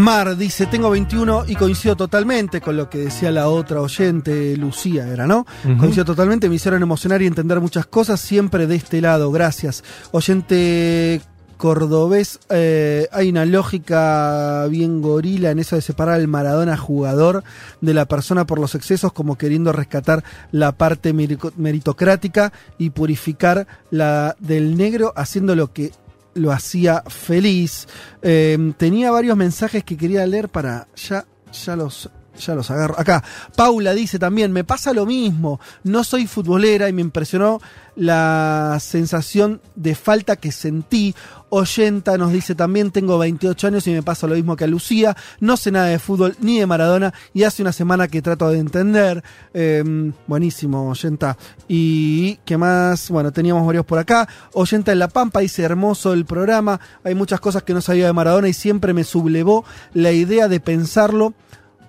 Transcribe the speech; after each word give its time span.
Mar 0.00 0.34
dice, 0.34 0.64
tengo 0.64 0.88
21 0.88 1.44
y 1.46 1.56
coincido 1.56 1.94
totalmente 1.94 2.62
con 2.62 2.74
lo 2.74 2.88
que 2.88 2.98
decía 2.98 3.30
la 3.30 3.48
otra 3.48 3.82
oyente, 3.82 4.56
Lucía 4.56 5.06
era, 5.06 5.26
¿no? 5.26 5.46
Coincido 5.78 6.06
totalmente, 6.06 6.48
me 6.48 6.54
hicieron 6.54 6.82
emocionar 6.82 7.20
y 7.20 7.26
entender 7.26 7.60
muchas 7.60 7.84
cosas, 7.84 8.18
siempre 8.18 8.66
de 8.66 8.76
este 8.76 9.02
lado, 9.02 9.30
gracias. 9.30 9.84
Oyente 10.10 11.20
cordobés, 11.58 12.40
eh, 12.48 13.08
hay 13.12 13.28
una 13.28 13.44
lógica 13.44 14.66
bien 14.70 15.02
gorila 15.02 15.50
en 15.50 15.58
eso 15.58 15.76
de 15.76 15.82
separar 15.82 16.14
al 16.14 16.28
Maradona 16.28 16.78
jugador 16.78 17.44
de 17.82 17.92
la 17.92 18.06
persona 18.06 18.46
por 18.46 18.58
los 18.58 18.74
excesos, 18.74 19.12
como 19.12 19.36
queriendo 19.36 19.70
rescatar 19.70 20.24
la 20.50 20.72
parte 20.72 21.12
meritocrática 21.12 22.54
y 22.78 22.90
purificar 22.90 23.66
la 23.90 24.34
del 24.38 24.78
negro, 24.78 25.12
haciendo 25.14 25.54
lo 25.54 25.74
que 25.74 25.92
lo 26.34 26.52
hacía 26.52 27.02
feliz. 27.08 27.88
Eh, 28.22 28.72
tenía 28.76 29.10
varios 29.10 29.36
mensajes 29.36 29.84
que 29.84 29.96
quería 29.96 30.26
leer 30.26 30.48
para 30.48 30.88
ya, 30.96 31.26
ya 31.52 31.76
los. 31.76 32.10
Ya 32.38 32.54
los 32.54 32.70
agarro. 32.70 32.94
Acá, 32.98 33.22
Paula 33.56 33.92
dice 33.92 34.18
también, 34.18 34.52
me 34.52 34.64
pasa 34.64 34.92
lo 34.92 35.04
mismo, 35.04 35.60
no 35.84 36.04
soy 36.04 36.26
futbolera 36.26 36.88
y 36.88 36.92
me 36.92 37.02
impresionó 37.02 37.60
la 37.96 38.78
sensación 38.80 39.60
de 39.74 39.94
falta 39.94 40.36
que 40.36 40.52
sentí. 40.52 41.14
Oyenta 41.50 42.16
nos 42.16 42.32
dice 42.32 42.54
también, 42.54 42.92
tengo 42.92 43.18
28 43.18 43.66
años 43.66 43.86
y 43.86 43.90
me 43.90 44.02
pasa 44.02 44.26
lo 44.26 44.36
mismo 44.36 44.54
que 44.54 44.64
a 44.64 44.68
Lucía, 44.68 45.16
no 45.40 45.56
sé 45.56 45.72
nada 45.72 45.86
de 45.86 45.98
fútbol 45.98 46.36
ni 46.40 46.60
de 46.60 46.66
Maradona 46.66 47.12
y 47.34 47.42
hace 47.42 47.60
una 47.60 47.72
semana 47.72 48.06
que 48.06 48.22
trato 48.22 48.48
de 48.48 48.58
entender. 48.58 49.22
Eh, 49.52 50.12
buenísimo, 50.26 50.88
Oyenta. 50.88 51.36
Y 51.66 52.36
qué 52.44 52.56
más, 52.56 53.10
bueno, 53.10 53.32
teníamos 53.32 53.66
varios 53.66 53.84
por 53.84 53.98
acá. 53.98 54.28
Oyenta 54.54 54.92
en 54.92 55.00
La 55.00 55.08
Pampa 55.08 55.40
dice, 55.40 55.62
hermoso 55.62 56.12
el 56.12 56.24
programa, 56.24 56.80
hay 57.02 57.14
muchas 57.16 57.40
cosas 57.40 57.64
que 57.64 57.74
no 57.74 57.80
sabía 57.80 58.06
de 58.06 58.12
Maradona 58.12 58.48
y 58.48 58.52
siempre 58.52 58.94
me 58.94 59.04
sublevó 59.04 59.64
la 59.92 60.12
idea 60.12 60.46
de 60.46 60.60
pensarlo 60.60 61.34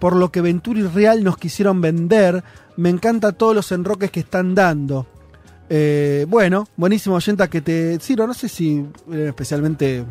por 0.02 0.16
lo 0.17 0.31
que 0.31 0.41
Ventura 0.41 0.80
y 0.80 0.83
Real 0.83 1.23
nos 1.23 1.38
quisieron 1.38 1.80
vender. 1.80 2.44
Me 2.75 2.89
encanta 2.89 3.31
todos 3.31 3.55
los 3.55 3.71
enroques 3.71 4.09
que 4.11 4.19
están 4.21 4.55
dando. 4.55 5.05
Eh, 5.69 6.25
bueno, 6.27 6.67
buenísimo, 6.75 7.16
Oyenta, 7.16 7.47
que 7.49 7.61
te. 7.61 7.97
Ciro, 7.99 8.25
no 8.27 8.33
sé 8.33 8.49
si 8.49 8.83
especialmente. 9.13 10.03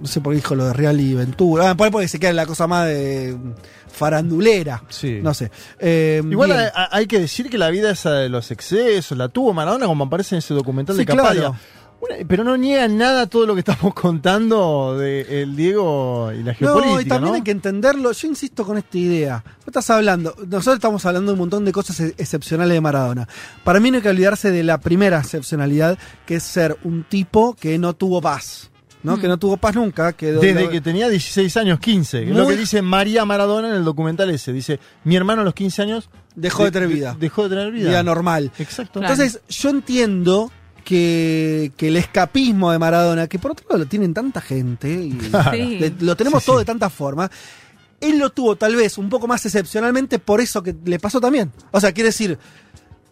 No 0.00 0.06
sé 0.06 0.20
por 0.20 0.32
qué 0.32 0.36
dijo 0.36 0.54
lo 0.54 0.66
de 0.66 0.72
Real 0.74 1.00
y 1.00 1.14
Ventura. 1.14 1.70
Ah, 1.70 1.76
por 1.76 1.86
ahí 1.86 1.90
porque 1.90 2.08
se 2.08 2.20
queda 2.20 2.32
la 2.34 2.44
cosa 2.46 2.66
más 2.66 2.86
de 2.88 3.36
farandulera. 3.90 4.82
Sí. 4.88 5.20
No 5.22 5.32
sé. 5.32 5.50
Eh, 5.78 6.20
Igual 6.28 6.52
hay 6.90 7.06
que 7.06 7.20
decir 7.20 7.48
que 7.48 7.56
la 7.58 7.70
vida 7.70 7.90
esa 7.90 8.12
de 8.12 8.28
los 8.28 8.50
excesos 8.50 9.16
la 9.16 9.28
tuvo 9.28 9.52
Maradona, 9.54 9.86
como 9.86 10.04
aparece 10.04 10.34
en 10.34 10.40
ese 10.40 10.54
documental 10.54 10.96
Sí, 10.96 11.02
de 11.02 11.06
Capadia. 11.06 11.40
claro. 11.40 11.56
Una- 12.02 12.16
pero 12.26 12.42
no 12.42 12.56
niega 12.56 12.88
nada 12.88 13.28
todo 13.28 13.46
lo 13.46 13.54
que 13.54 13.60
estamos 13.60 13.94
contando 13.94 14.98
de 14.98 15.42
el 15.42 15.54
Diego 15.54 16.32
y 16.32 16.42
la 16.42 16.52
geopolítica. 16.52 16.94
No, 16.94 17.00
y 17.00 17.04
también 17.04 17.30
¿no? 17.30 17.34
hay 17.36 17.42
que 17.42 17.52
entenderlo. 17.52 18.10
Yo 18.10 18.26
insisto 18.26 18.66
con 18.66 18.76
esta 18.76 18.98
idea. 18.98 19.44
Vos 19.58 19.68
estás 19.68 19.88
hablando, 19.90 20.34
nosotros 20.48 20.74
estamos 20.74 21.06
hablando 21.06 21.30
de 21.30 21.34
un 21.34 21.38
montón 21.38 21.64
de 21.64 21.70
cosas 21.70 22.00
excepcionales 22.00 22.74
de 22.74 22.80
Maradona. 22.80 23.28
Para 23.62 23.78
mí 23.78 23.90
no 23.90 23.98
hay 23.98 24.02
que 24.02 24.08
olvidarse 24.08 24.50
de 24.50 24.64
la 24.64 24.78
primera 24.78 25.20
excepcionalidad, 25.20 25.96
que 26.26 26.36
es 26.36 26.42
ser 26.42 26.76
un 26.82 27.04
tipo 27.04 27.54
que 27.54 27.78
no 27.78 27.94
tuvo 27.94 28.20
paz. 28.20 28.68
¿no? 29.04 29.18
Que 29.18 29.28
no 29.28 29.36
tuvo 29.38 29.56
paz 29.56 29.74
nunca. 29.74 30.12
Que 30.12 30.32
Desde 30.32 30.68
que 30.70 30.80
tenía 30.80 31.08
16 31.08 31.56
años, 31.56 31.80
15. 31.80 32.24
que 32.24 32.30
es 32.30 32.36
lo 32.36 32.46
que 32.46 32.56
dice 32.56 32.82
María 32.82 33.24
Maradona 33.24 33.68
en 33.68 33.74
el 33.74 33.84
documental 33.84 34.30
ese. 34.30 34.52
Dice, 34.52 34.78
mi 35.04 35.16
hermano 35.16 35.42
a 35.42 35.44
los 35.44 35.54
15 35.54 35.82
años... 35.82 36.10
Dejó 36.34 36.64
de 36.64 36.70
tener 36.70 36.88
vida. 36.88 37.14
dejó 37.18 37.42
de 37.44 37.50
tener 37.50 37.72
vida. 37.72 37.90
vida 37.90 38.02
normal. 38.02 38.50
Exacto. 38.58 39.00
Claro. 39.00 39.12
Entonces, 39.12 39.40
yo 39.48 39.68
entiendo 39.70 40.50
que, 40.84 41.72
que 41.76 41.88
el 41.88 41.96
escapismo 41.96 42.70
de 42.72 42.78
Maradona, 42.78 43.26
que 43.26 43.38
por 43.38 43.52
otro 43.52 43.66
lado 43.68 43.78
lo 43.80 43.86
tienen 43.86 44.12
tanta 44.14 44.40
gente, 44.40 44.90
y 44.92 45.12
Sí. 45.52 45.78
le- 45.78 45.94
lo 46.00 46.16
tenemos 46.16 46.42
Sí, 46.42 46.46
todo 46.46 46.56
sí. 46.56 46.60
de 46.62 46.66
tantas 46.66 46.92
formas, 46.92 47.30
él 48.00 48.18
lo 48.18 48.30
tuvo 48.30 48.56
tal 48.56 48.74
vez 48.76 48.98
un 48.98 49.08
poco 49.08 49.26
más 49.28 49.44
excepcionalmente 49.46 50.18
por 50.18 50.40
eso 50.40 50.62
que 50.62 50.74
le 50.84 50.98
pasó 50.98 51.20
también. 51.20 51.52
O 51.70 51.80
sea, 51.80 51.92
quiere 51.92 52.08
decir, 52.08 52.38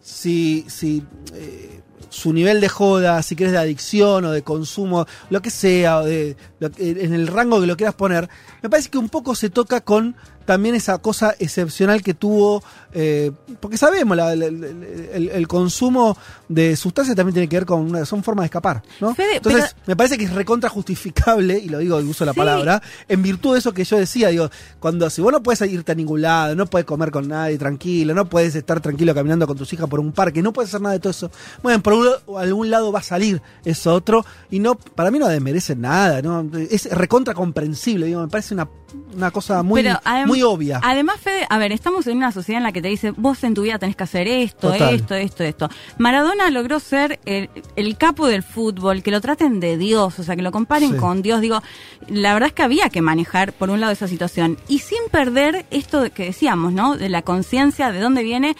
si, 0.01 0.65
si 0.67 1.03
eh, 1.33 1.79
su 2.09 2.33
nivel 2.33 2.59
de 2.59 2.67
joda, 2.67 3.21
si 3.23 3.35
quieres 3.37 3.53
de 3.53 3.59
adicción 3.59 4.25
o 4.25 4.31
de 4.31 4.41
consumo, 4.41 5.05
lo 5.29 5.41
que 5.41 5.49
sea, 5.49 5.99
o 5.99 6.03
de, 6.05 6.35
lo 6.59 6.69
en 6.77 7.13
el 7.13 7.27
rango 7.27 7.61
que 7.61 7.67
lo 7.67 7.77
quieras 7.77 7.95
poner, 7.95 8.27
me 8.61 8.69
parece 8.69 8.89
que 8.89 8.97
un 8.97 9.07
poco 9.09 9.33
se 9.35 9.49
toca 9.49 9.79
con 9.81 10.15
también 10.51 10.75
esa 10.75 10.97
cosa 10.97 11.33
excepcional 11.39 12.03
que 12.03 12.13
tuvo, 12.13 12.61
eh, 12.91 13.31
porque 13.61 13.77
sabemos, 13.77 14.17
la- 14.17 14.35
la- 14.35 14.51
la- 14.51 14.67
el, 15.13 15.29
el 15.33 15.47
consumo 15.47 16.17
de 16.49 16.75
sustancias 16.75 17.15
también 17.15 17.33
tiene 17.33 17.47
que 17.47 17.55
ver 17.55 17.65
con 17.65 17.79
una, 17.79 18.03
son 18.05 18.21
formas 18.21 18.43
de 18.43 18.47
escapar, 18.47 18.83
¿no? 18.99 19.15
Fede, 19.15 19.37
Entonces, 19.37 19.73
pero- 19.73 19.83
me 19.87 19.95
parece 19.95 20.17
que 20.17 20.25
es 20.25 20.33
recontra 20.33 20.69
justificable, 20.69 21.57
y 21.57 21.69
lo 21.69 21.77
digo 21.79 21.95
uso 21.99 22.25
la 22.25 22.33
Sí. 22.33 22.37
palabra, 22.39 22.81
en 23.07 23.21
virtud 23.21 23.53
de 23.53 23.59
eso 23.59 23.73
que 23.73 23.85
yo 23.85 23.97
decía, 23.97 24.27
digo, 24.27 24.49
cuando 24.81 25.09
si 25.09 25.21
vos 25.21 25.31
no 25.31 25.41
puedes 25.41 25.61
irte 25.71 25.93
a 25.93 25.95
ningún 25.95 26.21
lado, 26.21 26.53
no 26.53 26.65
puedes 26.65 26.85
comer 26.85 27.11
con 27.11 27.29
nadie 27.29 27.57
tranquilo, 27.57 28.13
no 28.13 28.25
puedes 28.25 28.53
estar 28.55 28.81
tranquilo 28.81 29.15
caminando 29.15 29.47
con 29.47 29.55
tus 29.57 29.71
hijas 29.71 29.87
por 29.87 30.01
un 30.01 30.11
parque, 30.11 30.41
no 30.41 30.51
puedes 30.51 30.69
hacer 30.71 30.81
nada 30.81 30.93
de 30.93 30.99
todo 30.99 31.11
eso, 31.11 31.31
bueno, 31.63 31.81
por 31.81 31.93
un- 31.93 32.37
algún 32.37 32.69
lado 32.69 32.91
va 32.91 32.99
a 32.99 33.03
salir 33.03 33.41
eso 33.63 33.93
otro, 33.93 34.25
y 34.49 34.59
no, 34.59 34.75
para 34.75 35.11
mí 35.11 35.17
no 35.19 35.29
desmerece 35.29 35.77
nada, 35.77 36.21
¿no? 36.21 36.45
Es 36.69 36.89
recontra 36.91 37.33
comprensible, 37.33 38.07
digo, 38.07 38.19
me 38.21 38.27
parece 38.27 38.53
una, 38.53 38.67
una 39.15 39.31
cosa 39.31 39.63
muy, 39.63 39.81
Pero 39.83 39.99
muy 40.27 40.41
obvia. 40.43 40.79
Además, 40.83 41.17
Fede, 41.19 41.45
a 41.49 41.57
ver, 41.57 41.71
estamos 41.71 42.07
en 42.07 42.17
una 42.17 42.31
sociedad 42.31 42.57
en 42.59 42.63
la 42.63 42.71
que 42.71 42.81
te 42.81 42.87
dice, 42.87 43.11
vos 43.11 43.43
en 43.43 43.53
tu 43.53 43.61
vida 43.63 43.79
tenés 43.79 43.95
que 43.95 44.03
hacer 44.03 44.27
esto, 44.27 44.71
Total. 44.71 44.95
esto, 44.95 45.15
esto, 45.15 45.43
esto. 45.43 45.69
Maradona 45.97 46.49
logró 46.49 46.79
ser 46.79 47.19
el, 47.25 47.49
el 47.75 47.97
capo 47.97 48.27
del 48.27 48.43
fútbol, 48.43 49.03
que 49.03 49.11
lo 49.11 49.21
traten 49.21 49.59
de 49.59 49.77
Dios, 49.77 50.17
o 50.19 50.23
sea, 50.23 50.35
que 50.35 50.41
lo 50.41 50.51
comparen 50.51 50.91
Sí. 50.93 50.97
con 50.97 51.21
Dios. 51.21 51.41
Digo, 51.41 51.61
la 52.07 52.33
verdad 52.33 52.47
es 52.47 52.53
que 52.53 52.63
había 52.63 52.89
que 52.89 53.01
manejar, 53.01 53.53
por 53.53 53.69
un 53.69 53.79
lado, 53.79 53.91
esa 53.93 54.07
situación. 54.07 54.57
Y 54.67 54.79
sin 54.79 54.99
perder 55.11 55.65
esto 55.71 56.03
que 56.13 56.25
decíamos, 56.25 56.73
¿no? 56.73 56.97
De 56.97 57.09
la 57.09 57.21
conciencia, 57.21 57.91
de 57.91 57.99
dónde 57.99 58.23
viene. 58.23 58.55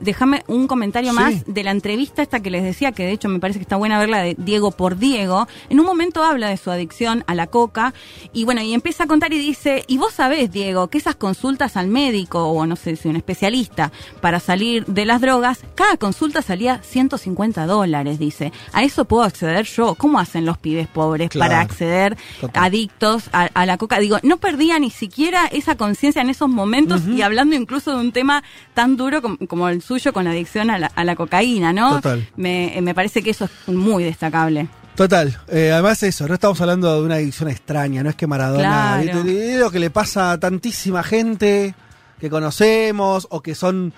Déjame 0.00 0.42
un 0.48 0.66
comentario 0.66 1.10
Sí. 1.10 1.16
más 1.16 1.44
de 1.46 1.64
la 1.64 1.70
entrevista 1.70 2.22
esta 2.22 2.40
que 2.40 2.50
les 2.50 2.62
decía, 2.62 2.92
que 2.92 3.04
de 3.04 3.12
hecho 3.12 3.28
me 3.28 3.38
parece 3.40 3.58
que 3.58 3.62
está 3.64 3.76
buena 3.76 3.98
verla 3.98 4.18
de 4.18 4.34
Diego 4.38 4.70
por 4.72 4.96
Diego. 4.98 5.46
En 5.68 5.80
un 5.80 5.86
momento 5.86 6.22
habla 6.24 6.48
de 6.48 6.56
su 6.56 6.70
adicción 6.70 7.24
a 7.26 7.34
la 7.34 7.46
coca 7.46 7.94
y 8.32 8.44
bueno, 8.44 8.60
y 8.62 8.74
empieza 8.74 9.04
a 9.04 9.06
contar 9.06 9.32
y 9.32 9.38
dice, 9.38 9.51
y 9.86 9.98
vos 9.98 10.12
sabés, 10.14 10.50
Diego, 10.50 10.88
que 10.88 10.98
esas 10.98 11.14
consultas 11.16 11.76
al 11.76 11.88
médico 11.88 12.44
o 12.48 12.66
no 12.66 12.76
sé 12.76 12.96
si 12.96 13.08
un 13.08 13.16
especialista 13.16 13.92
para 14.20 14.40
salir 14.40 14.84
de 14.86 15.04
las 15.04 15.20
drogas, 15.20 15.60
cada 15.74 15.96
consulta 15.96 16.42
salía 16.42 16.80
150 16.82 17.66
dólares, 17.66 18.18
dice. 18.18 18.52
A 18.72 18.82
eso 18.82 19.04
puedo 19.04 19.22
acceder 19.22 19.64
yo. 19.66 19.94
¿Cómo 19.94 20.18
hacen 20.18 20.44
los 20.46 20.58
pibes 20.58 20.88
pobres 20.88 21.30
Claro. 21.30 21.50
para 21.50 21.60
acceder 21.60 22.16
Total. 22.40 22.64
adictos 22.64 23.24
a, 23.32 23.48
a 23.54 23.66
la 23.66 23.76
coca? 23.78 23.98
Digo, 23.98 24.18
no 24.22 24.38
perdía 24.38 24.78
ni 24.78 24.90
siquiera 24.90 25.46
esa 25.46 25.76
conciencia 25.76 26.22
en 26.22 26.30
esos 26.30 26.48
momentos 26.48 27.02
y 27.06 27.22
hablando 27.22 27.54
incluso 27.56 27.90
de 27.92 27.96
un 27.98 28.12
tema 28.12 28.42
tan 28.74 28.96
duro 28.96 29.22
como, 29.22 29.36
como 29.48 29.68
el 29.68 29.82
suyo 29.82 30.12
con 30.12 30.24
la 30.24 30.30
adicción 30.30 30.70
a 30.70 30.78
la, 30.78 30.86
a 30.94 31.04
la 31.04 31.16
cocaína, 31.16 31.72
¿no? 31.72 31.96
Total. 31.96 32.28
Me, 32.36 32.78
me 32.82 32.94
parece 32.94 33.22
que 33.22 33.30
eso 33.30 33.44
es 33.46 33.74
muy 33.74 34.04
destacable. 34.04 34.68
Total, 34.94 35.38
eh, 35.48 35.70
además 35.72 36.02
eso, 36.02 36.28
no 36.28 36.34
estamos 36.34 36.60
hablando 36.60 36.94
de 36.94 37.06
una 37.06 37.14
adicción 37.14 37.48
extraña, 37.48 38.02
no 38.02 38.10
es 38.10 38.16
que 38.16 38.26
Maradona, 38.26 39.00
Claro. 39.02 39.26
es 39.26 39.58
lo 39.58 39.70
que 39.70 39.78
le 39.78 39.88
pasa 39.90 40.32
a 40.32 40.38
tantísima 40.38 41.02
gente 41.02 41.74
que 42.20 42.28
conocemos 42.28 43.26
o 43.30 43.40
que 43.40 43.54
son 43.54 43.92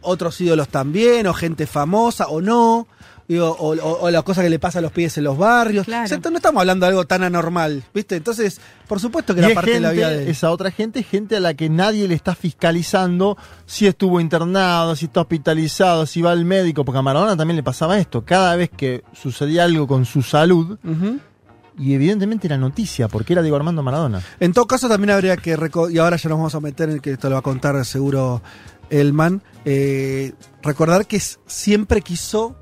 otros 0.00 0.40
ídolos 0.40 0.68
también, 0.68 1.26
o 1.28 1.32
gente 1.34 1.66
famosa 1.66 2.26
o 2.26 2.40
no, 2.40 2.88
digo, 3.28 3.50
o, 3.58 3.74
o- 3.74 4.00
o 4.02 4.10
la 4.10 4.22
cosa 4.22 4.42
que 4.42 4.50
le 4.50 4.58
pasa 4.58 4.78
a 4.78 4.82
los 4.82 4.92
pies 4.92 5.16
en 5.18 5.24
los 5.24 5.36
barrios. 5.36 5.84
Claro. 5.86 6.04
O 6.04 6.08
sea, 6.08 6.18
no 6.30 6.36
estamos 6.36 6.60
hablando 6.60 6.86
de 6.86 6.90
algo 6.90 7.04
tan 7.06 7.22
anormal, 7.24 7.82
¿viste? 7.94 8.16
Entonces, 8.16 8.60
por 8.86 9.00
supuesto 9.00 9.34
que 9.34 9.40
Y 9.40 9.44
era 9.44 9.48
es 9.50 9.54
parte 9.56 9.70
de 9.72 9.80
la 9.80 9.90
vida 9.92 10.10
de 10.10 10.22
él. 10.24 10.28
esa 10.28 10.50
otra 10.50 10.70
gente, 10.70 11.02
gente 11.02 11.36
a 11.36 11.40
la 11.40 11.54
que 11.54 11.68
nadie 11.68 12.06
le 12.08 12.14
está 12.14 12.34
fiscalizando 12.34 13.36
si 13.66 13.86
estuvo 13.86 14.20
internado, 14.20 14.94
si 14.96 15.06
está 15.06 15.22
hospitalizado, 15.22 16.06
si 16.06 16.22
va 16.22 16.32
al 16.32 16.44
médico, 16.44 16.84
porque 16.84 16.98
a 16.98 17.02
Maradona 17.02 17.36
también 17.36 17.56
le 17.56 17.62
pasaba 17.62 17.98
esto. 17.98 18.24
Cada 18.24 18.54
vez 18.56 18.70
que 18.76 19.02
sucedía 19.12 19.64
algo 19.64 19.86
con 19.86 20.04
su 20.04 20.22
salud, 20.22 20.78
y 21.78 21.92
evidentemente 21.94 22.46
era 22.46 22.56
noticia, 22.56 23.08
porque 23.08 23.34
era 23.34 23.42
Diego 23.42 23.56
Armando 23.56 23.82
Maradona. 23.82 24.22
En 24.40 24.52
todo 24.52 24.66
caso, 24.66 24.88
también 24.88 25.10
habría 25.10 25.36
que. 25.36 25.50
Y 25.90 25.98
ahora 25.98 26.16
ya 26.16 26.28
nos 26.30 26.38
vamos 26.38 26.54
a 26.54 26.60
meter 26.60 26.88
en 26.88 27.00
que 27.00 27.12
esto 27.12 27.28
lo 27.28 27.34
va 27.34 27.40
a 27.40 27.42
contar 27.42 27.84
seguro 27.84 28.40
Elman. 28.88 29.42
eh, 29.64 30.32
recordar 30.62 31.06
que 31.06 31.20
siempre 31.20 32.00
quiso 32.02 32.56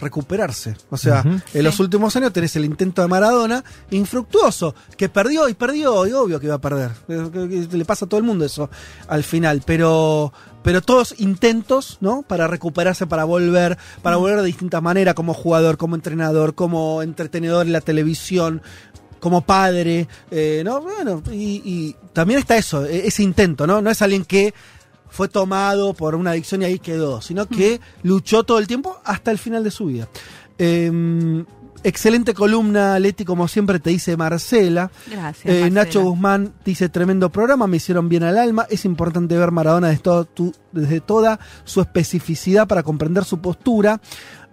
recuperarse. 0.00 0.76
O 0.90 0.96
sea, 0.96 1.24
en 1.52 1.64
los 1.64 1.78
últimos 1.80 2.14
años 2.16 2.32
tenés 2.32 2.54
el 2.56 2.64
intento 2.64 3.02
de 3.02 3.08
Maradona 3.08 3.62
infructuoso, 3.90 4.74
que 4.96 5.08
perdió 5.08 5.48
y 5.48 5.54
perdió, 5.54 6.06
y 6.06 6.12
obvio 6.12 6.40
que 6.40 6.46
iba 6.46 6.54
a 6.56 6.60
perder. 6.60 6.90
Le 7.08 7.84
pasa 7.84 8.04
a 8.04 8.08
todo 8.08 8.18
el 8.18 8.26
mundo 8.26 8.44
eso 8.44 8.70
al 9.08 9.24
final, 9.24 9.62
pero 9.64 10.32
pero 10.62 10.82
todos 10.82 11.14
intentos, 11.18 11.96
¿no? 12.00 12.22
Para 12.22 12.46
recuperarse, 12.46 13.06
para 13.06 13.24
volver, 13.24 13.78
para 14.02 14.16
volver 14.16 14.38
de 14.38 14.44
distintas 14.44 14.82
maneras, 14.82 15.14
como 15.14 15.32
jugador, 15.32 15.78
como 15.78 15.94
entrenador, 15.94 16.54
como 16.54 17.00
entretenedor 17.00 17.64
en 17.66 17.72
la 17.72 17.80
televisión, 17.80 18.60
como 19.20 19.40
padre, 19.42 20.08
eh, 20.30 20.62
¿no? 20.64 20.80
Bueno, 20.82 21.22
y, 21.32 21.62
y 21.64 21.96
también 22.12 22.40
está 22.40 22.56
eso, 22.56 22.84
e- 22.84 23.06
ese 23.06 23.22
intento, 23.22 23.66
¿no? 23.66 23.80
No 23.80 23.90
es 23.90 24.02
alguien 24.02 24.24
que 24.24 24.52
fue 25.10 25.28
tomado 25.28 25.94
por 25.94 26.14
una 26.14 26.30
adicción 26.32 26.62
y 26.62 26.66
ahí 26.66 26.78
quedó, 26.78 27.20
sino 27.20 27.46
que 27.46 27.80
luchó 28.02 28.44
todo 28.44 28.58
el 28.58 28.66
tiempo 28.66 28.98
hasta 29.04 29.30
el 29.30 29.38
final 29.38 29.64
de 29.64 29.70
su 29.70 29.86
vida. 29.86 30.08
Eh, 30.58 31.44
excelente 31.84 32.34
columna, 32.34 32.98
Leti, 32.98 33.24
como 33.24 33.46
siempre 33.46 33.78
te 33.78 33.90
dice 33.90 34.16
Marcela. 34.16 34.90
Gracias. 35.06 35.46
Eh, 35.46 35.60
Marcela. 35.60 35.70
Nacho 35.84 36.02
Guzmán 36.02 36.52
dice, 36.64 36.88
tremendo 36.88 37.30
programa, 37.30 37.66
me 37.68 37.76
hicieron 37.76 38.08
bien 38.08 38.24
al 38.24 38.36
alma. 38.38 38.66
Es 38.68 38.84
importante 38.84 39.36
ver 39.36 39.52
Maradona 39.52 39.88
desde, 39.88 40.02
todo 40.02 40.24
tu- 40.24 40.54
desde 40.72 41.00
toda 41.00 41.38
su 41.64 41.80
especificidad 41.80 42.66
para 42.66 42.82
comprender 42.82 43.24
su 43.24 43.40
postura. 43.40 44.00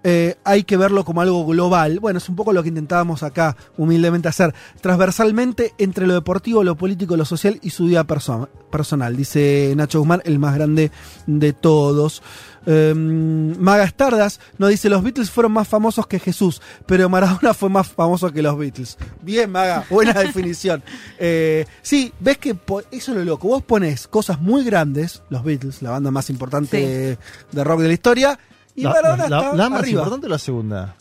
Eh, 0.07 0.35
hay 0.43 0.63
que 0.63 0.77
verlo 0.77 1.03
como 1.03 1.21
algo 1.21 1.43
global. 1.47 1.99
Bueno, 1.99 2.19
es 2.19 2.29
un 2.29 2.35
poco 2.35 2.53
lo 2.53 2.61
que 2.61 2.69
intentábamos 2.69 3.23
acá 3.23 3.57
humildemente 3.75 4.27
hacer. 4.27 4.53
Transversalmente 4.79 5.73
entre 5.79 6.05
lo 6.05 6.13
deportivo, 6.13 6.63
lo 6.63 6.75
político, 6.77 7.17
lo 7.17 7.25
social 7.25 7.57
y 7.63 7.71
su 7.71 7.85
vida 7.85 8.05
perso- 8.05 8.47
personal. 8.71 9.17
Dice 9.17 9.73
Nacho 9.75 9.97
Guzmán, 9.99 10.21
el 10.25 10.37
más 10.37 10.53
grande 10.53 10.91
de 11.25 11.53
todos. 11.53 12.21
Eh, 12.67 12.93
Maga 12.95 13.87
Stardas 13.87 14.39
nos 14.59 14.69
dice, 14.69 14.89
los 14.89 15.03
Beatles 15.03 15.29
fueron 15.31 15.51
más 15.53 15.67
famosos 15.67 16.05
que 16.07 16.19
Jesús, 16.19 16.61
pero 16.85 17.09
Maradona 17.09 17.53
fue 17.55 17.69
más 17.69 17.87
famoso 17.87 18.31
que 18.31 18.41
los 18.43 18.57
Beatles. 18.57 18.97
Bien, 19.23 19.51
Maga, 19.51 19.85
buena 19.89 20.13
definición. 20.19 20.83
Eh, 21.17 21.65
sí, 21.81 22.13
ves 22.19 22.37
que 22.37 22.51
eso 22.91 23.11
es 23.11 23.17
lo 23.17 23.23
loco. 23.23 23.47
Vos 23.47 23.63
pones 23.63 24.07
cosas 24.07 24.39
muy 24.39 24.63
grandes, 24.63 25.23
los 25.29 25.43
Beatles, 25.43 25.81
la 25.81 25.89
banda 25.91 26.11
más 26.11 26.29
importante 26.29 27.17
Sí. 27.17 27.55
de 27.55 27.63
rock 27.63 27.81
de 27.81 27.87
la 27.87 27.93
historia, 27.93 28.39
y 28.75 28.83
La, 28.83 28.89
Maradona 28.91 29.27
la- 29.29 29.37
está 29.39 29.53
la 29.55 29.69
más 29.69 29.79
arriba. 29.79 29.99
importante 30.01 30.27
o 30.27 30.29
la 30.29 30.39
segunda? 30.39 30.95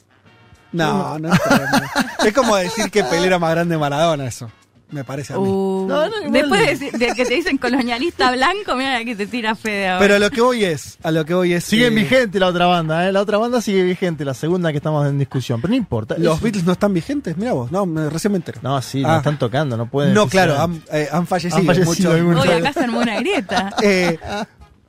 No, 0.73 1.19
no 1.19 1.33
está- 1.33 1.83
Es 2.27 2.33
como 2.33 2.57
decir 2.57 2.91
que 2.91 3.05
Pelé 3.05 3.27
era 3.27 3.39
más 3.39 3.51
grande 3.53 3.75
de 3.75 3.79
Maradona, 3.79 4.27
eso. 4.27 4.51
Me 4.91 5.03
parece 5.03 5.33
a 5.33 5.39
mí. 5.39 5.43
Uh, 5.49 5.87
No, 5.89 6.09
no, 6.09 6.17
igual- 6.19 6.33
después 6.33 6.61
de, 6.61 6.67
decir- 6.77 6.93
de 6.99 7.07
que 7.15 7.25
te 7.25 7.35
dicen 7.35 7.59
colonialista 7.59 8.31
blanco, 8.31 8.77
mira 8.77 9.03
que 9.05 9.17
te 9.17 9.27
tira 9.27 9.55
Fede 9.57 9.89
ahora. 9.89 9.99
Pero 9.99 10.15
a 10.17 10.19
lo 10.21 10.31
que 10.31 10.41
voy 10.41 10.65
es, 10.65 10.99
a 11.03 11.11
lo 11.11 11.25
que 11.25 11.35
voy 11.35 11.53
es. 11.53 11.65
Sigue 11.65 11.87
eh, 11.87 11.91
vigente 11.91 12.39
la 12.39 12.47
otra 12.49 12.67
banda, 12.67 13.09
¿eh? 13.09 13.11
La 13.13 13.21
otra 13.23 13.39
banda 13.39 13.61
sigue 13.61 13.83
vigente, 13.83 14.25
la 14.25 14.35
segunda 14.35 14.71
que 14.71 14.77
estamos 14.79 15.05
en 15.09 15.19
discusión. 15.19 15.61
Pero 15.61 15.71
no 15.73 15.77
importa. 15.77 16.15
Los 16.19 16.37
es- 16.37 16.43
Beatles 16.43 16.65
no 16.65 16.73
están 16.73 16.93
vigentes, 16.95 17.37
mira 17.37 17.55
vos, 17.55 17.73
no, 17.73 17.87
me- 17.87 18.09
recién 18.09 18.33
me 18.33 18.37
entero. 18.37 18.61
No, 18.63 18.81
sí, 18.83 19.03
Ah. 19.05 19.09
no 19.13 19.17
están 19.17 19.39
tocando, 19.39 19.77
no 19.77 19.87
pueden. 19.87 20.15
No, 20.15 20.29
claro, 20.29 20.61
han, 20.61 20.81
eh, 20.93 21.09
han 21.11 21.27
fallecido. 21.27 21.59
Han 21.59 21.67
fallecido 21.67 22.11
muchos. 22.11 22.15
algunos. 22.15 22.43
Hoy 22.47 22.53
acá 22.53 22.73
se 22.73 22.81
armó 22.81 22.99
una 23.01 23.17
grieta. 23.19 23.71
Eh, 23.83 24.19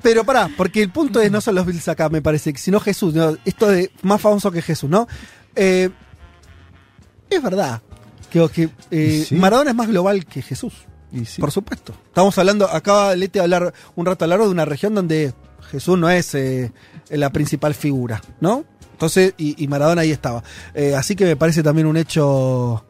pero 0.06 0.24
pará, 0.24 0.52
porque 0.56 0.84
el 0.84 0.92
punto 0.92 1.20
es 1.20 1.32
no 1.32 1.42
son 1.42 1.56
los 1.56 1.66
Beatles 1.66 1.88
acá, 1.88 2.10
me 2.10 2.22
parece, 2.22 2.54
sino 2.58 2.80
Jesús. 2.80 3.16
¿no? 3.16 3.36
Esto 3.44 3.68
de 3.68 3.92
más 4.04 4.22
famoso 4.22 4.52
que 4.52 4.62
Jesús, 4.62 4.88
¿no? 4.88 5.08
Eh, 5.56 5.90
es 7.28 7.42
verdad 7.42 7.82
que, 8.30 8.48
que, 8.50 8.70
eh, 8.92 9.26
Sí. 9.28 9.34
Maradona 9.34 9.72
es 9.72 9.76
más 9.76 9.88
global 9.88 10.28
que 10.28 10.44
Jesús, 10.44 10.74
Y 11.12 11.26
sí. 11.26 11.42
por 11.42 11.52
supuesto. 11.52 11.96
Estamos 12.06 12.38
hablando, 12.38 12.70
acaba 12.70 13.16
Lete 13.16 13.40
de 13.40 13.44
hablar 13.46 13.74
un 13.96 14.06
rato 14.06 14.26
a 14.26 14.28
largo 14.28 14.46
de 14.46 14.52
una 14.52 14.66
región 14.66 14.94
donde 14.94 15.34
Jesús 15.72 15.98
no 15.98 16.08
es 16.08 16.36
eh, 16.36 16.72
la 17.10 17.32
principal 17.32 17.74
figura, 17.74 18.22
¿no? 18.42 18.64
Entonces, 18.92 19.34
y, 19.40 19.62
y 19.64 19.68
Maradona 19.68 20.04
ahí 20.04 20.12
estaba. 20.12 20.44
Eh, 20.76 20.94
así 20.94 21.16
que 21.16 21.26
me 21.26 21.36
parece 21.36 21.64
también 21.64 21.88
un 21.88 21.98
hecho 21.98 22.86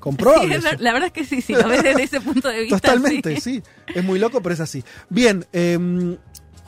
comprobable. 0.00 0.62
Sí, 0.62 0.66
la 0.78 0.92
verdad 0.94 1.08
es 1.08 1.12
que 1.12 1.24
sí, 1.26 1.42
sí, 1.42 1.52
lo 1.52 1.68
ves 1.68 1.82
desde 1.82 2.04
ese 2.04 2.20
punto 2.22 2.48
de 2.48 2.60
vista. 2.62 2.80
Totalmente, 2.80 3.34
sí. 3.36 3.56
sí. 3.56 3.62
Es 3.94 4.02
muy 4.02 4.18
loco, 4.18 4.40
pero 4.42 4.54
es 4.54 4.60
así. 4.60 4.82
Bien, 5.10 5.44
eh, 5.52 6.16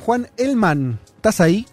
Juan 0.07 0.29
Elman, 0.37 1.01
¿estás 1.17 1.41
ahí? 1.41 1.67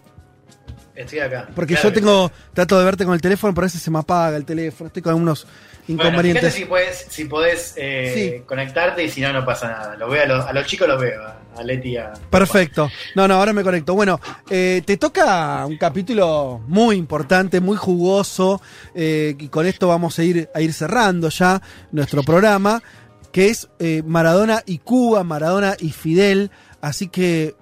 Estoy 0.95 1.19
acá. 1.19 1.47
Porque 1.53 1.75
Claro 1.75 1.89
yo 1.89 1.94
tengo, 1.94 2.31
trato 2.51 2.80
de 2.80 2.83
verte 2.85 3.06
con 3.06 3.13
el 3.13 3.21
teléfono, 3.21 3.53
pero 3.53 3.65
a 3.65 3.68
veces 3.68 3.80
se 3.83 3.91
me 3.91 4.00
apaga 4.00 4.35
el 4.35 4.44
teléfono, 4.44 4.88
estoy 4.88 5.03
con 5.03 5.12
algunos. 5.12 5.45
Bueno, 5.85 6.01
inconvenientes. 6.01 6.41
fíjate 6.56 6.57
si 6.57 6.65
podés, 6.65 7.06
si 7.09 7.25
podés 7.25 7.74
eh, 7.77 8.38
Sí. 8.39 8.44
conectarte 8.47 9.03
y 9.03 9.09
si 9.09 9.21
no, 9.21 9.31
no 9.33 9.45
pasa 9.45 9.68
nada. 9.68 9.95
Los 9.97 10.09
veo 10.09 10.24
a, 10.24 10.25
los, 10.25 10.45
a 10.45 10.51
los 10.51 10.65
chicos 10.65 10.88
los 10.88 11.00
veo, 11.00 11.21
a, 11.56 11.63
Leti 11.63 11.95
a... 11.95 12.13
Perfecto. 12.31 12.89
No, 13.15 13.27
no, 13.27 13.35
ahora 13.35 13.53
me 13.53 13.62
conecto. 13.63 13.94
Bueno, 13.94 14.19
eh, 14.50 14.81
te 14.83 14.97
toca 14.97 15.63
un 15.68 15.77
capítulo 15.77 16.59
muy 16.68 16.95
importante, 16.95 17.62
muy 17.62 17.77
jugoso, 17.77 18.62
eh, 18.95 19.35
y 19.38 19.47
con 19.50 19.68
esto 19.68 19.89
vamos 19.89 20.18
a 20.18 20.24
ir, 20.24 20.50
a 20.56 20.62
ir 20.62 20.74
cerrando 20.74 21.30
ya 21.30 21.62
nuestro 21.91 22.24
programa, 22.24 22.81
que 23.31 23.50
es 23.50 23.69
eh, 23.77 24.01
Maradona 24.03 24.63
y 24.65 24.80
Cuba, 24.80 25.24
Maradona 25.24 25.75
y 25.80 25.91
Fidel. 25.91 26.50
Así 26.81 27.09
que, 27.09 27.56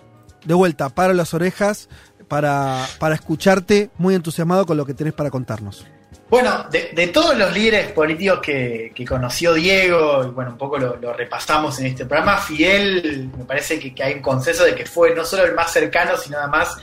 de 0.45 0.53
vuelta, 0.53 0.89
paro 0.89 1.13
las 1.13 1.33
orejas 1.33 1.89
para, 2.27 2.85
para 2.99 3.15
escucharte 3.15 3.89
muy 3.97 4.15
entusiasmado 4.15 4.65
con 4.65 4.77
lo 4.77 4.85
que 4.85 4.93
tenés 4.93 5.13
para 5.13 5.29
contarnos. 5.29 5.85
Bueno, 6.29 6.65
de, 6.71 6.91
de 6.93 7.07
todos 7.07 7.37
los 7.37 7.53
líderes 7.53 7.91
políticos 7.91 8.39
que, 8.41 8.93
que 8.95 9.05
conoció 9.05 9.53
Diego, 9.53 10.23
y 10.23 10.27
bueno, 10.27 10.51
un 10.51 10.57
poco 10.57 10.77
lo, 10.77 11.13
repasamos 11.13 11.77
en 11.79 11.87
este 11.87 12.05
programa, 12.05 12.37
Fidel, 12.37 13.29
me 13.37 13.43
parece 13.43 13.77
que, 13.77 13.93
que 13.93 14.01
hay 14.01 14.13
un 14.13 14.21
consenso 14.21 14.63
de 14.63 14.73
que 14.73 14.85
fue 14.85 15.13
no 15.13 15.25
solo 15.25 15.43
el 15.43 15.53
más 15.53 15.73
cercano, 15.73 16.15
sino 16.15 16.37
además 16.37 16.77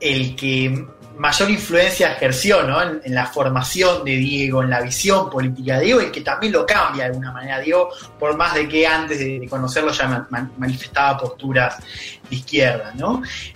el 0.00 0.36
que 0.36 0.86
mayor 1.18 1.50
influencia 1.50 2.12
ejerció 2.12 2.60
en, 3.02 3.14
la 3.14 3.26
formación 3.26 4.04
de 4.04 4.16
Diego, 4.16 4.62
en 4.62 4.70
la 4.70 4.80
visión 4.80 5.28
política 5.28 5.78
de 5.78 5.84
Diego, 5.86 6.00
y 6.02 6.10
que 6.10 6.20
también 6.20 6.52
lo 6.52 6.64
cambia 6.64 7.04
de 7.04 7.10
alguna 7.10 7.32
manera. 7.32 7.58
Diego, 7.60 7.90
por 8.18 8.36
más 8.36 8.54
de 8.54 8.68
que 8.68 8.86
antes 8.86 9.18
de, 9.18 9.46
conocerlo 9.48 9.92
ya 9.92 10.06
ma- 10.08 10.26
ma- 10.30 10.50
manifestaba 10.58 11.18
posturas 11.18 11.76
de 12.30 12.36
izquierda. 12.36 12.92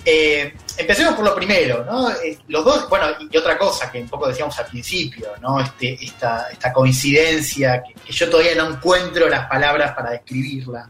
Eh, 0.05 0.55
empecemos 0.77 1.15
por 1.15 1.25
lo 1.25 1.35
primero, 1.35 1.85
¿no? 1.85 2.11
Eh, 2.11 2.39
los 2.49 2.65
dos, 2.65 2.89
bueno, 2.89 3.07
y 3.31 3.37
otra 3.37 3.57
cosa 3.59 3.91
que 3.91 4.01
un 4.01 4.09
poco 4.09 4.29
decíamos 4.29 4.59
al 4.59 4.67
principio, 4.67 5.29
¿no? 5.41 5.61
Este, 5.61 6.03
esta, 6.05 6.49
esta 6.51 6.73
coincidencia 6.73 7.83
que 7.83 8.13
yo 8.13 8.29
todavía 8.31 8.55
no 8.55 8.71
encuentro 8.71 9.29
las 9.29 9.47
palabras 9.49 9.93
para 9.93 10.11
describirla, 10.11 10.89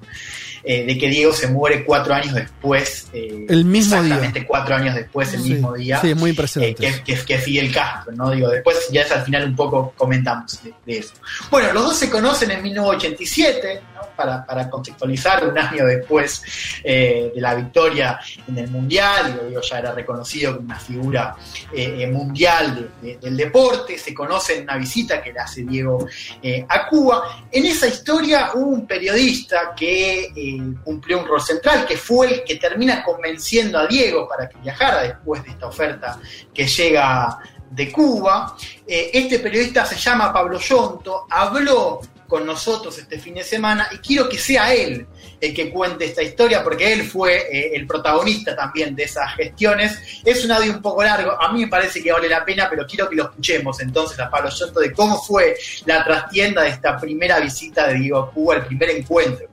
eh, 0.65 0.85
de 0.87 0.97
que 0.99 1.09
Diego 1.09 1.33
se 1.33 1.49
muere 1.49 1.85
cuatro 1.85 2.15
años 2.15 2.35
después. 2.35 3.09
eh, 3.13 3.47
El 3.49 3.65
mismo 3.65 3.97
día. 4.03 4.15
Exactamente 4.15 4.47
cuatro 4.47 4.75
años 4.77 4.95
después, 4.95 5.33
el 5.35 5.43
Sí, 5.43 5.53
mismo 5.55 5.73
día. 5.75 6.01
Sí, 6.01 6.11
es 6.11 6.17
muy 6.17 6.31
eh, 6.31 6.33
impresionante. 6.33 6.75
que, 7.05 7.15
que, 7.15 7.25
que 7.25 7.39
Fidel 7.39 7.73
Castro, 7.73 8.13
¿no? 8.15 8.31
Digo, 8.31 8.49
después 8.49 8.77
ya 8.93 9.03
es 9.03 9.11
al 9.13 9.23
final 9.25 9.45
un 9.45 9.57
poco 9.57 9.93
comentamos 9.97 10.63
de, 10.63 10.73
de 10.87 10.99
eso. 10.99 11.13
Bueno, 11.51 11.73
los 11.73 11.85
dos 11.85 11.97
se 11.97 12.09
conocen 12.11 12.51
en 12.53 12.63
1987, 12.63 13.81
para, 14.17 14.45
para 14.45 14.69
contextualizar, 14.71 15.47
un 15.49 15.59
año 15.59 15.87
después 15.87 16.43
eh, 16.85 17.33
de 17.35 17.41
la 17.41 17.55
victoria 17.55 18.19
en 18.49 18.59
el 18.59 18.69
Mundial, 18.71 19.41
Diego 19.49 19.61
ya 19.63 19.79
era 19.79 19.93
reconocido 19.93 20.55
como 20.57 20.67
una 20.67 20.79
figura 20.79 21.37
eh, 21.73 22.07
mundial 22.07 22.91
de- 23.01 23.09
de- 23.13 23.17
del 23.19 23.37
deporte, 23.37 23.99
se 23.99 24.13
conoce 24.15 24.57
en 24.59 24.63
una 24.65 24.77
visita 24.77 25.23
que 25.23 25.33
le 25.33 25.39
hace 25.41 25.63
Diego 25.63 26.07
eh, 26.43 26.65
a 26.69 26.87
Cuba. 26.89 27.47
En 27.51 27.65
esa 27.67 27.87
historia 27.87 28.51
hubo 28.55 28.67
un 28.71 28.87
periodista 28.87 29.73
que 29.77 30.25
eh, 30.35 30.63
cumplió 30.85 31.21
un 31.21 31.27
rol 31.27 31.41
central, 31.41 31.87
que 31.87 31.97
fue 31.97 32.27
el 32.35 32.45
que 32.45 32.57
termina 32.57 33.03
convenciendo 33.03 33.79
a 33.79 33.87
Diego 33.87 34.29
para 34.29 34.49
que 34.49 34.59
viajara 34.59 35.03
después 35.03 35.43
de 35.45 35.51
esta 35.51 35.67
oferta 35.67 36.19
que 36.53 36.67
llega 36.67 37.39
de 37.71 37.91
Cuba. 37.91 38.55
Eh, 38.87 39.11
este 39.15 39.39
periodista 39.39 39.85
se 39.87 39.97
llama 39.97 40.33
Pablo 40.33 40.59
Yonto, 40.59 41.27
habló 41.31 42.01
con 42.33 42.47
nosotros 42.47 42.97
este 42.97 43.19
fin 43.19 43.35
de 43.35 43.45
semana 43.45 43.89
y 43.93 43.99
quiero 43.99 44.27
que 44.27 44.39
sea 44.39 44.73
él 44.73 45.07
el 45.39 45.53
que 45.53 45.71
cuente 45.71 46.07
esta 46.07 46.23
historia 46.23 46.65
porque 46.65 46.91
él 46.91 47.03
fue 47.03 47.37
eh, 47.37 47.73
el 47.75 47.87
protagonista 47.87 48.57
también 48.57 48.97
de 48.97 49.03
esas 49.03 49.35
gestiones. 49.35 49.99
Es 50.25 50.43
un 50.43 50.53
audio 50.53 50.73
un 50.73 50.81
poco 50.81 51.03
largo, 51.03 51.33
a 51.39 51.53
mí 51.53 51.61
me 51.61 51.69
parece 51.69 52.03
que 52.03 52.11
vale 52.11 52.31
la 52.31 52.43
pena, 52.43 52.69
pero 52.71 52.87
quiero 52.87 53.07
que 53.07 53.17
lo 53.17 53.25
escuchemos 53.25 53.79
entonces 53.81 54.19
a 54.19 54.31
Pablo 54.31 54.49
Yonto 54.49 54.81
de 54.81 54.95
cómo 54.95 55.21
fue 55.21 55.59
la 55.85 56.03
trastienda 56.03 56.63
de 56.63 56.71
esta 56.71 56.97
primera 56.97 57.39
visita 57.39 57.89
de 57.89 57.97
Diego 57.97 58.21
a 58.21 58.31
Cuba, 58.31 58.55
el 58.55 58.65
primer 58.65 58.89
encuentro. 58.89 59.47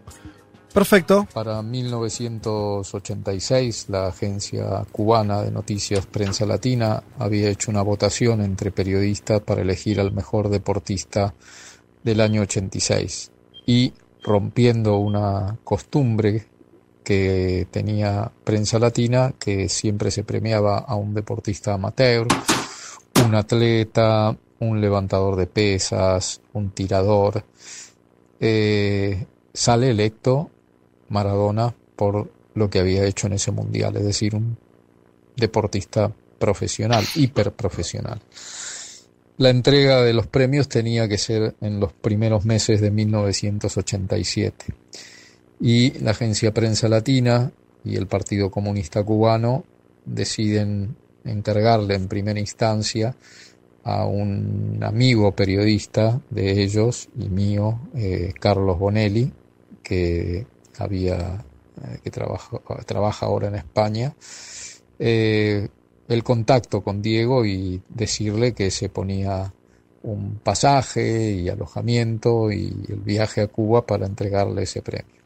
Perfecto. 0.73 1.27
Para 1.33 1.61
1986, 1.61 3.87
la 3.89 4.07
agencia 4.07 4.85
cubana 4.89 5.41
de 5.41 5.51
noticias 5.51 6.05
Prensa 6.05 6.45
Latina 6.45 7.03
había 7.17 7.49
hecho 7.49 7.71
una 7.71 7.81
votación 7.81 8.39
entre 8.39 8.71
periodistas 8.71 9.41
para 9.41 9.63
elegir 9.63 9.99
al 9.99 10.13
mejor 10.13 10.47
deportista 10.47 11.33
del 12.09 12.21
año 12.21 12.41
86 12.41 13.31
y 13.67 13.93
rompiendo 14.23 14.97
una 14.97 15.57
costumbre 15.63 16.47
que 17.03 17.67
tenía 17.71 18.31
Prensa 18.43 18.79
Latina, 18.79 19.33
que 19.39 19.69
siempre 19.69 20.11
se 20.11 20.23
premiaba 20.23 20.79
a 20.79 20.95
un 20.95 21.13
deportista 21.13 21.73
amateur, 21.73 22.27
un 23.25 23.35
atleta, 23.35 24.35
un 24.59 24.81
levantador 24.81 25.35
de 25.35 25.47
pesas, 25.47 26.41
un 26.53 26.71
tirador, 26.71 27.43
eh, 28.39 29.25
sale 29.53 29.91
electo 29.91 30.49
Maradona 31.09 31.73
por 31.95 32.31
lo 32.55 32.69
que 32.69 32.79
había 32.79 33.05
hecho 33.05 33.27
en 33.27 33.33
ese 33.33 33.51
mundial, 33.51 33.97
es 33.97 34.03
decir, 34.03 34.35
un 34.35 34.57
deportista 35.35 36.11
profesional, 36.39 37.05
hiperprofesional. 37.15 38.19
La 39.39 39.51
entrega 39.51 40.01
de 40.01 40.11
los 40.11 40.27
premios 40.27 40.67
tenía 40.67 41.07
que 41.07 41.17
ser 41.17 41.55
en 41.61 41.79
los 41.79 41.93
primeros 41.93 42.43
meses 42.43 42.81
de 42.81 42.91
1987 42.91 44.65
y 45.61 45.91
la 45.99 46.11
agencia 46.11 46.53
Prensa 46.53 46.89
Latina 46.89 47.49
y 47.85 47.95
el 47.95 48.05
Partido 48.07 48.51
Comunista 48.51 49.01
Cubano 49.01 49.63
deciden 50.03 50.97
encargarle 51.23 51.95
en 51.95 52.09
primera 52.09 52.37
instancia 52.37 53.15
a 53.85 54.05
un 54.05 54.81
amigo 54.83 55.33
periodista 55.33 56.19
de 56.29 56.61
ellos 56.61 57.07
y 57.17 57.29
mío, 57.29 57.79
eh, 57.95 58.33
Carlos 58.37 58.77
Bonelli, 58.77 59.31
que 59.81 60.45
había 60.77 61.45
eh, 61.81 61.99
que 62.03 62.11
trabaja, 62.11 62.59
trabaja 62.85 63.25
ahora 63.27 63.47
en 63.47 63.55
España, 63.55 64.13
eh, 64.99 65.69
el 66.09 66.23
contacto 66.23 66.81
con 66.81 67.01
Diego 67.01 67.45
y 67.45 67.81
decirle 67.87 68.53
que 68.53 68.71
se 68.71 68.89
ponía 68.89 69.53
un 70.01 70.39
pasaje 70.39 71.31
y 71.33 71.49
alojamiento 71.49 72.51
y 72.51 72.73
el 72.89 73.01
viaje 73.01 73.41
a 73.41 73.47
Cuba 73.47 73.85
para 73.85 74.07
entregarle 74.07 74.63
ese 74.63 74.81
premio. 74.81 75.21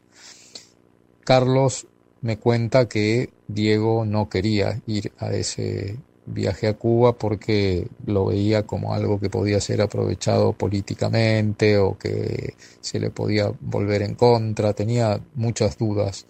Carlos 1.24 1.86
me 2.20 2.38
cuenta 2.38 2.86
que 2.86 3.30
Diego 3.48 4.04
no 4.04 4.28
quería 4.28 4.82
ir 4.86 5.10
a 5.18 5.32
ese 5.32 5.96
viaje 6.26 6.68
a 6.68 6.74
Cuba 6.74 7.16
porque 7.16 7.88
lo 8.04 8.26
veía 8.26 8.66
como 8.66 8.92
algo 8.92 9.18
que 9.18 9.30
podía 9.30 9.60
ser 9.60 9.80
aprovechado 9.80 10.52
políticamente 10.52 11.78
o 11.78 11.96
que 11.96 12.54
se 12.82 13.00
le 13.00 13.10
podía 13.10 13.50
volver 13.60 14.02
en 14.02 14.16
contra, 14.16 14.74
tenía 14.74 15.18
muchas 15.34 15.78
dudas 15.78 16.26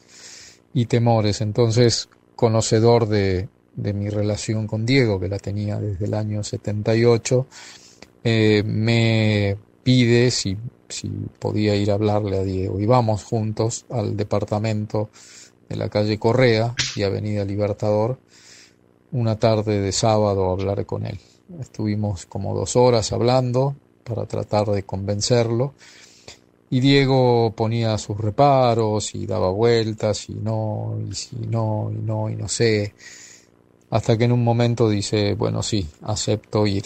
y 0.73 0.87
temores. 0.87 1.41
Entonces, 1.41 2.09
conocedor 2.37 3.09
de, 3.09 3.49
de 3.77 3.93
mi 3.93 4.09
relación 4.09 4.67
con 4.67 4.87
Diego, 4.87 5.19
que 5.19 5.29
la 5.29 5.39
tenía 5.39 5.79
desde 5.79 6.07
el 6.07 6.15
año 6.15 6.43
78, 6.43 7.47
eh, 8.25 8.63
me 8.65 9.57
pide 9.83 10.31
si, 10.31 10.57
si 10.89 11.09
podía 11.39 11.75
ir 11.75 11.91
a 11.91 11.95
hablarle 11.95 12.39
a 12.39 12.43
Diego. 12.43 12.81
Y 12.81 12.87
vamos 12.87 13.25
juntos 13.25 13.85
al 13.91 14.17
departamento 14.17 15.11
de 15.69 15.77
la 15.77 15.89
calle 15.89 16.19
Correa 16.19 16.75
y 16.97 17.03
Avenida 17.03 17.45
Libertador 17.45 18.19
una 19.13 19.39
tarde 19.39 19.81
de 19.81 19.93
sábado 19.93 20.49
a 20.49 20.53
hablar 20.53 20.85
con 20.87 21.07
él. 21.07 21.21
Estuvimos 21.61 22.27
como 22.27 22.55
dos 22.55 22.75
horas 22.75 23.13
hablando 23.13 23.77
para 24.03 24.27
tratar 24.27 24.67
de 24.67 24.83
convencerlo 24.83 25.75
y 26.69 26.81
Diego 26.81 27.53
ponía 27.55 27.97
sus 27.99 28.19
reparos 28.19 29.15
y 29.15 29.27
daba 29.27 29.51
vueltas 29.51 30.29
y 30.29 30.35
no, 30.35 30.99
y 31.09 31.15
si 31.15 31.37
no, 31.37 31.93
y 31.93 31.99
no, 31.99 32.29
y 32.29 32.35
no 32.35 32.49
sé, 32.49 32.95
hasta 33.95 34.19
que 34.19 34.25
en 34.25 34.33
un 34.33 34.43
momento 34.43 34.89
dice, 34.89 35.35
bueno, 35.35 35.63
sí, 35.63 35.89
acepto 36.03 36.67
ir, 36.67 36.83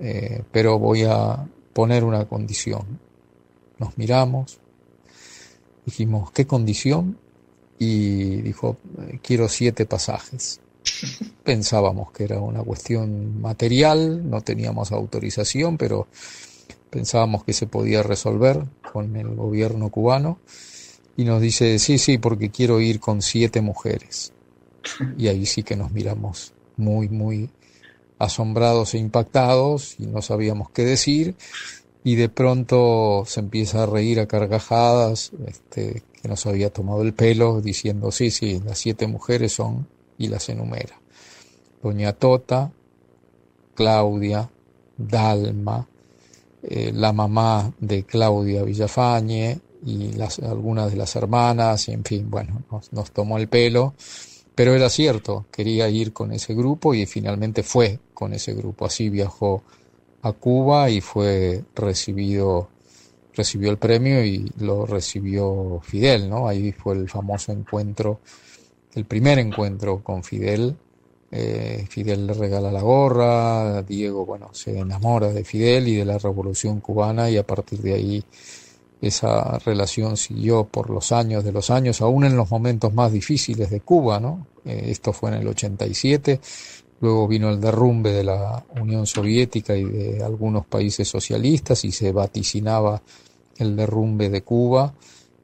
eh, 0.00 0.42
pero 0.50 0.78
voy 0.78 1.02
a 1.02 1.46
poner 1.74 2.02
una 2.02 2.24
condición. 2.24 2.98
Nos 3.78 3.98
miramos, 3.98 4.58
dijimos, 5.84 6.30
¿qué 6.30 6.46
condición? 6.46 7.18
Y 7.78 8.40
dijo, 8.40 8.78
quiero 9.20 9.50
siete 9.50 9.84
pasajes. 9.84 10.62
Pensábamos 11.44 12.10
que 12.12 12.24
era 12.24 12.40
una 12.40 12.62
cuestión 12.62 13.38
material, 13.38 14.30
no 14.30 14.40
teníamos 14.40 14.92
autorización, 14.92 15.76
pero 15.76 16.08
pensábamos 16.88 17.44
que 17.44 17.52
se 17.52 17.66
podía 17.66 18.02
resolver 18.02 18.64
con 18.94 19.14
el 19.14 19.34
gobierno 19.34 19.90
cubano. 19.90 20.38
Y 21.18 21.24
nos 21.24 21.42
dice, 21.42 21.78
sí, 21.78 21.98
sí, 21.98 22.16
porque 22.16 22.48
quiero 22.50 22.80
ir 22.80 22.98
con 22.98 23.20
siete 23.20 23.60
mujeres. 23.60 24.32
Y 25.18 25.28
ahí 25.28 25.46
sí 25.46 25.62
que 25.62 25.76
nos 25.76 25.92
miramos 25.92 26.52
muy, 26.76 27.08
muy 27.08 27.50
asombrados 28.18 28.94
e 28.94 28.98
impactados 28.98 29.96
y 29.98 30.06
no 30.06 30.22
sabíamos 30.22 30.70
qué 30.70 30.84
decir. 30.84 31.36
Y 32.04 32.14
de 32.14 32.28
pronto 32.28 33.24
se 33.26 33.40
empieza 33.40 33.82
a 33.82 33.86
reír 33.86 34.20
a 34.20 34.26
carcajadas, 34.26 35.32
este, 35.46 36.02
que 36.22 36.28
nos 36.28 36.46
había 36.46 36.70
tomado 36.70 37.02
el 37.02 37.12
pelo, 37.14 37.60
diciendo, 37.60 38.12
sí, 38.12 38.30
sí, 38.30 38.62
las 38.64 38.78
siete 38.78 39.06
mujeres 39.06 39.52
son 39.52 39.88
y 40.16 40.28
las 40.28 40.48
enumera. 40.48 41.00
Doña 41.82 42.12
Tota, 42.12 42.70
Claudia, 43.74 44.48
Dalma, 44.96 45.86
eh, 46.62 46.92
la 46.94 47.12
mamá 47.12 47.72
de 47.78 48.04
Claudia 48.04 48.62
Villafañe 48.62 49.60
y 49.84 50.12
las, 50.12 50.38
algunas 50.38 50.90
de 50.90 50.96
las 50.96 51.14
hermanas, 51.16 51.88
y 51.88 51.92
en 51.92 52.04
fin, 52.04 52.30
bueno, 52.30 52.62
nos, 52.70 52.92
nos 52.92 53.10
tomó 53.12 53.38
el 53.38 53.48
pelo, 53.48 53.94
pero 54.56 54.74
era 54.74 54.88
cierto, 54.90 55.46
quería 55.52 55.88
ir 55.88 56.12
con 56.12 56.32
ese 56.32 56.54
grupo 56.54 56.94
y 56.94 57.06
finalmente 57.06 57.62
fue 57.62 58.00
con 58.12 58.32
ese 58.32 58.54
grupo. 58.54 58.86
Así 58.86 59.08
viajó 59.08 59.62
a 60.22 60.32
Cuba 60.32 60.90
y 60.90 61.00
fue 61.00 61.62
recibido 61.76 62.70
recibió 63.34 63.70
el 63.70 63.76
premio 63.76 64.24
y 64.24 64.50
lo 64.60 64.86
recibió 64.86 65.80
Fidel, 65.84 66.28
¿no? 66.28 66.48
Ahí 66.48 66.72
fue 66.72 66.94
el 66.94 67.06
famoso 67.08 67.52
encuentro 67.52 68.20
el 68.96 69.04
primer 69.04 69.38
encuentro 69.38 70.02
con 70.02 70.24
Fidel. 70.24 70.74
Eh, 71.30 71.86
Fidel 71.88 72.26
le 72.26 72.32
regala 72.32 72.72
la 72.72 72.80
gorra, 72.80 73.82
Diego, 73.82 74.24
bueno, 74.24 74.48
se 74.52 74.78
enamora 74.78 75.28
de 75.32 75.44
Fidel 75.44 75.86
y 75.88 75.96
de 75.96 76.04
la 76.04 76.18
revolución 76.18 76.80
cubana 76.80 77.28
y 77.28 77.36
a 77.36 77.46
partir 77.46 77.80
de 77.80 77.94
ahí 77.94 78.24
esa 79.00 79.58
relación 79.58 80.16
siguió 80.16 80.64
por 80.64 80.90
los 80.90 81.12
años 81.12 81.44
de 81.44 81.52
los 81.52 81.70
años, 81.70 82.00
aún 82.00 82.24
en 82.24 82.36
los 82.36 82.50
momentos 82.50 82.92
más 82.94 83.12
difíciles 83.12 83.70
de 83.70 83.80
Cuba, 83.80 84.20
¿no? 84.20 84.46
Eh, 84.64 84.86
esto 84.88 85.12
fue 85.12 85.30
en 85.30 85.36
el 85.36 85.48
87, 85.48 86.40
luego 87.00 87.28
vino 87.28 87.50
el 87.50 87.60
derrumbe 87.60 88.12
de 88.12 88.24
la 88.24 88.64
Unión 88.80 89.06
Soviética 89.06 89.76
y 89.76 89.84
de 89.84 90.24
algunos 90.24 90.66
países 90.66 91.06
socialistas 91.08 91.84
y 91.84 91.92
se 91.92 92.12
vaticinaba 92.12 93.02
el 93.58 93.76
derrumbe 93.76 94.30
de 94.30 94.42
Cuba 94.42 94.94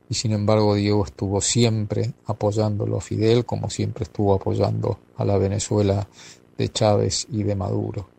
y 0.08 0.14
sin 0.14 0.32
embargo 0.32 0.74
Diego 0.74 1.04
estuvo 1.04 1.40
siempre 1.40 2.12
apoyándolo 2.26 2.98
a 2.98 3.00
Fidel 3.00 3.44
como 3.44 3.70
siempre 3.70 4.04
estuvo 4.04 4.34
apoyando 4.34 4.98
a 5.16 5.24
la 5.24 5.38
Venezuela 5.38 6.06
de 6.58 6.68
Chávez 6.70 7.26
y 7.30 7.42
de 7.42 7.54
Maduro. 7.54 8.10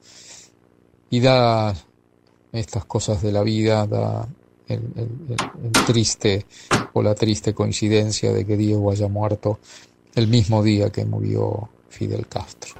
Y 1.10 1.20
da 1.20 1.76
estas 2.52 2.86
cosas 2.86 3.22
de 3.22 3.32
la 3.32 3.44
vida, 3.44 3.86
da 3.86 4.28
el, 4.68 4.82
triste 5.86 6.46
o 6.94 7.02
la 7.02 7.16
triste 7.16 7.54
coincidencia 7.54 8.32
de 8.32 8.46
que 8.46 8.58
Diego 8.58 8.92
haya 8.92 9.08
muerto 9.08 9.60
el 10.16 10.28
mismo 10.28 10.64
día 10.64 10.90
que 10.92 11.06
murió 11.06 11.70
Fidel 11.90 12.28
Castro. 12.28 12.74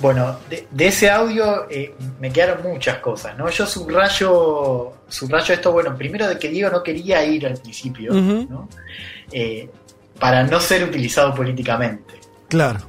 Bueno, 0.00 0.38
de, 0.48 0.86
ese 0.86 1.10
audio 1.10 1.66
eh, 1.68 1.92
me 2.20 2.30
quedaron 2.30 2.62
muchas 2.62 2.98
cosas, 2.98 3.36
¿no? 3.36 3.50
Yo 3.50 3.66
subrayo, 3.66 4.92
subrayo 5.08 5.54
esto, 5.54 5.72
bueno, 5.72 5.96
primero 5.96 6.28
de 6.28 6.38
que 6.38 6.48
Diego 6.48 6.70
no 6.70 6.82
quería 6.84 7.24
ir 7.24 7.46
al 7.46 7.54
principio, 7.54 8.12
¿no? 8.14 8.68
Eh, 9.32 9.68
para 10.20 10.44
no 10.44 10.60
ser 10.60 10.84
utilizado 10.84 11.34
políticamente. 11.34 12.14
Claro. 12.48 12.80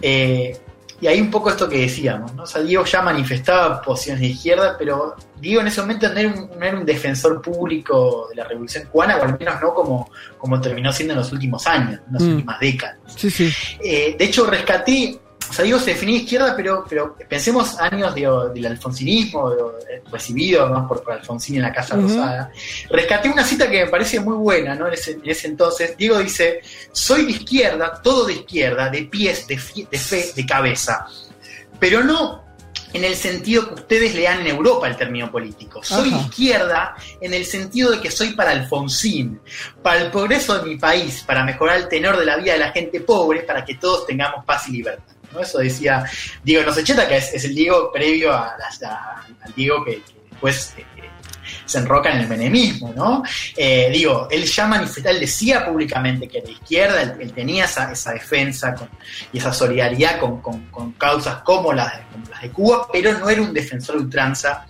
Eh, 0.00 0.56
y 1.04 1.06
ahí 1.06 1.20
un 1.20 1.30
poco 1.30 1.50
esto 1.50 1.68
que 1.68 1.80
decíamos, 1.80 2.34
¿no? 2.34 2.44
O 2.44 2.46
sea, 2.46 2.62
Diego 2.62 2.82
ya 2.86 3.02
manifestaba 3.02 3.82
posiciones 3.82 4.22
de 4.22 4.28
izquierda, 4.28 4.74
pero 4.78 5.14
Diego 5.38 5.60
en 5.60 5.66
ese 5.66 5.82
momento 5.82 6.08
no 6.08 6.18
era 6.18 6.78
un, 6.78 6.86
defensor 6.86 7.42
público 7.42 8.28
de 8.30 8.36
la 8.36 8.44
revolución 8.44 8.88
cubana, 8.90 9.18
o 9.18 9.22
al 9.22 9.38
menos 9.38 9.60
no 9.60 9.74
como, 9.74 10.10
como 10.38 10.58
terminó 10.62 10.90
siendo 10.94 11.12
en 11.12 11.18
los 11.18 11.30
últimos 11.30 11.66
años, 11.66 12.00
en 12.06 12.12
las 12.14 12.22
mm. 12.22 12.30
últimas 12.30 12.58
décadas. 12.58 12.96
Sí, 13.16 13.30
sí. 13.30 13.52
de 13.82 14.16
hecho, 14.18 14.46
rescaté 14.46 15.20
o 15.48 15.52
sea, 15.52 15.64
digo, 15.64 15.78
se 15.78 15.90
definía 15.90 16.18
izquierda, 16.18 16.54
pero, 16.56 16.84
pero 16.88 17.16
pensemos 17.28 17.78
años 17.78 18.14
del 18.14 18.66
alfonsinismo, 18.66 19.52
recibido 20.10 20.68
más 20.68 20.86
por, 20.86 21.04
Alfonsín 21.10 21.56
en 21.56 21.62
la 21.62 21.72
Casa 21.72 21.96
Rosada. 21.96 22.50
Rescaté 22.90 23.28
una 23.28 23.44
cita 23.44 23.70
que 23.70 23.84
me 23.84 23.90
parece 23.90 24.20
muy 24.20 24.36
buena, 24.36 24.74
¿no? 24.74 24.86
En 24.88 24.94
ese, 24.94 25.46
entonces, 25.46 25.96
Diego 25.96 26.18
dice, 26.18 26.60
soy 26.92 27.26
de 27.26 27.32
izquierda, 27.32 28.00
todo 28.02 28.26
de 28.26 28.34
izquierda, 28.34 28.88
de 28.90 29.02
pies, 29.02 29.46
de, 29.46 29.60
de 29.90 29.98
fe, 29.98 30.32
de 30.34 30.46
cabeza, 30.46 31.06
pero 31.78 32.02
no 32.02 32.44
en 32.94 33.04
el 33.04 33.16
sentido 33.16 33.68
que 33.68 33.74
ustedes 33.74 34.14
le 34.14 34.22
dan 34.22 34.40
en 34.40 34.46
Europa 34.46 34.86
el 34.86 34.96
término 34.96 35.30
político. 35.30 35.82
Soy 35.82 36.10
de 36.10 36.16
izquierda 36.16 36.94
en 37.20 37.34
el 37.34 37.44
sentido 37.44 37.90
de 37.90 38.00
que 38.00 38.10
soy 38.10 38.34
para 38.34 38.52
Alfonsín, 38.52 39.40
para 39.82 40.00
el 40.00 40.10
progreso 40.12 40.58
de 40.58 40.68
mi 40.70 40.76
país, 40.76 41.24
para 41.26 41.44
mejorar 41.44 41.76
el 41.76 41.88
tenor 41.88 42.16
de 42.16 42.24
la 42.24 42.36
vida 42.36 42.52
de 42.52 42.60
la 42.60 42.70
gente 42.70 43.00
pobre, 43.00 43.40
para 43.40 43.64
que 43.64 43.74
todos 43.74 44.06
tengamos 44.06 44.44
paz 44.44 44.68
y 44.68 44.72
libertad. 44.72 45.13
Eso 45.40 45.58
decía 45.58 46.04
Diego 46.42 46.64
Nosecheta, 46.64 47.08
que 47.08 47.16
es, 47.16 47.44
el 47.44 47.54
Diego 47.54 47.90
previo 47.92 48.32
a, 48.32 48.56
al 49.40 49.54
Diego 49.54 49.84
que, 49.84 50.02
después 50.30 50.74
eh, 50.76 50.84
se 51.64 51.78
enroca 51.78 52.10
en 52.10 52.20
el 52.20 52.28
menemismo, 52.28 52.92
¿no? 52.94 53.22
Eh, 53.56 53.90
digo, 53.92 54.28
él 54.30 54.44
ya 54.44 54.66
manifestaba, 54.66 55.14
él 55.14 55.20
decía 55.20 55.64
públicamente 55.64 56.28
que 56.28 56.42
de 56.42 56.52
izquierda, 56.52 57.02
él, 57.02 57.32
tenía 57.32 57.64
esa, 57.64 58.12
defensa 58.12 58.74
y 59.32 59.38
esa 59.38 59.52
solidaridad 59.52 60.20
con, 60.20 60.94
causas 60.98 61.36
como 61.42 61.72
las, 61.72 61.92
las 62.30 62.42
de 62.42 62.50
Cuba, 62.50 62.86
pero 62.92 63.18
no 63.18 63.28
era 63.28 63.42
un 63.42 63.52
defensor 63.52 63.96
ultranza 63.96 64.66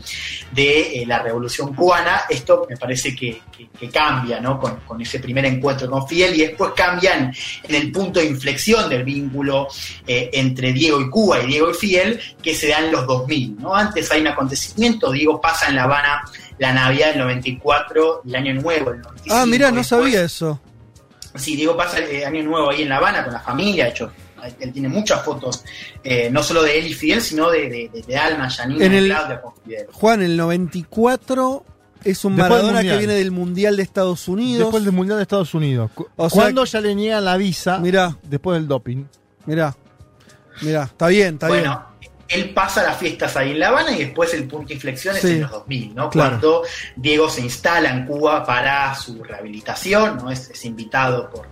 de 0.52 1.02
eh, 1.02 1.06
la 1.06 1.18
revolución 1.20 1.74
cubana. 1.74 2.22
Esto 2.28 2.66
me 2.68 2.76
parece 2.76 3.14
que, 3.14 3.42
cambia 3.92 4.40
¿no? 4.40 4.58
con, 4.58 4.80
con 4.80 5.00
ese 5.00 5.18
primer 5.18 5.44
encuentro 5.44 5.90
con 5.90 6.08
Fidel 6.08 6.34
y 6.34 6.46
después 6.46 6.72
cambian 6.74 7.32
en 7.62 7.74
el 7.74 7.92
punto 7.92 8.20
de 8.20 8.26
inflexión 8.26 8.88
del 8.88 9.04
vínculo 9.04 9.68
eh, 10.06 10.30
entre 10.32 10.72
Diego 10.72 11.00
y 11.00 11.10
Cuba 11.10 11.42
y 11.42 11.46
Diego 11.46 11.70
y 11.70 11.74
Fidel, 11.74 12.20
que 12.42 12.54
se 12.54 12.68
da 12.68 12.78
en 12.78 12.92
los 12.92 13.06
2000. 13.06 13.56
¿no? 13.58 13.74
Antes 13.74 14.10
hay 14.10 14.20
un 14.20 14.28
acontecimiento, 14.28 15.10
Diego 15.12 15.40
pasa 15.40 15.68
en 15.68 15.76
La 15.76 15.84
Habana 15.84 16.24
la 16.58 16.72
Navidad 16.84 17.08
del 17.10 17.18
94 17.18 18.22
y 18.24 18.28
el 18.30 18.36
Año 18.36 18.54
Nuevo 18.54 18.90
del 18.90 19.00
95. 19.02 19.36
Ah, 19.36 19.46
mirá, 19.46 19.70
no 19.70 19.76
Después- 19.78 19.86
sabía 20.02 20.22
eso. 20.22 20.60
Sí, 21.36 21.56
Diego 21.56 21.76
pasa 21.76 21.98
el 21.98 22.04
eh, 22.04 22.24
año 22.24 22.44
nuevo 22.44 22.70
ahí 22.70 22.82
en 22.82 22.88
La 22.88 22.98
Habana 22.98 23.24
con 23.24 23.32
la 23.32 23.40
familia, 23.40 23.84
de 23.86 23.90
hecho, 23.90 24.12
él 24.60 24.72
tiene 24.72 24.88
muchas 24.88 25.24
fotos, 25.24 25.64
eh, 26.04 26.28
no 26.30 26.44
solo 26.44 26.62
de 26.62 26.78
él 26.78 26.86
y 26.86 26.94
Fidel, 26.94 27.20
sino 27.20 27.50
de, 27.50 27.68
de, 27.68 27.90
de, 27.92 28.02
de 28.02 28.16
Alma, 28.16 28.48
Janina 28.48 28.84
En 28.84 28.92
y 28.92 28.96
el- 28.98 29.06
Claudia 29.06 29.40
con 29.40 29.52
Fidel. 29.64 29.86
Juan, 29.90 30.22
el 30.22 30.36
94 30.36 31.64
es 32.04 32.24
un 32.24 32.36
Después 32.36 32.50
Maradona 32.62 32.82
que 32.82 32.96
viene 32.98 33.14
del 33.14 33.32
Mundial 33.32 33.76
de 33.76 33.82
Estados 33.82 34.28
Unidos. 34.28 34.60
Después 34.66 34.84
del 34.84 34.92
Mundial 34.92 35.16
de 35.18 35.22
Estados 35.22 35.54
Unidos. 35.54 35.90
O 36.16 36.30
sea 36.30 36.52
que- 36.52 36.64
ya 36.66 36.80
le 36.80 36.94
niegan 36.94 37.24
la 37.24 37.36
visa 37.36 37.78
Mirá, 37.78 38.16
después 38.22 38.56
del 38.56 38.68
doping. 38.68 39.04
mirá, 39.46 39.74
mirá, 40.62 40.84
está 40.84 41.08
bien, 41.08 41.34
está 41.34 41.48
bien. 41.48 41.64
Él 42.34 42.50
pasa 42.50 42.82
las 42.82 42.96
fiestas 42.98 43.36
ahí 43.36 43.52
en 43.52 43.60
La 43.60 43.68
Habana 43.68 43.92
y 43.92 43.98
después 44.04 44.34
el 44.34 44.44
punto 44.44 44.68
de 44.68 44.74
inflexión 44.74 45.14
es 45.16 45.22
Sí. 45.22 45.30
en 45.32 45.40
los 45.42 45.50
2000, 45.50 45.94
¿no? 45.94 46.10
Claro. 46.10 46.30
Cuando 46.30 46.62
Diego 46.96 47.28
se 47.30 47.40
instala 47.42 47.90
en 47.90 48.06
Cuba 48.06 48.44
para 48.44 48.94
su 48.94 49.22
rehabilitación, 49.22 50.16
¿no? 50.18 50.30
Es, 50.30 50.50
es 50.50 50.64
invitado 50.64 51.30
por, 51.30 51.46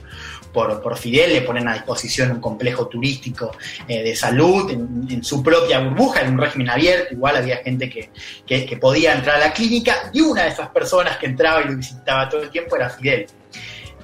por, 0.53 0.83
por 0.83 0.97
Fidel, 0.99 1.33
le 1.33 1.43
ponen 1.43 1.67
a 1.69 1.75
disposición 1.75 2.31
un 2.33 2.41
complejo 2.41 2.87
turístico 2.89 3.53
eh, 3.89 4.03
de 4.03 4.15
salud 4.17 4.71
en, 4.71 5.07
en 5.09 5.25
su 5.25 5.43
propia 5.43 5.81
burbuja, 5.81 6.21
en 6.23 6.35
un 6.35 6.39
régimen 6.41 6.69
abierto, 6.71 7.15
igual 7.15 7.37
había 7.37 7.57
gente 7.59 7.89
que, 7.89 8.11
que, 8.47 8.67
que 8.67 8.77
podía 8.77 9.15
entrar 9.15 9.37
a 9.37 9.47
la 9.47 9.53
clínica 9.53 10.11
y 10.13 10.21
una 10.21 10.43
de 10.43 10.49
esas 10.51 10.69
personas 10.69 11.17
que 11.17 11.27
entraba 11.27 11.63
y 11.63 11.69
lo 11.69 11.77
visitaba 11.77 12.29
todo 12.29 12.43
el 12.43 12.51
tiempo 12.51 12.77
era 12.77 12.91
Fidel. 12.91 13.27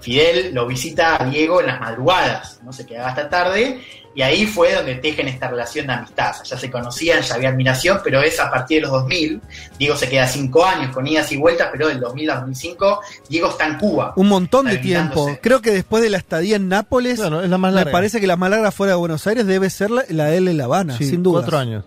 Fidel 0.00 0.54
lo 0.54 0.66
visita 0.66 1.20
a 1.20 1.24
Diego 1.26 1.60
en 1.60 1.66
las 1.66 1.80
madrugadas, 1.80 2.60
no 2.62 2.72
se 2.72 2.86
quedaba 2.86 3.08
hasta 3.08 3.28
tarde, 3.28 3.80
y 4.14 4.22
ahí 4.22 4.46
fue 4.46 4.74
donde 4.74 4.96
tejen 4.96 5.28
esta 5.28 5.48
relación 5.48 5.86
de 5.86 5.92
amistad. 5.92 6.34
Ya 6.44 6.58
se 6.58 6.70
conocían, 6.70 7.22
ya 7.22 7.34
había 7.34 7.50
admiración, 7.50 8.00
pero 8.02 8.20
es 8.20 8.40
a 8.40 8.50
partir 8.50 8.78
de 8.78 8.82
los 8.82 8.90
2000. 8.92 9.40
Diego 9.78 9.96
se 9.96 10.08
queda 10.08 10.26
cinco 10.26 10.64
años 10.64 10.92
con 10.92 11.06
idas 11.06 11.30
y 11.30 11.36
vueltas, 11.36 11.68
pero 11.70 11.88
del 11.88 12.00
2000 12.00 12.30
al 12.30 12.38
2005 12.40 13.00
Diego 13.28 13.48
está 13.50 13.66
en 13.66 13.78
Cuba. 13.78 14.12
Un 14.16 14.28
montón 14.28 14.66
de 14.66 14.78
tiempo. 14.78 15.38
Creo 15.40 15.60
que 15.62 15.70
después 15.70 16.02
de 16.02 16.10
la 16.10 16.18
estadía 16.18 16.56
en 16.56 16.68
Nápoles, 16.68 17.16
Claro, 17.20 17.42
es 17.42 17.48
la 17.48 17.58
más 17.58 17.72
me 17.72 17.86
parece 17.86 18.20
que 18.20 18.26
la 18.26 18.36
más 18.36 18.50
larga 18.50 18.70
fuera 18.72 18.94
de 18.94 18.98
Buenos 18.98 19.26
Aires 19.26 19.46
debe 19.46 19.70
ser 19.70 19.90
la, 19.90 20.04
la 20.08 20.26
de 20.26 20.38
él 20.38 20.48
en 20.48 20.56
La 20.58 20.64
Habana, 20.64 20.96
Sí, 20.96 21.04
sin 21.04 21.22
duda. 21.22 21.40
Cuatro 21.40 21.58
años. 21.58 21.84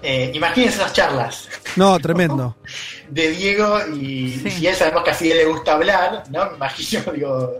Eh, 0.00 0.30
imagínense 0.32 0.76
esas 0.76 0.92
charlas 0.92 1.48
No, 1.76 1.98
tremendo. 1.98 2.56
de 3.10 3.30
Diego 3.30 3.78
y 3.94 4.32
Sí. 4.42 4.50
si 4.50 4.66
él 4.66 4.74
sabemos 4.74 5.02
que 5.02 5.10
a 5.10 5.14
Fidel 5.14 5.38
le 5.38 5.44
gusta 5.46 5.72
hablar, 5.72 6.24
¿no? 6.30 6.50
Me 6.50 6.56
imagino, 6.56 7.00
digo, 7.12 7.54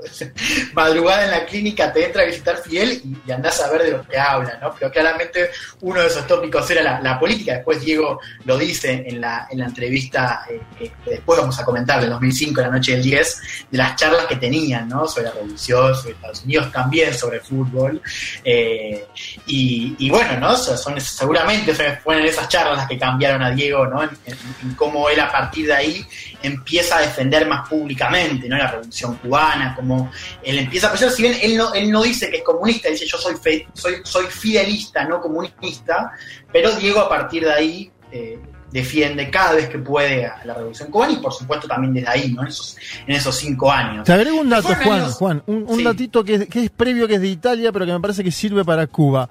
madrugada 0.74 1.24
en 1.24 1.30
la 1.30 1.46
clínica 1.46 1.92
te 1.92 2.04
entra 2.06 2.22
a 2.22 2.26
visitar 2.26 2.58
Fidel 2.58 3.00
y, 3.04 3.16
y 3.26 3.32
andás 3.32 3.60
a 3.62 3.70
ver 3.70 3.82
de 3.82 3.90
lo 3.92 4.06
que 4.06 4.18
habla, 4.18 4.58
¿no? 4.60 4.74
Pero 4.78 4.90
claramente 4.90 5.50
uno 5.80 6.00
de 6.00 6.06
esos 6.08 6.26
tópicos 6.26 6.70
era 6.70 6.82
la, 6.82 7.00
la 7.00 7.18
política. 7.18 7.54
Después 7.54 7.80
Diego 7.80 8.20
lo 8.44 8.58
dice 8.58 9.04
en 9.06 9.20
la, 9.20 9.46
en 9.50 9.58
la 9.60 9.66
entrevista 9.66 10.44
eh, 10.50 10.60
que 10.78 10.88
que 11.04 11.10
después 11.10 11.38
vamos 11.40 11.58
a 11.58 11.64
comentar, 11.64 12.00
del 12.00 12.10
2005, 12.10 12.60
la 12.60 12.68
noche 12.70 12.92
del 12.92 13.02
10, 13.02 13.40
de 13.70 13.78
las 13.78 13.96
charlas 13.96 14.26
que 14.26 14.36
tenían, 14.36 14.88
¿no? 14.88 15.06
Sobre 15.06 15.26
la 15.26 15.32
revolución, 15.32 15.94
sobre 15.94 16.12
Estados 16.14 16.42
Unidos, 16.44 16.72
también 16.72 17.14
sobre 17.14 17.40
fútbol. 17.40 18.02
Eh, 18.44 19.06
y, 19.46 19.94
y 19.98 20.10
bueno, 20.10 20.38
¿no? 20.40 20.56
Son, 20.56 20.76
son- 20.76 21.00
seguramente 21.00 21.72
fueron 22.02 22.24
esas 22.24 22.48
charlas 22.48 22.76
las 22.78 22.88
que 22.88 22.98
cambiaron 22.98 23.42
a 23.42 23.50
Diego, 23.50 23.86
¿no? 23.86 23.97
En, 24.02 24.10
en- 24.26 24.38
en 24.62 24.74
cómo 24.74 25.08
él 25.08 25.20
a 25.20 25.30
partir 25.30 25.66
de 25.66 25.74
ahí 25.74 26.06
empieza 26.42 26.98
a 26.98 27.00
defender 27.00 27.46
más 27.46 27.68
públicamente, 27.68 28.48
¿no? 28.48 28.56
La 28.56 28.70
revolución 28.70 29.16
cubana, 29.16 29.74
como 29.74 30.10
él 30.42 30.58
empieza 30.58 30.86
a 30.88 30.90
pensar, 30.90 31.10
si 31.10 31.22
bien 31.22 31.36
él 31.42 31.56
no, 31.56 31.72
él 31.74 31.90
no 31.90 32.02
dice 32.02 32.30
que 32.30 32.38
es 32.38 32.42
comunista, 32.44 32.88
dice 32.88 33.06
yo 33.06 33.18
soy, 33.18 33.34
fe- 33.36 33.66
soy, 33.74 33.96
soy 34.04 34.26
fidelista, 34.26 35.04
no 35.04 35.20
comunista, 35.20 36.12
pero 36.52 36.70
Diego 36.76 37.00
a 37.00 37.08
partir 37.08 37.44
de 37.44 37.52
ahí 37.52 37.90
eh, 38.12 38.38
defiende 38.70 39.30
cada 39.30 39.54
vez 39.54 39.68
que 39.68 39.78
puede 39.78 40.26
a 40.26 40.44
la 40.44 40.52
revolución 40.54 40.90
cubana 40.90 41.12
y 41.14 41.16
por 41.16 41.32
supuesto 41.32 41.66
también 41.66 41.94
desde 41.94 42.08
ahí, 42.08 42.32
¿no? 42.32 42.42
En 42.42 42.48
esos, 42.48 42.76
en 43.06 43.14
esos 43.16 43.34
cinco 43.36 43.72
años. 43.72 44.04
Te 44.04 44.12
agrego 44.12 44.40
un 44.40 44.50
dato, 44.50 44.68
Juan, 44.74 45.00
años- 45.02 45.14
Juan, 45.14 45.42
un, 45.46 45.64
un 45.66 45.78
Sí. 45.78 45.84
datito 45.84 46.22
que 46.22 46.34
es, 46.34 46.46
que 46.48 46.64
es 46.64 46.70
previo, 46.70 47.08
que 47.08 47.14
es 47.14 47.20
de 47.20 47.28
Italia, 47.28 47.72
pero 47.72 47.86
que 47.86 47.92
me 47.92 48.00
parece 48.00 48.22
que 48.22 48.30
sirve 48.30 48.64
para 48.64 48.86
Cuba. 48.86 49.28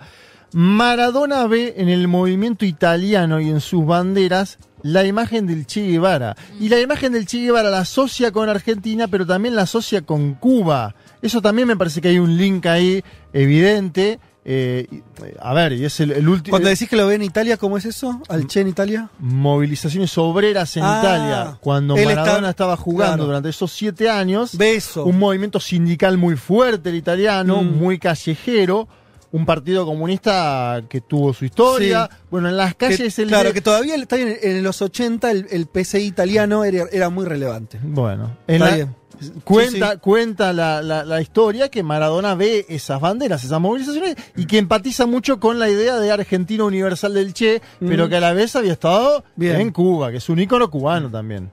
Maradona 0.54 1.46
ve 1.48 1.75
en 1.77 1.89
el 1.89 2.08
movimiento 2.08 2.66
italiano 2.66 3.39
y 3.39 3.50
en 3.50 3.62
sus 3.62 3.86
banderas 3.86 4.58
la 4.84 5.04
imagen 5.06 5.48
del 5.48 5.66
Che 5.66 5.81
Guevara. 5.88 6.36
Y 6.60 6.70
la 6.70 6.79
imagen 6.79 7.12
del 7.14 7.25
Che 7.25 7.40
Guevara 7.40 7.70
la 7.70 7.79
asocia 7.79 8.31
con 8.31 8.48
Argentina, 8.48 9.07
pero 9.07 9.25
también 9.25 9.55
la 9.55 9.64
asocia 9.64 10.01
con 10.03 10.36
Cuba. 10.36 10.96
Eso 11.22 11.42
también 11.42 11.68
me 11.68 11.75
parece 11.75 12.00
que 12.01 12.10
hay 12.10 12.20
un 12.20 12.38
link 12.38 12.66
ahí 12.68 13.03
evidente. 13.33 14.20
eh, 14.50 14.88
eh, 15.25 15.36
a 15.42 15.53
ver, 15.53 15.74
y 15.74 15.83
es 15.83 16.00
el, 16.00 16.12
el 16.12 16.29
último. 16.29 16.51
Cuando 16.53 16.70
decís 16.70 16.88
que 16.88 16.96
lo 16.96 17.05
ve 17.07 17.16
en 17.16 17.24
Italia, 17.24 17.57
¿cómo 17.57 17.77
es 17.77 17.83
eso? 17.83 18.22
¿Al 18.29 18.48
Che 18.48 18.62
en 18.62 18.70
Italia? 18.70 19.10
movilizaciones 19.20 20.18
obreras 20.18 20.77
en 20.77 20.83
Ah, 20.86 21.00
Italia, 21.01 21.57
cuando 21.60 21.96
Maradona 21.98 22.38
está- 22.38 22.50
estaba 22.51 22.77
jugando 22.77 23.16
claro. 23.16 23.25
durante 23.25 23.50
esos 23.50 23.74
siete 23.74 24.10
años, 24.10 24.57
Beso. 24.57 25.03
un 25.03 25.20
movimiento 25.20 25.60
sindical 25.60 26.18
muy 26.18 26.38
fuerte 26.38 26.90
el 26.92 26.96
italiano, 26.96 27.62
Mm. 27.62 27.77
muy 27.77 28.00
callejero, 28.00 28.88
un 29.37 29.45
partido 29.45 29.85
comunista 29.85 30.83
que 30.89 31.01
tuvo 31.01 31.33
su 31.33 31.45
historia. 31.45 32.09
Sí. 32.11 32.17
Bueno, 32.31 32.50
en 32.50 32.57
las 32.57 32.75
calles 32.75 33.15
Que- 33.15 33.21
el 33.21 33.27
claro, 33.29 33.50
de- 33.50 33.53
que 33.53 33.61
todavía 33.61 33.95
está 33.95 34.15
bien, 34.17 34.35
en 34.41 34.63
los 34.63 34.81
80 34.81 35.31
el, 35.31 35.47
el 35.51 35.67
PCI 35.67 36.05
italiano 36.05 36.63
era, 36.63 36.85
era 36.91 37.09
muy 37.09 37.25
relevante. 37.25 37.79
Bueno, 37.81 38.37
en 38.47 38.55
Está 38.55 38.69
la- 38.69 38.75
bien. 38.75 38.95
cuenta, 39.43 39.87
Sí, 39.89 39.93
sí. 39.93 40.00
cuenta 40.01 40.53
la, 40.53 40.81
la- 40.81 41.03
la 41.05 41.21
historia 41.21 41.69
que 41.69 41.81
Maradona 41.83 42.35
ve 42.35 42.65
esas 42.69 43.00
banderas, 43.01 43.43
esas 43.43 43.59
movilizaciones, 43.59 44.15
y 44.35 44.45
que 44.45 44.57
empatiza 44.57 45.05
mucho 45.05 45.39
con 45.39 45.57
la 45.59 45.69
idea 45.69 45.97
de 45.97 46.11
Argentina 46.11 46.63
Universal 46.65 47.13
del 47.13 47.33
Che, 47.33 47.61
Mm. 47.79 47.87
pero 47.87 48.09
que 48.09 48.17
a 48.17 48.19
la 48.19 48.33
vez 48.33 48.55
había 48.55 48.73
estado 48.73 49.23
Bien. 49.35 49.59
en 49.61 49.71
Cuba, 49.71 50.11
que 50.11 50.17
es 50.17 50.29
un 50.29 50.39
ícono 50.39 50.69
cubano 50.69 51.09
también. 51.09 51.50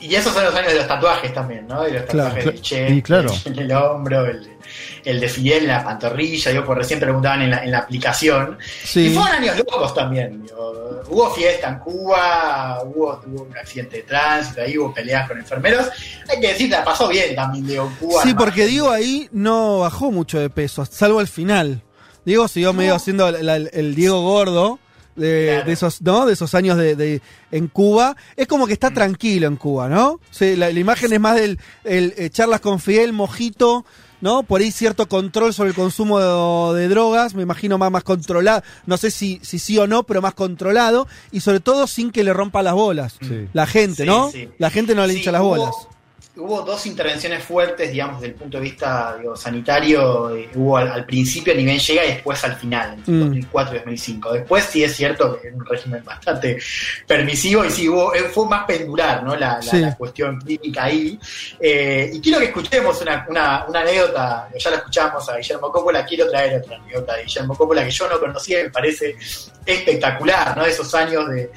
Y 0.00 0.14
esos 0.14 0.32
son 0.32 0.44
los 0.44 0.54
años 0.54 0.72
de 0.72 0.78
los 0.78 0.88
tatuajes 0.88 1.32
también, 1.34 1.66
¿no? 1.68 1.82
De 1.82 1.92
los 1.92 2.02
Claro. 2.04 2.28
tatuajes 2.30 2.54
de 2.54 2.60
Che, 2.60 2.88
Y 2.90 3.02
claro. 3.02 3.30
en 3.44 3.58
el 3.58 3.72
hombro, 3.72 4.24
el, 4.26 4.44
de- 4.44 4.58
el 5.04 5.20
de 5.20 5.28
Fidel 5.28 5.62
en 5.64 5.68
la 5.68 5.84
pantorrilla, 5.84 6.50
digo, 6.50 6.64
por 6.64 6.78
recién 6.78 6.98
preguntaban 7.00 7.42
en 7.42 7.50
la, 7.50 7.64
en 7.64 7.70
la 7.70 7.78
aplicación. 7.78 8.58
Sí. 8.84 9.06
Y 9.08 9.10
fueron 9.14 9.42
años 9.42 9.58
locos 9.58 9.94
también, 9.94 10.42
digo. 10.42 11.02
Hubo 11.08 11.30
fiesta 11.34 11.68
en 11.68 11.78
Cuba, 11.80 12.82
hubo, 12.84 13.20
hubo 13.26 13.42
un 13.42 13.56
accidente 13.58 13.98
de 13.98 14.02
tránsito, 14.04 14.62
ahí 14.62 14.78
hubo 14.78 14.94
peleas 14.94 15.28
con 15.28 15.38
enfermeros. 15.38 15.86
Hay 16.28 16.40
que 16.40 16.48
decir, 16.48 16.70
la 16.70 16.84
pasó 16.84 17.08
bien 17.08 17.34
también, 17.34 17.66
digo, 17.66 17.92
Cuba. 18.00 18.22
Sí, 18.22 18.32
porque. 18.34 18.66
Diego 18.66 18.90
ahí 18.90 19.28
no 19.32 19.80
bajó 19.80 20.10
mucho 20.12 20.38
de 20.38 20.48
peso, 20.50 20.84
salvo 20.86 21.18
al 21.18 21.28
final. 21.28 21.82
Diego 22.24 22.46
siguió 22.48 22.72
medio 22.72 22.94
haciendo 22.94 23.30
la- 23.30 23.56
el 23.56 23.94
Diego 23.94 24.22
gordo 24.22 24.78
de, 25.16 25.46
Claro. 25.52 25.66
de 25.66 25.72
esos, 25.72 26.02
¿no? 26.02 26.26
De 26.26 26.32
esos 26.34 26.54
años 26.54 26.76
de, 26.78 26.96
de- 26.96 27.22
en 27.50 27.68
Cuba. 27.68 28.16
Es 28.36 28.46
como 28.46 28.66
que 28.66 28.72
está 28.72 28.90
tranquilo 28.90 29.46
en 29.46 29.56
Cuba, 29.56 29.88
¿no? 29.88 30.20
Sí, 30.30 30.56
la, 30.56 30.70
la 30.72 30.78
imagen 30.80 31.12
es 31.12 31.20
más 31.20 31.36
del 31.36 31.58
el, 31.84 32.14
eh, 32.16 32.30
charlas 32.30 32.60
con 32.60 32.80
Fidel, 32.80 33.12
mojito, 33.12 33.84
¿no? 34.20 34.42
Por 34.42 34.60
ahí 34.60 34.70
cierto 34.70 35.08
control 35.08 35.54
sobre 35.54 35.70
el 35.70 35.74
consumo 35.76 36.20
de, 36.72 36.80
de 36.80 36.88
drogas, 36.88 37.34
me 37.34 37.42
imagino 37.42 37.78
más, 37.78 37.90
más 37.90 38.04
controlado, 38.04 38.62
no 38.86 38.96
sé 38.98 39.10
si, 39.10 39.40
si 39.42 39.58
sí 39.58 39.78
o 39.78 39.86
no, 39.86 40.02
pero 40.02 40.20
más 40.20 40.34
controlado, 40.34 41.08
y 41.32 41.40
sobre 41.40 41.60
todo 41.60 41.86
sin 41.86 42.10
que 42.10 42.22
le 42.22 42.32
rompa 42.34 42.62
las 42.62 42.74
bolas. 42.74 43.16
Sí. 43.20 43.48
La 43.54 43.66
gente, 43.66 44.04
¿no? 44.04 44.30
sí. 44.30 44.48
La 44.58 44.70
gente 44.70 44.94
no 44.94 45.06
le 45.06 45.14
Sí, 45.14 45.18
hincha 45.20 45.32
las 45.32 45.40
hubo- 45.42 45.56
bolas. 45.56 45.74
Hubo 46.40 46.62
dos 46.62 46.86
intervenciones 46.86 47.44
fuertes, 47.44 47.90
digamos, 47.92 48.20
desde 48.20 48.32
el 48.34 48.38
punto 48.40 48.56
de 48.58 48.62
vista 48.64 49.16
digo, 49.20 49.36
sanitario. 49.36 50.34
eh, 50.34 50.48
hubo 50.54 50.76
al, 50.78 50.88
al 50.90 51.04
principio, 51.04 51.54
ni 51.54 51.64
bien 51.64 51.78
llega, 51.78 52.04
y 52.04 52.08
después 52.14 52.42
al 52.44 52.56
final, 52.56 52.94
entre 52.94 53.12
Mm. 53.14 53.20
2004 53.20 53.74
y 53.74 53.78
2005. 53.78 54.32
Después 54.32 54.64
sí 54.64 54.82
es 54.84 54.96
cierto 54.96 55.38
que 55.40 55.48
era 55.48 55.56
un 55.56 55.66
régimen 55.66 56.02
bastante 56.04 56.58
permisivo 57.06 57.64
y 57.64 57.70
sí 57.70 57.88
hubo, 57.88 58.14
eh, 58.14 58.24
fue 58.32 58.46
más 58.48 58.64
pendular, 58.64 59.22
¿no? 59.22 59.36
La, 59.36 59.56
la- 59.56 59.62
Sí. 59.62 59.78
la 59.78 59.94
cuestión 59.96 60.38
clínica 60.40 60.84
ahí. 60.84 61.18
Eh, 61.60 62.10
y 62.14 62.20
quiero 62.20 62.38
que 62.38 62.46
escuchemos 62.46 63.00
una, 63.02 63.26
una, 63.28 63.64
una 63.68 63.80
anécdota, 63.80 64.48
ya 64.58 64.70
la 64.70 64.76
escuchamos 64.78 65.28
a 65.28 65.36
Guillermo 65.36 65.70
Coppola, 65.70 66.04
quiero 66.04 66.28
traer 66.30 66.60
otra 66.62 66.76
anécdota 66.76 67.16
de 67.16 67.22
Guillermo 67.24 67.54
Coppola 67.56 67.84
que 67.84 67.90
yo 67.90 68.08
no 68.08 68.18
conocía 68.18 68.60
y 68.60 68.64
me 68.64 68.70
parece 68.70 69.16
espectacular, 69.66 70.56
¿no? 70.56 70.64
Esos 70.64 70.94
años 70.94 71.28
de, 71.28 71.50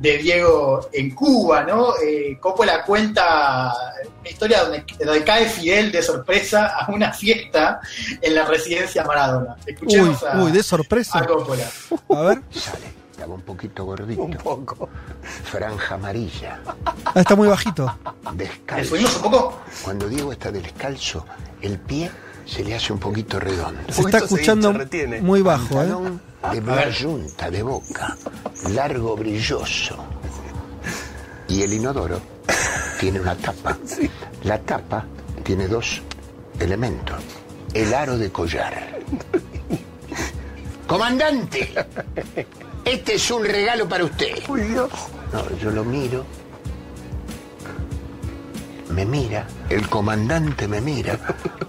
de 0.00 0.18
Diego 0.18 0.88
en 0.92 1.10
Cuba, 1.14 1.64
¿no? 1.64 1.94
Eh, 2.04 2.38
Coppola 2.40 2.84
cuenta 2.84 3.72
una 4.20 4.28
historia 4.28 4.62
donde, 4.64 4.84
donde 5.04 5.24
cae 5.24 5.46
Fidel 5.48 5.90
de 5.92 6.02
sorpresa 6.02 6.66
a 6.78 6.90
una 6.92 7.12
fiesta 7.12 7.80
en 8.20 8.34
la 8.34 8.44
residencia 8.44 9.04
Maradona. 9.04 9.56
Uy, 9.66 9.72
Escuchemos 9.72 10.22
a, 10.22 10.38
uy, 10.42 10.52
de 10.52 10.62
sorpresa. 10.62 11.18
a 11.18 11.26
Coppola. 11.26 11.64
A 12.10 12.20
ver. 12.22 12.42
Sale, 12.50 12.84
estaba 13.10 13.34
un 13.34 13.40
poquito 13.42 13.84
gordito. 13.84 14.22
Un 14.22 14.34
poco. 14.34 14.88
Franja 15.44 15.94
amarilla, 15.94 16.60
Ah, 17.04 17.12
está 17.20 17.34
muy 17.34 17.48
bajito. 17.48 17.92
¿Le 18.36 18.44
descalzo. 18.44 18.90
subimos 18.90 19.16
un 19.16 19.22
poco? 19.22 19.60
Cuando 19.82 20.08
Diego 20.08 20.32
está 20.32 20.50
descalzo, 20.52 21.24
el 21.62 21.78
pie 21.78 22.10
se 22.44 22.62
le 22.62 22.74
hace 22.76 22.92
un 22.92 22.98
poquito 23.00 23.40
redondo. 23.40 23.80
Se 23.90 24.02
está 24.02 24.18
escuchando 24.18 24.72
muy 25.22 25.42
bajo, 25.42 25.82
¿eh? 25.82 25.88
De 26.52 26.92
Junta, 26.92 27.50
de 27.50 27.62
boca, 27.62 28.16
largo, 28.70 29.16
brilloso. 29.16 29.96
Y 31.48 31.62
el 31.62 31.72
inodoro 31.74 32.20
tiene 33.00 33.20
una 33.20 33.34
tapa. 33.34 33.76
La 34.44 34.58
tapa 34.60 35.04
tiene 35.42 35.66
dos 35.66 36.02
elementos. 36.58 37.16
El 37.74 37.92
aro 37.92 38.16
de 38.16 38.30
collar. 38.30 39.00
Comandante, 40.86 41.74
este 42.84 43.14
es 43.14 43.30
un 43.30 43.44
regalo 43.44 43.88
para 43.88 44.04
usted. 44.04 44.46
No, 44.46 45.58
yo 45.60 45.70
lo 45.70 45.84
miro. 45.84 46.24
Me 48.90 49.04
mira, 49.04 49.46
el 49.68 49.88
comandante 49.88 50.68
me 50.68 50.80
mira. 50.80 51.18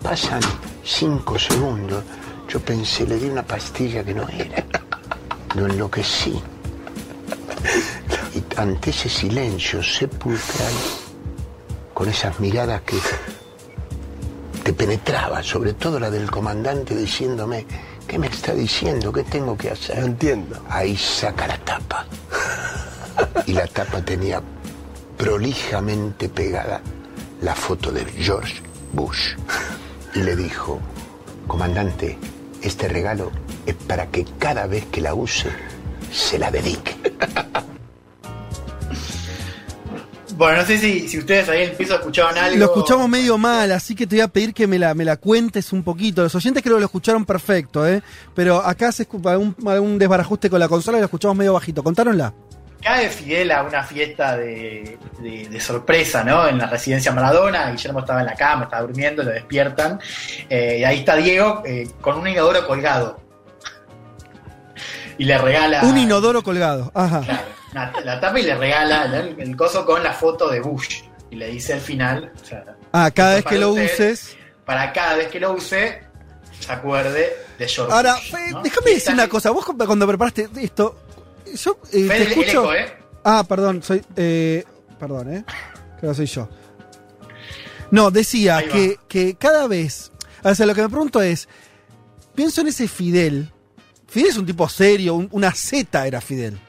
Pasan 0.02 0.42
cinco 0.84 1.38
segundos. 1.40 2.04
Yo 2.50 2.60
pensé, 2.62 3.06
le 3.06 3.18
di 3.18 3.28
una 3.28 3.44
pastilla 3.44 4.04
que 4.04 4.14
no 4.14 4.28
era. 4.30 4.64
Lo 5.56 5.66
enloquecí. 5.66 6.42
Y 8.36 8.44
ante 8.60 8.92
ese 8.92 9.10
silencio 9.10 9.84
sepulcral, 9.84 10.74
con 11.94 12.08
esas 12.08 12.40
miradas 12.40 12.82
que 12.82 12.98
te 14.64 14.74
penetraba, 14.74 15.42
sobre 15.44 15.74
todo 15.74 16.00
la 16.00 16.10
del 16.10 16.30
comandante 16.30 16.96
diciéndome, 16.96 17.66
¿qué 18.08 18.20
me 18.20 18.28
está 18.28 18.54
diciendo? 18.54 19.12
¿Qué 19.12 19.24
tengo 19.24 19.58
que 19.58 19.72
hacer? 19.72 20.00
No 20.00 20.06
entiendo. 20.06 20.62
Ahí 20.70 20.96
saca 20.96 21.48
la 21.48 21.58
tapa. 21.58 22.06
Y 23.46 23.54
la 23.54 23.68
tapa 23.68 24.02
tenía 24.02 24.42
prolijamente 25.18 26.30
pegada 26.30 26.82
la 27.42 27.56
foto 27.56 27.92
de 27.92 28.06
George 28.06 28.62
Bush. 28.94 29.36
Y 30.14 30.20
le 30.20 30.36
dijo, 30.36 30.80
comandante, 31.48 32.18
este 32.62 32.88
regalo 32.88 33.32
es 33.66 33.76
para 33.76 34.08
que 34.08 34.26
cada 34.38 34.68
vez 34.68 34.86
que 34.86 35.02
la 35.02 35.14
use, 35.14 35.50
se 36.12 36.40
la 36.40 36.52
dedique. 36.52 36.96
Bueno, 40.38 40.60
no 40.60 40.68
sé 40.68 40.78
si, 40.78 41.08
si 41.10 41.18
ustedes 41.18 41.50
ahí 41.50 41.64
en 41.64 41.72
el 41.72 41.76
piso 41.76 41.96
escuchaban 41.96 42.38
algo. 42.38 42.60
Lo 42.60 42.66
escuchamos 42.66 43.10
medio 43.10 43.40
mal, 43.40 43.72
así 43.72 43.96
que 43.96 44.06
te 44.06 44.18
voy 44.18 44.22
a 44.22 44.28
pedir 44.28 44.54
que 44.54 44.68
me 44.68 44.78
la, 44.78 44.94
me 44.94 45.04
la 45.04 45.18
cuentes 45.18 45.74
un 45.74 45.82
poquito. 45.82 46.22
Los 46.22 46.36
oyentes 46.36 46.62
creo 46.62 46.76
que 46.76 46.82
lo 46.82 46.86
escucharon 46.86 47.26
perfecto, 47.26 47.88
¿eh? 47.88 48.04
Pero 48.36 48.64
acá 48.64 48.92
se 48.92 49.04
escucha 49.04 49.32
algún, 49.32 49.56
algún 49.66 49.98
desbarajuste 49.98 50.48
con 50.48 50.60
la 50.60 50.68
consola 50.68 51.00
y 51.00 51.02
lo 51.02 51.06
escuchamos 51.06 51.36
medio 51.38 51.54
bajito. 51.54 51.84
Contáronla. 51.84 52.36
Cae 52.82 53.10
Fidel 53.10 53.52
a 53.52 53.64
una 53.64 53.84
fiesta 53.84 54.38
de, 54.38 54.98
de- 55.20 55.48
de 55.50 55.60
sorpresa, 55.60 56.24
¿no? 56.24 56.48
En 56.48 56.58
la 56.58 56.68
residencia 56.68 57.12
Maradona. 57.12 57.72
Guillermo 57.72 58.00
estaba 58.00 58.20
en 58.22 58.28
la 58.28 58.36
cama, 58.36 58.66
estaba 58.66 58.84
durmiendo, 58.84 59.24
lo 59.24 59.32
despiertan. 59.32 60.00
eh, 60.50 60.78
y 60.80 60.84
ahí 60.84 61.00
está 61.00 61.16
Diego 61.16 61.64
eh, 61.66 61.88
con 62.02 62.18
un 62.18 62.28
inodoro 62.28 62.66
colgado. 62.68 63.20
Y 65.18 65.26
le 65.26 65.38
regala. 65.38 65.82
Un 65.84 65.98
inodoro 65.98 66.44
colgado. 66.44 66.92
Ajá. 66.94 67.22
Claro, 67.22 67.42
una- 67.72 67.94
la 68.06 68.20
tapa 68.20 68.40
y 68.40 68.44
le 68.44 68.56
regala 68.56 69.06
el, 69.06 69.36
el 69.40 69.56
coso 69.58 69.86
con 69.86 70.04
la 70.04 70.14
foto 70.14 70.48
de 70.50 70.60
Bush. 70.60 71.02
Y 71.32 71.36
le 71.36 71.48
dice 71.48 71.74
al 71.74 71.82
final, 71.82 72.32
o 72.42 72.46
sea, 72.46 72.64
Ah, 72.94 73.12
cada 73.12 73.36
vez 73.36 73.46
que 73.46 73.58
lo 73.58 73.72
usted. 73.72 73.86
uses. 73.94 74.38
para 74.66 74.94
cada 74.94 75.16
vez 75.16 75.28
que 75.28 75.40
lo 75.40 75.52
use, 75.54 76.04
se 76.60 76.72
acuerde 76.72 77.36
de 77.58 77.68
George 77.68 77.92
Ahora, 77.94 78.14
Bush, 78.16 78.52
¿no? 78.52 78.62
déjame 78.62 78.92
decir 78.92 79.14
una 79.14 79.28
cosa. 79.28 79.50
Vos 79.52 79.66
cuando 79.66 80.08
preparaste 80.08 80.48
esto, 80.62 81.07
yo 81.56 81.80
eh, 81.92 82.08
te 82.08 82.18
el 82.18 82.22
escucho. 82.30 82.50
eco, 82.64 82.74
¿eh? 82.74 82.94
Ah, 83.24 83.44
perdón, 83.48 83.82
soy. 83.84 84.02
Eh, 84.16 84.64
perdón, 85.00 85.34
¿eh? 85.34 85.44
Creo 86.00 86.12
que 86.12 86.16
soy 86.18 86.26
yo. 86.28 86.50
No, 87.92 88.12
decía 88.12 88.64
que, 88.68 88.98
que 89.08 89.36
cada 89.36 89.68
vez. 89.68 90.12
O 90.44 90.54
sea, 90.54 90.66
lo 90.66 90.76
que 90.76 90.82
me 90.82 90.90
pregunto 90.90 91.22
es. 91.22 91.48
Pienso 92.36 92.62
en 92.62 92.68
ese 92.68 92.88
Fidel. 92.88 93.52
Fidel 94.08 94.30
es 94.30 94.38
un 94.38 94.46
tipo 94.46 94.70
serio, 94.70 95.16
un- 95.16 95.28
una 95.32 95.52
Z 95.52 96.06
era 96.06 96.22
Fidel. 96.22 96.60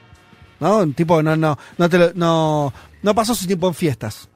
¿No? 0.59 0.79
Un 0.79 0.93
tipo 0.93 1.17
que 1.17 1.23
no, 1.23 1.35
no, 1.37 1.57
no, 1.77 1.89
te 1.89 1.97
lo- 1.97 2.11
no, 2.15 2.73
no 3.03 3.15
pasó 3.15 3.35
su 3.35 3.45
tiempo 3.45 3.67
en 3.67 3.73
fiestas. 3.75 4.27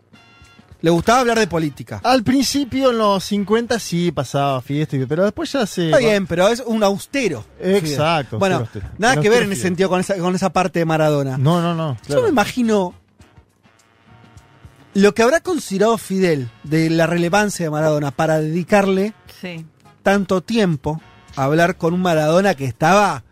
Le 0.84 0.90
gustaba 0.92 1.22
hablar 1.22 1.40
de 1.40 1.48
política. 1.48 2.02
Al 2.04 2.24
principio, 2.24 2.92
en 2.92 2.98
los 2.98 3.24
50, 3.24 3.80
sí 3.80 4.12
pasaba 4.12 4.62
fiesta, 4.62 4.98
y- 4.98 5.06
pero 5.06 5.24
después 5.24 5.50
ya 5.52 5.66
se. 5.66 5.86
Está 5.86 5.98
bien, 6.00 6.28
pero 6.28 6.48
es 6.50 6.62
un 6.66 6.84
austero. 6.84 7.46
Fidel. 7.58 7.76
Exacto, 7.78 8.38
Bueno, 8.38 8.58
austero, 8.58 8.84
austero. 8.86 9.00
nada 9.00 9.22
que 9.22 9.30
ver 9.30 9.44
en 9.44 9.54
ese 9.54 9.62
sentido 9.62 9.88
con 9.90 10.02
esa, 10.02 10.18
con 10.18 10.36
esa 10.36 10.52
parte 10.52 10.80
de 10.80 10.86
Maradona. 10.86 11.38
No, 11.38 11.62
no, 11.62 11.74
no. 11.74 11.98
Yo 12.10 12.22
me 12.22 12.28
imagino 12.30 12.94
lo 14.94 15.14
que 15.16 15.24
habrá 15.24 15.40
considerado 15.40 15.98
Fidel 15.98 16.50
de 16.64 16.90
la 16.90 17.08
relevancia 17.08 17.66
de 17.66 17.70
Maradona 17.72 18.12
para 18.12 18.40
dedicarle 18.40 19.14
Sí. 19.42 19.66
tanto 20.04 20.42
tiempo 20.42 21.02
a 21.38 21.46
hablar 21.46 21.78
con 21.78 21.94
un 21.94 22.02
Maradona 22.02 22.56
que 22.56 22.66
estaba 22.66 23.24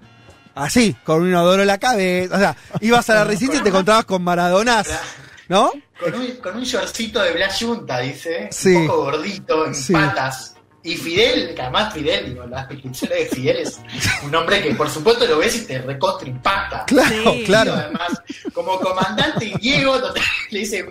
así, 0.55 0.95
con 1.03 1.21
un 1.23 1.27
inodoro 1.27 1.61
en 1.61 1.67
la 1.67 1.77
cabeza. 1.79 2.33
O 2.35 2.39
sea, 2.39 2.55
ibas 2.79 3.09
a 3.09 3.15
la 3.15 3.23
residencia 3.25 3.59
y 3.59 3.63
te 3.63 3.69
encontrabas 3.69 4.05
con 4.05 4.23
Maradonas, 4.23 4.87
¿no? 5.51 5.69
Con 5.99 6.15
un, 6.15 6.27
con 6.37 6.55
un 6.55 6.63
shortcito 6.63 7.21
de 7.21 7.33
Blas 7.33 7.59
Junta, 7.61 7.99
dice. 7.99 8.47
Sí. 8.51 8.73
Un 8.73 8.87
poco 8.87 9.03
gordito, 9.03 9.65
en 9.67 9.75
Sí. 9.75 9.91
patas. 9.91 10.55
Y 10.83 10.95
Fidel, 10.95 11.53
que 11.53 11.61
además 11.61 11.93
Fidel, 11.93 12.25
digo, 12.29 12.45
la 12.47 12.65
descripción 12.65 13.11
de 13.11 13.25
Fidel 13.27 13.57
es 13.57 13.79
un 14.23 14.33
hombre 14.33 14.63
que 14.63 14.73
por 14.75 14.89
supuesto 14.89 15.27
lo 15.27 15.37
ves 15.39 15.55
y 15.57 15.65
te 15.65 15.79
recontra 15.79 16.27
impacta. 16.29 16.85
Claro, 16.85 17.33
Sí. 17.33 17.43
claro. 17.45 17.73
Además, 17.73 18.21
como 18.53 18.79
comandante 18.79 19.45
y 19.45 19.53
Diego 19.59 19.99
total, 19.99 20.23
le 20.51 20.59
dice, 20.59 20.85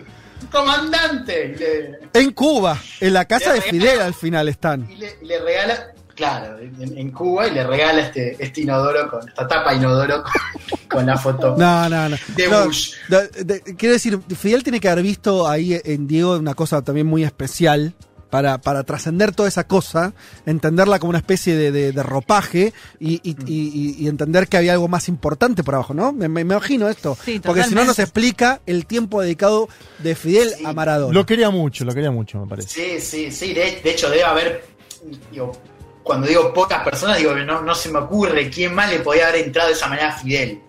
comandante, 0.52 1.48
le, 2.12 2.20
En 2.20 2.32
Cuba, 2.32 2.78
en 3.00 3.14
la 3.14 3.24
casa 3.24 3.52
de 3.54 3.62
Fidel 3.62 4.00
al 4.00 4.14
final 4.14 4.48
están. 4.48 4.88
y 4.90 4.96
le- 4.96 5.18
y 5.22 5.24
le 5.26 5.40
regala, 5.40 5.92
claro, 6.20 6.58
en, 6.58 6.98
en 6.98 7.10
Cuba, 7.12 7.48
y 7.48 7.52
le 7.52 7.66
regala 7.66 8.02
este, 8.02 8.36
este 8.38 8.60
inodoro, 8.60 9.10
con 9.10 9.26
esta 9.26 9.48
tapa 9.48 9.74
inodoro 9.74 10.22
con, 10.22 10.78
con 10.98 11.06
la 11.06 11.16
foto. 11.16 11.54
No, 11.56 11.88
no, 11.88 12.08
no. 12.10 12.16
De 12.36 12.46
No, 12.48 12.66
Bush. 12.66 12.92
de- 13.08 13.44
de- 13.44 13.60
quiero 13.76 13.94
decir, 13.94 14.20
Fidel 14.36 14.62
tiene 14.62 14.80
que 14.80 14.88
haber 14.90 15.02
visto 15.02 15.48
ahí 15.48 15.80
en 15.82 16.06
Diego 16.06 16.36
una 16.36 16.54
cosa 16.54 16.82
también 16.82 17.06
muy 17.06 17.24
especial. 17.24 17.94
Para, 18.30 18.58
para 18.58 18.84
trascender 18.84 19.34
toda 19.34 19.48
esa 19.48 19.66
cosa, 19.66 20.12
entenderla 20.46 21.00
como 21.00 21.10
una 21.10 21.18
especie 21.18 21.56
de, 21.56 21.72
de- 21.72 21.90
de 21.90 22.02
ropaje 22.04 22.72
y, 23.00 23.14
y- 23.28 23.34
y- 23.44 23.96
y 23.98 24.06
entender 24.06 24.46
que 24.46 24.56
había 24.56 24.74
algo 24.74 24.86
más 24.86 25.08
importante 25.08 25.64
por 25.64 25.74
abajo, 25.74 25.94
¿no? 25.94 26.12
Me, 26.12 26.28
me- 26.28 26.44
me 26.44 26.54
imagino 26.54 26.88
esto. 26.88 27.18
Sí, 27.24 27.40
Porque 27.40 27.64
si 27.64 27.74
no 27.74 27.84
nos 27.84 27.98
explica 27.98 28.60
el 28.66 28.86
tiempo 28.86 29.20
dedicado 29.20 29.68
de 29.98 30.14
Fidel 30.14 30.50
Sí. 30.56 30.64
a 30.64 30.72
Maradona. 30.72 31.12
Lo 31.12 31.26
quería 31.26 31.50
mucho, 31.50 31.84
lo 31.84 31.92
quería 31.92 32.12
mucho, 32.12 32.38
me 32.38 32.46
parece. 32.46 32.68
Sí, 32.68 33.00
sí, 33.00 33.32
sí. 33.32 33.52
De, 33.52 33.80
de 33.82 33.90
hecho, 33.90 34.08
debe 34.08 34.22
haber. 34.22 34.64
digo, 35.32 35.50
cuando 36.10 36.26
digo 36.26 36.52
pocas 36.52 36.82
personas, 36.82 37.18
digo 37.18 37.32
que 37.34 37.44
no, 37.44 37.62
no 37.62 37.72
se 37.74 37.88
me 37.88 37.98
ocurre 38.00 38.50
quién 38.50 38.74
más 38.74 38.90
le 38.90 38.98
podía 38.98 39.28
haber 39.28 39.44
entrado 39.44 39.68
de 39.68 39.74
esa 39.74 39.86
manera 39.86 40.08
a 40.08 40.12
Fidel. 40.18 40.60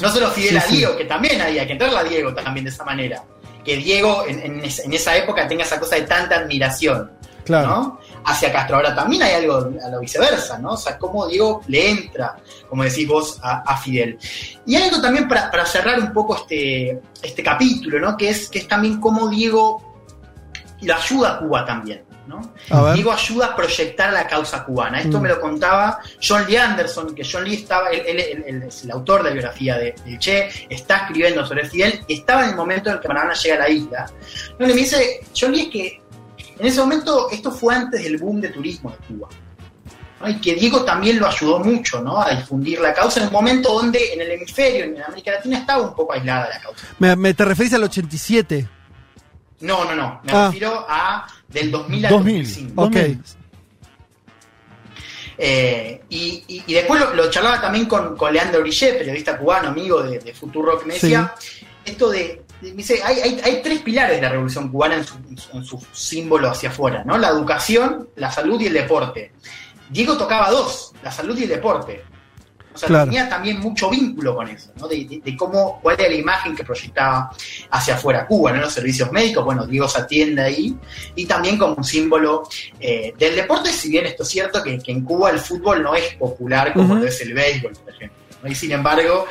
No 0.00 0.08
solo 0.10 0.28
Fidel 0.30 0.50
Sí, 0.50 0.56
a 0.56 0.60
sí. 0.62 0.76
Diego, 0.78 0.96
que 0.96 1.04
también 1.04 1.40
había 1.40 1.64
que 1.66 1.74
entrarle 1.74 1.98
a 1.98 2.02
Diego 2.04 2.34
también 2.34 2.64
de 2.64 2.70
esa 2.70 2.84
manera. 2.84 3.22
Que 3.64 3.76
Diego 3.76 4.24
en, 4.26 4.40
en 4.40 4.64
es- 4.64 4.80
en 4.80 4.92
esa 4.92 5.16
época 5.16 5.46
tenga 5.46 5.62
esa 5.62 5.78
cosa 5.78 5.94
de 5.94 6.02
tanta 6.02 6.34
admiración. 6.36 7.12
claro. 7.44 7.68
¿no? 7.68 8.00
Hacia 8.24 8.52
Castro. 8.52 8.76
Ahora 8.76 8.94
también 8.94 9.22
hay 9.22 9.34
algo 9.34 9.54
a 9.56 9.88
lo 9.88 10.00
viceversa, 10.00 10.58
¿no? 10.58 10.72
O 10.72 10.76
sea, 10.76 10.98
cómo 10.98 11.26
Diego 11.28 11.62
le 11.68 11.90
entra, 11.90 12.36
como 12.68 12.82
decís 12.82 13.06
vos, 13.06 13.38
a, 13.42 13.58
a 13.60 13.76
Fidel. 13.78 14.18
Y 14.66 14.74
hay 14.76 14.82
algo 14.88 15.00
también 15.00 15.26
para, 15.28 15.50
para 15.50 15.64
cerrar 15.64 15.98
un 16.00 16.12
poco 16.12 16.34
este, 16.36 17.00
este 17.22 17.42
capítulo, 17.42 18.00
¿no? 18.00 18.16
Que 18.16 18.30
es, 18.30 18.48
que 18.50 18.58
es 18.58 18.68
también 18.68 19.00
cómo 19.00 19.28
Diego 19.28 19.82
lo 20.82 20.94
ayuda 20.94 21.34
a 21.34 21.38
Cuba 21.38 21.64
también, 21.64 22.04
¿no? 22.28 22.52
Diego 22.94 23.10
ayuda 23.12 23.46
a 23.46 23.56
proyectar 23.56 24.12
la 24.12 24.26
causa 24.26 24.64
cubana. 24.64 25.00
Esto 25.00 25.18
Mm. 25.18 25.22
me 25.22 25.28
lo 25.30 25.40
contaba 25.40 25.98
John 26.22 26.44
Lee 26.46 26.56
Anderson, 26.56 27.14
que 27.14 27.22
John 27.30 27.44
Lee 27.44 27.54
estaba, 27.54 27.88
él, 27.88 28.02
él- 28.06 28.20
él- 28.20 28.44
él 28.46 28.62
es 28.64 28.84
el 28.84 28.90
autor 28.90 29.22
de 29.22 29.30
la 29.30 29.34
biografía 29.34 29.76
de, 29.78 29.94
de 30.04 30.18
Che, 30.18 30.48
está 30.68 30.98
escribiendo 30.98 31.44
sobre 31.46 31.68
Fidel, 31.68 32.00
y 32.06 32.14
estaba 32.20 32.44
en 32.44 32.50
el 32.50 32.56
momento 32.56 32.90
en 32.90 32.96
el 32.96 33.00
que 33.00 33.08
Maradona 33.08 33.34
llega 33.34 33.54
a 33.56 33.58
la 33.60 33.68
isla. 33.70 34.06
No, 34.58 34.66
le 34.66 34.74
dice, 34.74 35.20
John 35.38 35.52
Lee 35.52 35.62
es 35.62 35.68
que 35.70 36.02
en 36.60 36.66
ese 36.66 36.80
momento 36.80 37.28
esto 37.30 37.50
fue 37.50 37.74
antes 37.74 38.02
del 38.04 38.18
boom 38.18 38.40
de 38.40 38.48
turismo 38.50 38.90
de 38.90 38.96
Cuba. 39.06 39.28
¿no? 40.20 40.28
Y 40.28 40.40
que 40.40 40.54
Diego 40.56 40.82
también 40.84 41.20
lo 41.20 41.28
ayudó 41.28 41.60
mucho 41.60 42.00
¿no? 42.02 42.20
a 42.20 42.30
difundir 42.34 42.80
la 42.80 42.92
causa 42.92 43.20
en 43.20 43.28
un 43.28 43.32
momento 43.32 43.72
donde 43.72 44.12
en 44.14 44.20
el 44.20 44.32
hemisferio, 44.32 44.84
en 44.84 45.00
América 45.00 45.30
Latina, 45.30 45.58
estaba 45.58 45.82
un 45.86 45.94
poco 45.94 46.12
aislada 46.12 46.48
la 46.48 46.60
causa. 46.60 46.86
Me, 46.98 47.14
me- 47.14 47.34
te 47.34 47.44
referís 47.44 47.72
al 47.74 47.84
87. 47.84 48.68
No, 49.60 49.84
no, 49.84 49.94
no. 49.94 50.20
Me 50.24 50.32
Ah. 50.32 50.46
refiero 50.46 50.86
a 50.88 51.26
del 51.48 51.70
2000 51.70 52.06
al 52.06 52.12
2000. 52.12 52.42
2005. 52.44 52.82
Ok. 52.82 52.92
2000. 52.94 53.22
Eh, 55.40 56.02
y, 56.08 56.44
y- 56.48 56.64
y 56.66 56.74
después 56.74 57.00
lo, 57.00 57.14
lo 57.14 57.30
charlaba 57.30 57.60
también 57.60 57.86
con, 57.86 58.16
con 58.16 58.32
Leandro 58.32 58.60
Brillet, 58.60 58.98
periodista 58.98 59.38
cubano, 59.38 59.68
amigo 59.68 60.02
de, 60.02 60.18
de 60.18 60.34
Futuro, 60.34 60.78
que 60.80 60.86
me 60.86 60.94
decía 60.94 61.32
esto 61.84 62.10
de. 62.10 62.42
dice, 62.60 63.00
hay, 63.04 63.20
hay- 63.20 63.40
hay 63.44 63.62
tres 63.62 63.80
pilares 63.80 64.16
de 64.16 64.22
la 64.22 64.30
revolución 64.30 64.68
cubana 64.68 64.96
en 64.96 65.04
su, 65.04 65.14
en 65.28 65.38
su- 65.38 65.56
en 65.56 65.64
su 65.64 65.86
símbolo 65.92 66.50
hacia 66.50 66.70
afuera, 66.70 67.04
¿no? 67.04 67.16
La 67.18 67.28
educación, 67.28 68.08
la 68.16 68.32
salud 68.32 68.60
y 68.60 68.66
el 68.66 68.72
deporte. 68.74 69.32
Diego 69.90 70.16
tocaba 70.18 70.50
dos, 70.50 70.92
la 71.04 71.12
salud 71.12 71.38
y 71.38 71.44
el 71.44 71.48
deporte. 71.50 72.04
O 72.78 72.80
sea, 72.80 72.88
Claro. 72.88 73.06
tenía 73.06 73.28
también 73.28 73.58
mucho 73.58 73.90
vínculo 73.90 74.36
con 74.36 74.46
eso, 74.48 74.70
¿no? 74.80 74.86
De, 74.86 75.04
de- 75.04 75.20
de 75.24 75.36
cómo, 75.36 75.80
cuál 75.82 75.96
era 75.98 76.08
la 76.08 76.14
imagen 76.14 76.54
que 76.54 76.62
proyectaba 76.62 77.30
hacia 77.70 77.94
afuera 77.96 78.24
Cuba, 78.26 78.52
¿no? 78.52 78.60
Los 78.60 78.72
servicios 78.72 79.10
médicos, 79.10 79.44
bueno, 79.44 79.66
Diego 79.66 79.88
se 79.88 80.00
atiende 80.00 80.42
ahí, 80.42 80.76
y 81.16 81.26
también 81.26 81.58
como 81.58 81.74
un 81.74 81.82
símbolo 81.84 82.48
eh, 82.78 83.12
del 83.18 83.34
deporte, 83.34 83.72
si 83.72 83.88
bien 83.90 84.06
esto 84.06 84.22
es 84.22 84.28
cierto 84.28 84.62
que, 84.62 84.78
que 84.78 84.92
en 84.92 85.02
Cuba 85.04 85.30
el 85.30 85.40
fútbol 85.40 85.82
no 85.82 85.96
es 85.96 86.14
popular 86.14 86.72
como 86.72 86.94
lo 86.94 87.04
es 87.06 87.20
el 87.20 87.34
béisbol, 87.34 87.72
por 87.72 87.92
ejemplo. 87.92 88.16
¿no? 88.44 88.48
Y 88.48 88.54
sin 88.54 88.70
embargo, 88.70 89.26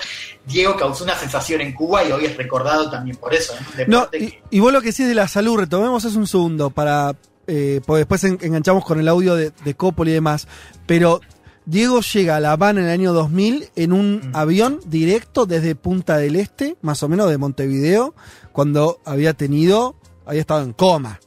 Diego 0.46 0.76
causó 0.76 1.06
una 1.06 1.16
sensación 1.16 1.62
en 1.62 1.74
Cuba 1.74 2.04
y 2.04 2.12
hoy 2.12 2.26
es 2.26 2.36
recordado 2.36 2.90
también 2.92 3.16
por 3.16 3.34
eso. 3.34 3.54
¿no? 3.88 4.10
Y, 4.12 4.18
que- 4.28 4.42
y 4.50 4.60
vos 4.60 4.74
lo 4.74 4.82
que 4.82 4.88
decís 4.88 5.08
de 5.08 5.16
la 5.16 5.30
salud, 5.30 5.58
retomemos 5.58 6.04
eso 6.04 6.20
un 6.20 6.28
segundo 6.28 6.70
para. 6.70 7.16
Eh, 7.50 7.80
porque 7.86 8.00
después 8.00 8.22
en- 8.26 8.38
enganchamos 8.42 8.84
con 8.84 9.00
el 9.00 9.08
audio 9.08 9.34
de, 9.36 9.54
de 9.64 9.74
Coppola 9.74 10.10
y 10.10 10.14
demás. 10.14 10.50
Pero 10.86 11.22
Diego 11.68 12.00
llega 12.00 12.38
a 12.38 12.40
La 12.40 12.54
Habana 12.54 12.80
en 12.80 12.86
el 12.86 12.94
año 12.94 13.12
2000 13.12 13.72
en 13.76 13.92
un 13.92 14.32
avión 14.34 14.80
directo 14.86 15.46
desde 15.46 15.76
Punta 15.76 16.16
del 16.16 16.38
Este, 16.38 16.78
más 16.82 17.04
o 17.04 17.10
menos 17.10 17.30
de 17.30 17.38
Montevideo, 17.38 18.16
cuando 18.54 19.02
había 19.04 19.34
tenido. 19.34 19.98
había 20.26 20.40
estado 20.40 20.64
en 20.64 20.72
coma. 20.72 21.20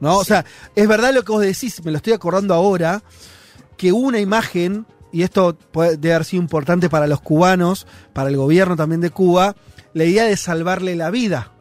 ¿No? 0.00 0.18
O 0.18 0.24
sea, 0.24 0.44
es 0.74 0.88
verdad 0.88 1.14
lo 1.14 1.22
que 1.22 1.30
vos 1.30 1.42
decís, 1.42 1.82
me 1.84 1.92
lo 1.92 1.98
estoy 1.98 2.12
acordando 2.12 2.54
ahora, 2.54 3.04
que 3.76 3.92
hubo 3.92 4.08
una 4.08 4.18
imagen, 4.18 4.84
y 5.12 5.22
esto 5.22 5.56
puede 5.70 5.96
debe 5.96 6.14
haber 6.14 6.26
sido 6.26 6.42
importante 6.42 6.90
para 6.90 7.06
los 7.06 7.20
cubanos, 7.20 7.86
para 8.12 8.30
el 8.30 8.36
gobierno 8.36 8.74
también 8.74 9.00
de 9.00 9.10
Cuba, 9.10 9.54
la 9.92 10.04
idea 10.04 10.24
de 10.24 10.36
salvarle 10.36 10.96
la 10.96 11.12
vida. 11.12 11.52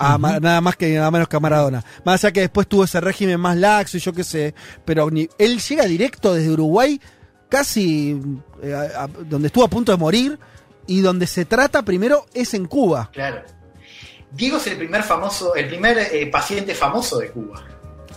A 0.00 0.16
nada 0.16 0.60
más 0.60 0.76
que 0.76 0.94
nada 0.94 1.10
menos 1.10 1.26
que 1.28 1.36
a 1.36 1.40
Maradona. 1.40 1.84
Más 2.04 2.22
allá 2.24 2.32
que 2.32 2.40
después 2.40 2.66
tuvo 2.68 2.84
ese 2.84 3.00
régimen 3.00 3.40
más 3.40 3.56
laxo 3.56 3.96
y 3.96 4.00
yo 4.00 4.12
qué 4.12 4.22
sé. 4.24 4.54
Pero 4.84 5.10
ni- 5.10 5.28
él 5.38 5.58
llega 5.60 5.84
directo 5.86 6.32
desde 6.34 6.50
Uruguay, 6.50 7.00
casi 7.48 8.20
eh, 8.62 8.74
a- 8.74 9.04
a- 9.04 9.08
donde 9.08 9.48
estuvo 9.48 9.64
a 9.64 9.68
punto 9.68 9.90
de 9.92 9.98
morir, 9.98 10.38
y 10.86 11.00
donde 11.00 11.26
se 11.26 11.44
trata 11.44 11.82
primero 11.82 12.26
es 12.32 12.54
en 12.54 12.66
Cuba. 12.66 13.10
Claro. 13.12 13.42
Diego 14.30 14.58
es 14.58 14.66
el 14.68 14.76
primer 14.76 15.02
famoso, 15.02 15.54
el 15.54 15.66
primer 15.68 15.98
eh, 15.98 16.26
paciente 16.30 16.74
famoso 16.74 17.18
de 17.18 17.30
Cuba, 17.30 17.62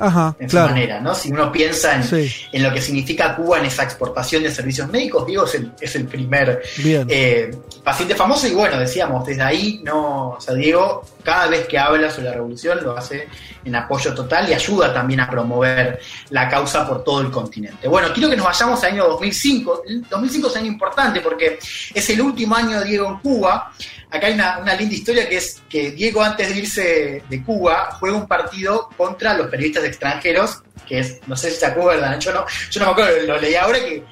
Ajá, 0.01 0.35
en 0.39 0.49
claro. 0.49 0.69
su 0.69 0.73
manera, 0.73 0.99
¿no? 0.99 1.13
Si 1.13 1.31
uno 1.31 1.51
piensa 1.51 1.95
en, 1.95 2.03
Sí, 2.03 2.31
en 2.51 2.63
lo 2.63 2.73
que 2.73 2.81
significa 2.81 3.35
Cuba 3.35 3.59
en 3.59 3.65
esa 3.65 3.83
exportación 3.83 4.43
de 4.43 4.51
servicios 4.51 4.89
médicos, 4.89 5.25
Diego 5.27 5.45
es 5.45 5.55
el, 5.55 5.71
es 5.79 5.95
el 5.95 6.05
primer 6.05 6.61
eh, 6.83 7.51
paciente 7.83 8.15
famoso 8.15 8.47
y 8.47 8.51
bueno, 8.51 8.79
decíamos, 8.79 9.25
desde 9.25 9.43
ahí 9.43 9.81
no, 9.83 10.31
o 10.31 10.41
sea, 10.41 10.55
Diego 10.55 11.03
cada 11.23 11.47
vez 11.47 11.67
que 11.67 11.77
habla 11.77 12.09
sobre 12.09 12.25
la 12.25 12.33
revolución 12.33 12.79
lo 12.83 12.97
hace 12.97 13.27
en 13.63 13.75
apoyo 13.75 14.13
total 14.13 14.49
y 14.49 14.53
ayuda 14.53 14.93
también 14.93 15.19
a 15.19 15.29
promover 15.29 15.99
la 16.29 16.49
causa 16.49 16.87
por 16.87 17.03
todo 17.03 17.21
el 17.21 17.31
continente. 17.31 17.87
Bueno, 17.87 18.09
quiero 18.13 18.29
que 18.29 18.35
nos 18.35 18.45
vayamos 18.45 18.83
al 18.83 18.93
año 18.93 19.07
2005. 19.07 19.83
El 19.87 20.01
2005 20.09 20.47
es 20.47 20.53
un 20.53 20.59
año 20.59 20.71
importante 20.71 21.21
porque 21.21 21.59
es 21.93 22.09
el 22.09 22.21
último 22.21 22.55
año 22.55 22.79
de 22.79 22.85
Diego 22.85 23.07
en 23.07 23.19
Cuba. 23.19 23.71
Acá 24.09 24.27
hay 24.27 24.33
una, 24.33 24.59
una 24.59 24.75
linda 24.75 24.95
historia 24.95 25.29
que 25.29 25.37
es 25.37 25.61
que 25.69 25.91
Diego 25.91 26.21
antes 26.21 26.49
de 26.49 26.57
irse 26.57 27.23
de 27.29 27.43
Cuba 27.43 27.97
juega 27.99 28.17
un 28.17 28.27
partido 28.27 28.89
contra 28.97 29.35
los 29.35 29.47
periodistas 29.47 29.83
extranjeros, 29.91 30.63
que 30.87 30.99
es, 30.99 31.19
no 31.27 31.35
sé 31.35 31.51
si 31.51 31.57
se 31.57 31.65
acuerdan, 31.67 32.19
yo 32.19 32.33
no, 32.33 32.45
yo 32.69 32.79
no 32.79 32.85
me 32.87 32.91
acuerdo, 32.93 33.27
lo 33.27 33.39
leí 33.39 33.55
ahora 33.55 33.79
que 33.79 34.03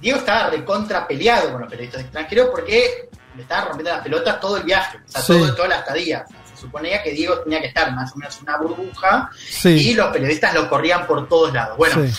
Diego 0.00 0.18
estaba 0.18 0.50
recontra 0.50 1.06
peleado 1.06 1.52
con 1.52 1.60
los 1.62 1.70
periodistas 1.70 2.02
extranjeros 2.02 2.48
porque 2.50 3.08
le 3.36 3.42
estaban 3.42 3.66
rompiendo 3.68 3.90
las 3.92 4.02
pelotas 4.02 4.40
todo 4.40 4.56
el 4.56 4.62
viaje, 4.62 4.98
o 5.06 5.08
sea, 5.10 5.20
Sí. 5.22 5.32
todo, 5.32 5.54
toda 5.54 5.68
la 5.68 5.78
estadía. 5.78 6.24
O 6.26 6.30
sea, 6.30 6.38
se 6.54 6.60
suponía 6.60 7.02
que 7.02 7.10
Diego 7.12 7.38
tenía 7.40 7.60
que 7.60 7.66
estar 7.68 7.92
más 7.94 8.12
o 8.12 8.16
menos 8.16 8.36
en 8.36 8.42
una 8.44 8.58
burbuja 8.58 9.30
y 9.64 9.94
los 9.94 10.08
periodistas 10.08 10.54
lo 10.54 10.68
corrían 10.68 11.06
por 11.06 11.28
todos 11.28 11.52
lados. 11.52 11.76
Bueno, 11.76 12.06
sí. 12.06 12.12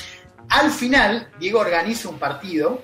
al 0.49 0.71
final, 0.71 1.30
Diego 1.39 1.60
organiza 1.60 2.10
un 2.10 2.19
partido 2.19 2.82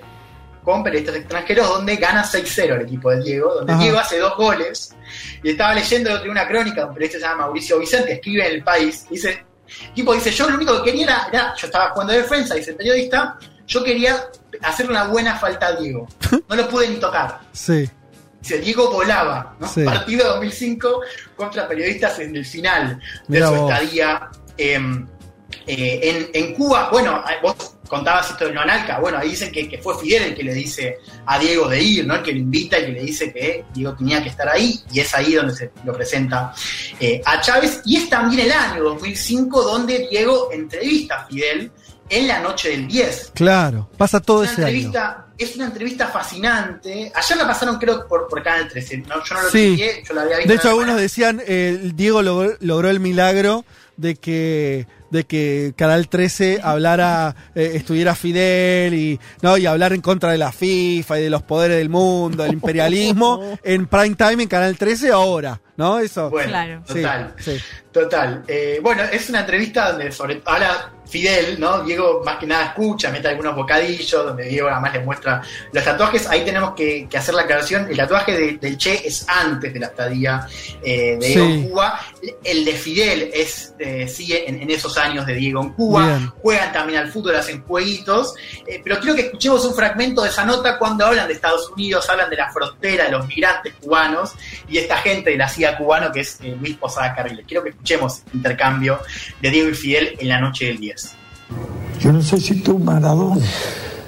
con 0.62 0.84
periodistas 0.84 1.16
extranjeros 1.16 1.68
donde 1.68 1.96
gana 1.96 2.24
6-0 2.24 2.76
el 2.76 2.82
equipo 2.82 3.10
de 3.10 3.20
Diego, 3.20 3.52
donde 3.54 3.72
Ajá. 3.72 3.82
Diego 3.82 3.98
hace 3.98 4.18
dos 4.18 4.36
goles. 4.36 4.94
Y 5.42 5.50
estaba 5.50 5.74
leyendo 5.74 6.16
día 6.20 6.30
una 6.30 6.46
crónica 6.46 6.82
de 6.82 6.86
un 6.86 6.94
periodista 6.94 7.18
que 7.18 7.24
se 7.24 7.28
llama 7.28 7.42
Mauricio 7.46 7.78
Vicente, 7.80 8.12
escribe 8.12 8.46
en 8.46 8.54
El 8.54 8.62
País, 8.62 9.06
dice, 9.10 9.44
tipo 9.94 10.12
dice, 10.14 10.30
yo 10.30 10.48
lo 10.48 10.56
único 10.56 10.76
que 10.82 10.90
quería 10.90 11.04
era, 11.04 11.28
era- 11.32 11.54
yo 11.56 11.66
estaba 11.66 11.90
jugando 11.90 12.12
de 12.12 12.22
defensa, 12.22 12.54
dice 12.54 12.70
el 12.72 12.76
periodista, 12.76 13.38
yo 13.66 13.82
quería 13.82 14.28
hacer 14.62 14.88
una 14.90 15.04
buena 15.04 15.36
falta 15.36 15.66
a 15.68 15.72
Diego. 15.72 16.06
No 16.48 16.56
lo 16.56 16.68
pude 16.68 16.88
ni 16.88 16.96
tocar. 16.96 17.40
Sí, 17.52 17.88
Dice, 18.40 18.58
Diego 18.58 18.90
volaba, 18.90 19.54
¿no? 19.60 19.68
Sí. 19.68 19.84
Partido 19.84 20.26
2005 20.34 21.00
contra 21.36 21.68
periodistas 21.68 22.18
en 22.18 22.34
el 22.34 22.44
final 22.44 23.00
de 23.28 23.40
su 23.40 23.50
vos. 23.54 23.70
estadía 23.70 24.28
em, 24.56 25.06
eh, 25.66 26.30
en, 26.34 26.46
en 26.48 26.54
Cuba. 26.54 26.88
Bueno, 26.90 27.22
vos 27.40 27.76
contabas 27.92 28.30
esto 28.30 28.46
de 28.46 28.52
Nonalca, 28.54 28.98
bueno, 29.00 29.18
ahí 29.18 29.28
dicen 29.28 29.52
que, 29.52 29.68
que 29.68 29.76
fue 29.76 29.98
Fidel 30.00 30.22
el 30.22 30.34
que 30.34 30.42
le 30.44 30.54
dice 30.54 30.96
a 31.26 31.38
Diego 31.38 31.68
de 31.68 31.78
ir, 31.78 32.06
¿no? 32.06 32.14
El 32.14 32.22
que 32.22 32.32
lo 32.32 32.38
invita 32.38 32.78
y 32.78 32.86
que 32.86 32.92
le 32.92 33.02
dice 33.02 33.30
que 33.30 33.66
Diego 33.74 33.94
tenía 33.94 34.22
que 34.22 34.30
estar 34.30 34.48
ahí, 34.48 34.80
y 34.90 35.00
es 35.00 35.14
ahí 35.14 35.34
donde 35.34 35.54
se 35.54 35.70
lo 35.84 35.92
presenta 35.92 36.54
eh, 36.98 37.20
a 37.22 37.38
Chávez. 37.42 37.82
Y 37.84 37.96
es 37.98 38.08
también 38.08 38.40
el 38.46 38.52
año 38.52 38.82
2005 38.82 39.62
donde 39.62 40.08
Diego 40.10 40.48
entrevista 40.52 41.16
a 41.16 41.26
Fidel 41.26 41.70
en 42.08 42.28
la 42.28 42.40
noche 42.40 42.70
del 42.70 42.88
10 42.88 43.32
claro. 43.34 43.90
Pasa 43.98 44.20
todo 44.20 44.42
ese 44.42 44.64
año. 44.64 44.92
es 45.36 45.54
una 45.56 45.66
entrevista 45.66 46.06
fascinante. 46.06 47.12
Ayer 47.14 47.36
la 47.36 47.46
pasaron 47.46 47.76
creo 47.78 48.08
por, 48.08 48.26
por 48.26 48.42
Canal 48.42 48.68
13. 48.68 48.96
No, 49.06 49.22
yo 49.22 49.34
no 49.34 49.42
lo 49.42 49.50
Sí. 49.50 49.76
chequeé, 49.76 50.02
yo 50.08 50.14
la 50.14 50.22
había 50.22 50.36
visto. 50.38 50.48
De 50.50 50.56
hecho, 50.56 50.68
algunos 50.70 50.96
decían, 50.96 51.42
eh, 51.46 51.90
Diego 51.94 52.22
logró, 52.22 52.56
logró 52.60 52.88
el 52.88 53.00
milagro 53.00 53.66
de 53.98 54.16
que 54.16 54.86
de 55.12 55.24
que 55.24 55.74
Canal 55.76 56.08
13 56.08 56.60
hablara, 56.62 57.36
eh, 57.54 57.72
estuviera 57.74 58.14
Fidel 58.14 58.94
y 58.94 59.20
no 59.42 59.56
y 59.58 59.66
hablar 59.66 59.92
en 59.92 60.00
contra 60.00 60.32
de 60.32 60.38
la 60.38 60.50
FIFA 60.50 61.20
y 61.20 61.22
de 61.24 61.30
los 61.30 61.42
poderes 61.42 61.76
del 61.76 61.90
mundo, 61.90 62.42
del 62.42 62.54
imperialismo 62.54 63.58
en 63.62 63.86
prime 63.86 64.14
time 64.16 64.42
en 64.42 64.48
Canal 64.48 64.76
13 64.76 65.12
ahora, 65.12 65.60
¿no? 65.76 65.98
Eso. 65.98 66.30
Bueno, 66.30 66.48
Claro. 66.48 66.82
Sí, 66.88 66.94
total. 66.94 67.34
sí. 67.38 67.56
Total. 67.92 68.42
Eh, 68.48 68.80
bueno, 68.82 69.02
es 69.04 69.28
una 69.28 69.40
entrevista 69.40 69.92
donde 69.92 70.10
sobre 70.10 70.40
habla 70.46 70.92
Fidel, 71.12 71.60
¿no? 71.60 71.82
Diego 71.84 72.22
más 72.24 72.38
que 72.38 72.46
nada 72.46 72.64
escucha, 72.66 73.10
mete 73.10 73.28
algunos 73.28 73.54
bocadillos, 73.54 74.24
donde 74.24 74.44
Diego 74.44 74.68
además 74.68 74.94
le 74.94 75.00
muestra 75.00 75.42
los 75.72 75.84
tatuajes. 75.84 76.26
Ahí 76.28 76.44
tenemos 76.44 76.72
que, 76.74 77.06
que 77.08 77.18
hacer 77.18 77.34
la 77.34 77.42
aclaración. 77.42 77.86
El 77.90 77.96
tatuaje 77.98 78.32
de- 78.32 78.56
del 78.58 78.78
Che 78.78 79.06
es 79.06 79.26
antes 79.28 79.72
de 79.74 79.78
la 79.80 79.86
estadía 79.88 80.46
eh, 80.82 81.18
de 81.20 81.26
Diego 81.28 81.46
Sí. 81.46 81.52
en 81.52 81.68
Cuba. 81.68 82.00
El 82.42 82.64
de 82.64 82.72
Fidel 82.72 83.30
es 83.34 83.74
eh, 83.78 84.08
sigue 84.08 84.48
en, 84.48 84.62
en 84.62 84.70
esos 84.70 84.96
años 84.96 85.26
de 85.26 85.34
Diego 85.34 85.62
en 85.62 85.70
Cuba. 85.70 86.06
Bien. 86.06 86.28
Juegan 86.40 86.72
también 86.72 87.00
al 87.00 87.12
fútbol, 87.12 87.36
hacen 87.36 87.62
jueguitos. 87.62 88.34
Eh, 88.66 88.80
pero 88.82 88.98
quiero 89.00 89.14
que 89.14 89.22
escuchemos 89.22 89.64
un 89.66 89.74
fragmento 89.74 90.22
de 90.22 90.30
esa 90.30 90.44
nota 90.46 90.78
cuando 90.78 91.04
hablan 91.06 91.28
de 91.28 91.34
Estados 91.34 91.68
Unidos, 91.70 92.08
hablan 92.08 92.30
de 92.30 92.36
la 92.36 92.50
frontera, 92.50 93.04
de 93.04 93.10
los 93.10 93.26
migrantes 93.26 93.74
cubanos 93.80 94.32
y 94.68 94.78
esta 94.78 94.96
gente 94.98 95.30
de 95.30 95.36
la 95.36 95.48
CIA 95.48 95.76
cubano 95.76 96.10
que 96.10 96.20
es 96.20 96.38
Luis 96.60 96.76
Posada 96.76 97.14
Carriles. 97.14 97.44
Quiero 97.46 97.62
que 97.62 97.70
escuchemos 97.70 98.22
el 98.30 98.36
intercambio 98.36 99.00
de 99.40 99.50
Diego 99.50 99.68
y 99.68 99.74
Fidel 99.74 100.16
en 100.18 100.28
la 100.28 100.40
noche 100.40 100.66
del 100.66 100.78
10. 100.78 101.01
Yo 102.00 102.12
no 102.12 102.22
sé 102.22 102.40
si 102.40 102.56
tú, 102.62 102.78
Maradona, 102.78 103.40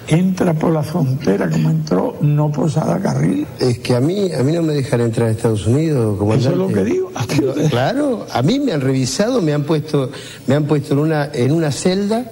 entra 0.09 0.53
por 0.55 0.73
la 0.73 0.83
frontera 0.83 1.49
como 1.49 1.71
entró, 1.71 2.17
no 2.21 2.51
Posada 2.51 2.99
Carril. 3.01 3.47
Es 3.59 3.79
que 3.79 3.95
a 3.95 4.01
mí, 4.01 4.33
a 4.33 4.43
mí 4.43 4.53
no 4.53 4.63
me 4.63 4.75
dejan 4.75 5.01
entrar 5.01 5.29
a 5.29 5.31
Estados 5.31 5.67
Unidos, 5.67 6.19
comandante. 6.19 6.55
Eso 6.55 6.65
es 6.65 6.69
lo 6.71 6.75
que 6.75 6.85
digo. 6.85 7.11
Claro, 7.71 8.27
a 8.33 8.43
mí 8.43 8.59
me 8.59 8.73
han 8.73 8.81
revisado, 8.81 9.41
me 9.41 9.53
han 9.53 9.63
puesto, 9.65 10.11
me 10.47 10.55
han 10.57 10.65
puesto 10.65 10.95
en 10.95 11.01
una, 11.01 11.31
en 11.33 11.53
una 11.53 11.71
celda, 11.73 12.25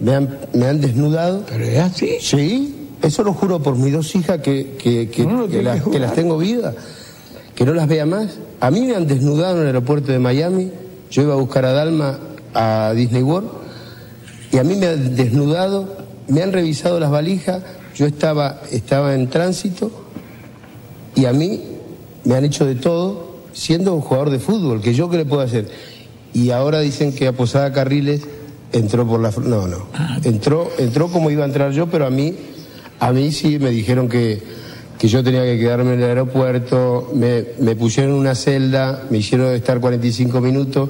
me 0.00 0.14
han, 0.14 0.38
me 0.52 0.66
han 0.66 0.80
desnudado. 0.80 1.44
Pero 1.48 1.64
es 1.64 1.78
así. 1.78 2.16
Sí, 2.20 2.88
eso 3.02 3.22
lo 3.22 3.32
juro 3.34 3.60
por 3.62 3.76
mis 3.76 3.92
dos 3.92 4.14
hijas 4.16 4.40
que, 4.40 4.76
que, 4.78 5.08
que- 5.08 5.24
No, 5.24 5.32
no 5.32 5.42
que 5.44 5.48
tiene 5.50 5.64
las, 5.64 5.82
que 5.82 5.98
las 5.98 6.14
tengo 6.14 6.36
vivas, 6.38 6.74
que 7.54 7.64
no 7.64 7.72
las 7.74 7.86
vea 7.88 8.04
más. 8.06 8.38
A 8.60 8.70
mí 8.70 8.80
me 8.80 8.94
han 8.96 9.06
desnudado 9.06 9.56
en 9.56 9.60
el 9.62 9.66
aeropuerto 9.68 10.10
de 10.12 10.18
Miami, 10.18 10.70
yo 11.10 11.22
iba 11.22 11.34
a 11.34 11.36
buscar 11.36 11.64
a 11.64 11.72
Dalma 11.72 12.18
a 12.54 12.92
Disney 12.94 13.22
World, 13.22 13.48
y 14.52 14.58
a 14.58 14.64
mí 14.64 14.76
me 14.76 14.86
han 14.86 15.16
desnudado, 15.16 15.96
me 16.28 16.42
han 16.42 16.52
revisado 16.52 17.00
las 17.00 17.10
valijas, 17.10 17.62
yo 17.96 18.06
estaba, 18.06 18.60
estaba 18.70 19.14
en 19.14 19.28
tránsito, 19.28 19.90
y 21.14 21.24
a 21.26 21.32
mí 21.32 21.60
me 22.24 22.34
han 22.36 22.44
hecho 22.44 22.64
de 22.64 22.74
todo 22.74 23.32
siendo 23.52 23.94
un 23.94 24.00
jugador 24.00 24.30
de 24.30 24.38
fútbol, 24.38 24.80
que 24.80 24.94
yo 24.94 25.10
qué 25.10 25.16
le 25.18 25.24
puedo 25.24 25.42
hacer. 25.42 25.68
Y 26.32 26.50
ahora 26.50 26.80
dicen 26.80 27.14
que 27.14 27.26
a 27.26 27.32
Posada 27.32 27.72
Carriles 27.72 28.22
entró 28.72 29.06
por 29.06 29.20
la 29.20 29.30
no, 29.44 29.66
no. 29.68 29.86
Entró, 30.24 30.70
entró 30.78 31.08
como 31.08 31.30
iba 31.30 31.42
a 31.42 31.46
entrar 31.46 31.72
yo, 31.72 31.88
pero 31.88 32.06
a 32.06 32.10
mí, 32.10 32.34
a 33.00 33.12
mí 33.12 33.30
sí 33.32 33.58
me 33.58 33.70
dijeron 33.70 34.08
que, 34.08 34.40
que 34.98 35.08
yo 35.08 35.22
tenía 35.22 35.42
que 35.42 35.58
quedarme 35.58 35.92
en 35.94 36.00
el 36.00 36.08
aeropuerto, 36.08 37.10
me, 37.14 37.44
me 37.60 37.76
pusieron 37.76 38.12
en 38.14 38.18
una 38.20 38.34
celda, 38.34 39.02
me 39.10 39.18
hicieron 39.18 39.54
estar 39.54 39.78
45 39.80 40.40
minutos, 40.40 40.88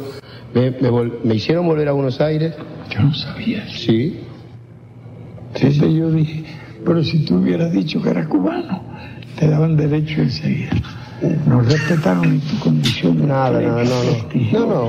me, 0.54 0.70
me 0.70 0.90
vol- 0.90 1.18
me 1.24 1.34
hicieron 1.34 1.66
volver 1.66 1.88
a 1.88 1.92
Buenos 1.92 2.20
Aires, 2.20 2.54
Yo 2.90 3.00
no 3.02 3.14
sabía 3.14 3.64
eso. 3.64 3.78
sí, 3.78 4.20
Entonces 5.54 5.92
yo 5.92 6.10
dije, 6.10 6.44
pero 6.84 7.02
si 7.02 7.24
tú 7.24 7.36
hubieras 7.36 7.72
dicho 7.72 8.02
que 8.02 8.10
era 8.10 8.26
cubano, 8.28 8.84
te 9.38 9.48
daban 9.48 9.76
derecho 9.76 10.22
enseguida. 10.22 10.72
No 11.46 11.60
respetaron 11.60 12.34
ni 12.34 12.38
tu 12.40 12.58
condición. 12.58 13.28
nada, 13.28 13.60
nada, 13.60 13.84
no, 13.84 14.02
no, 14.04 14.66
no, 14.66 14.88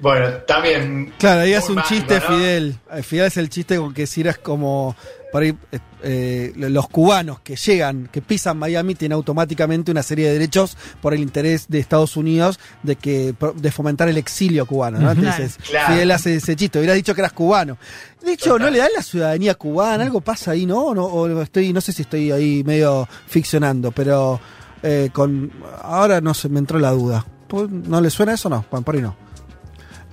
Bueno, 0.00 0.28
también. 0.46 1.12
Claro, 1.18 1.42
ahí 1.42 1.54
hace 1.54 1.72
un 1.72 1.82
chiste 1.82 2.14
¿no? 2.16 2.20
Fidel. 2.20 2.74
Fidel 3.02 3.26
es 3.26 3.36
el 3.36 3.48
chiste 3.48 3.76
con 3.76 3.94
que 3.94 4.06
si 4.06 4.22
eras 4.22 4.38
como 4.38 4.96
por 5.34 5.42
ahí 5.42 5.52
eh, 5.72 5.80
eh, 6.04 6.52
los 6.54 6.88
cubanos 6.88 7.40
que 7.40 7.56
llegan, 7.56 8.08
que 8.12 8.22
pisan 8.22 8.56
Miami, 8.56 8.94
tienen 8.94 9.16
automáticamente 9.16 9.90
una 9.90 10.04
serie 10.04 10.28
de 10.28 10.34
derechos 10.34 10.76
por 11.02 11.12
el 11.12 11.18
interés 11.18 11.66
de 11.66 11.80
Estados 11.80 12.16
Unidos 12.16 12.60
de 12.84 12.94
que 12.94 13.34
de 13.56 13.70
fomentar 13.72 14.08
el 14.08 14.16
exilio 14.16 14.64
cubano. 14.64 15.00
¿no? 15.00 15.10
Entonces, 15.10 15.56
Claro. 15.68 15.92
Fidel 15.92 16.12
hace 16.12 16.36
ese 16.36 16.54
chiste, 16.54 16.78
hubiera 16.78 16.94
dicho 16.94 17.16
que 17.16 17.20
eras 17.20 17.32
cubano. 17.32 17.78
De 18.24 18.34
hecho, 18.34 18.50
Total. 18.50 18.66
¿no 18.66 18.70
le 18.70 18.78
dan 18.78 18.90
la 18.96 19.02
ciudadanía 19.02 19.56
cubana? 19.56 20.04
Algo 20.04 20.20
pasa 20.20 20.52
ahí, 20.52 20.66
¿no? 20.66 20.94
No, 20.94 21.04
o 21.06 21.42
estoy, 21.42 21.72
no 21.72 21.80
sé 21.80 21.90
si 21.92 22.02
estoy 22.02 22.30
ahí 22.30 22.62
medio 22.62 23.08
ficcionando, 23.26 23.90
pero 23.90 24.38
eh, 24.84 25.10
con 25.12 25.50
ahora 25.82 26.20
no 26.20 26.32
se 26.32 26.48
me 26.48 26.60
entró 26.60 26.78
la 26.78 26.92
duda. 26.92 27.26
¿No 27.68 28.00
le 28.00 28.10
suena 28.10 28.34
eso? 28.34 28.48
No, 28.48 28.62
por 28.62 28.94
ahí 28.94 29.02
no. 29.02 29.23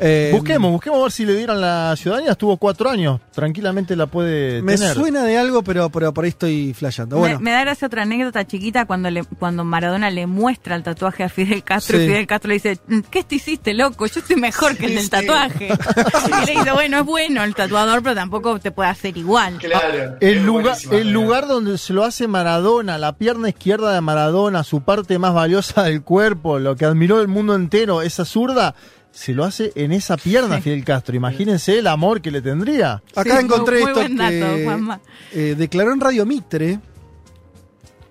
Eh, 0.04 0.32
Busquemos, 0.34 0.72
busquemos 0.72 1.00
a 1.00 1.04
ver 1.04 1.12
si 1.12 1.26
le 1.26 1.36
dieron 1.36 1.62
la 1.62 1.94
ciudadanía. 1.96 2.32
Estuvo 2.32 2.58
cuatro 2.58 2.90
años. 2.90 3.20
Tranquilamente 3.32 3.96
la 3.96 4.08
puede 4.08 4.62
Me 4.64 4.76
tener. 4.76 4.96
suena 4.96 5.24
de 5.24 5.38
algo, 5.38 5.62
pero, 5.64 5.90
pero 5.92 6.12
por 6.14 6.24
ahí 6.24 6.30
estoy 6.30 6.74
flasheando. 6.74 7.18
Bueno, 7.18 7.38
Me, 7.40 7.46
me 7.46 7.52
da 7.52 7.62
gracia 7.62 7.86
otra 7.86 8.02
anécdota 8.02 8.46
chiquita 8.48 8.86
cuando 8.86 9.12
le, 9.12 9.24
cuando 9.24 9.64
Maradona 9.64 10.10
le 10.10 10.26
muestra 10.26 10.76
el 10.76 10.82
tatuaje 10.84 11.24
a 11.24 11.30
Fidel 11.30 11.64
Castro 11.64 11.98
Sí. 12.00 12.04
y 12.04 12.08
Fidel 12.08 12.26
Castro 12.28 12.48
le 12.50 12.54
dice, 12.56 12.80
"Mm, 12.88 13.00
¿qué 13.12 13.24
te 13.24 13.36
hiciste, 13.36 13.74
loco? 13.76 14.08
Yo 14.08 14.22
soy 14.26 14.36
mejor 14.38 14.76
que 14.76 14.86
el 14.88 14.90
Sí, 14.92 14.96
del 14.96 15.04
sí. 15.04 15.10
tatuaje. 15.12 15.68
y 16.44 16.46
le 16.48 16.52
dice, 16.60 16.72
bueno, 16.72 16.98
es 17.00 17.06
bueno 17.06 17.44
el 17.44 17.54
tatuador, 17.54 18.02
pero 18.02 18.16
tampoco 18.16 18.58
te 18.60 18.72
puede 18.72 18.90
hacer 18.90 19.16
igual. 19.18 19.58
Claro. 19.60 20.16
El 20.20 20.38
Es 20.38 20.44
lugar, 20.44 20.78
el 20.92 21.12
lugar 21.12 21.48
donde 21.48 21.78
se 21.78 21.94
lo 21.94 22.04
hace 22.04 22.28
Maradona, 22.28 22.98
la 22.98 23.14
pierna 23.14 23.50
izquierda 23.50 23.94
de 23.94 24.02
Maradona, 24.02 24.64
su 24.64 24.82
parte 24.82 25.20
más 25.20 25.34
valiosa 25.36 25.84
del 25.84 26.02
cuerpo, 26.02 26.58
lo 26.58 26.76
que 26.76 26.86
admiró 26.86 27.22
el 27.22 27.28
mundo 27.28 27.54
entero, 27.56 28.02
esa 28.02 28.26
zurda, 28.26 28.74
se 29.12 29.34
lo 29.34 29.44
hace 29.44 29.72
en 29.76 29.92
esa 29.92 30.16
pierna 30.18 30.58
Sí. 30.58 30.64
Fidel 30.64 30.86
Castro. 30.86 31.16
Imagínense 31.16 31.78
el 31.78 31.88
amor 31.88 32.22
que 32.22 32.32
le 32.32 32.42
tendría. 32.42 33.02
acá 33.16 33.38
Sí, 33.40 33.46
encontré 33.46 33.82
muy- 33.82 33.92
muy 33.92 33.92
esto 33.92 34.16
buen 34.16 34.16
dato, 34.18 35.00
que 35.32 35.52
eh, 35.52 35.56
declaró 35.56 35.94
en 35.94 36.00
Radio 36.00 36.26
Mitre 36.26 36.80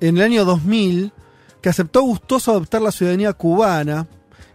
en 0.01 0.17
el 0.17 0.23
año 0.23 0.45
2000 0.45 1.13
que 1.61 1.69
aceptó 1.69 2.03
gustoso 2.03 2.53
adoptar 2.53 2.81
la 2.83 2.91
ciudadanía 2.93 3.33
cubana 3.35 4.07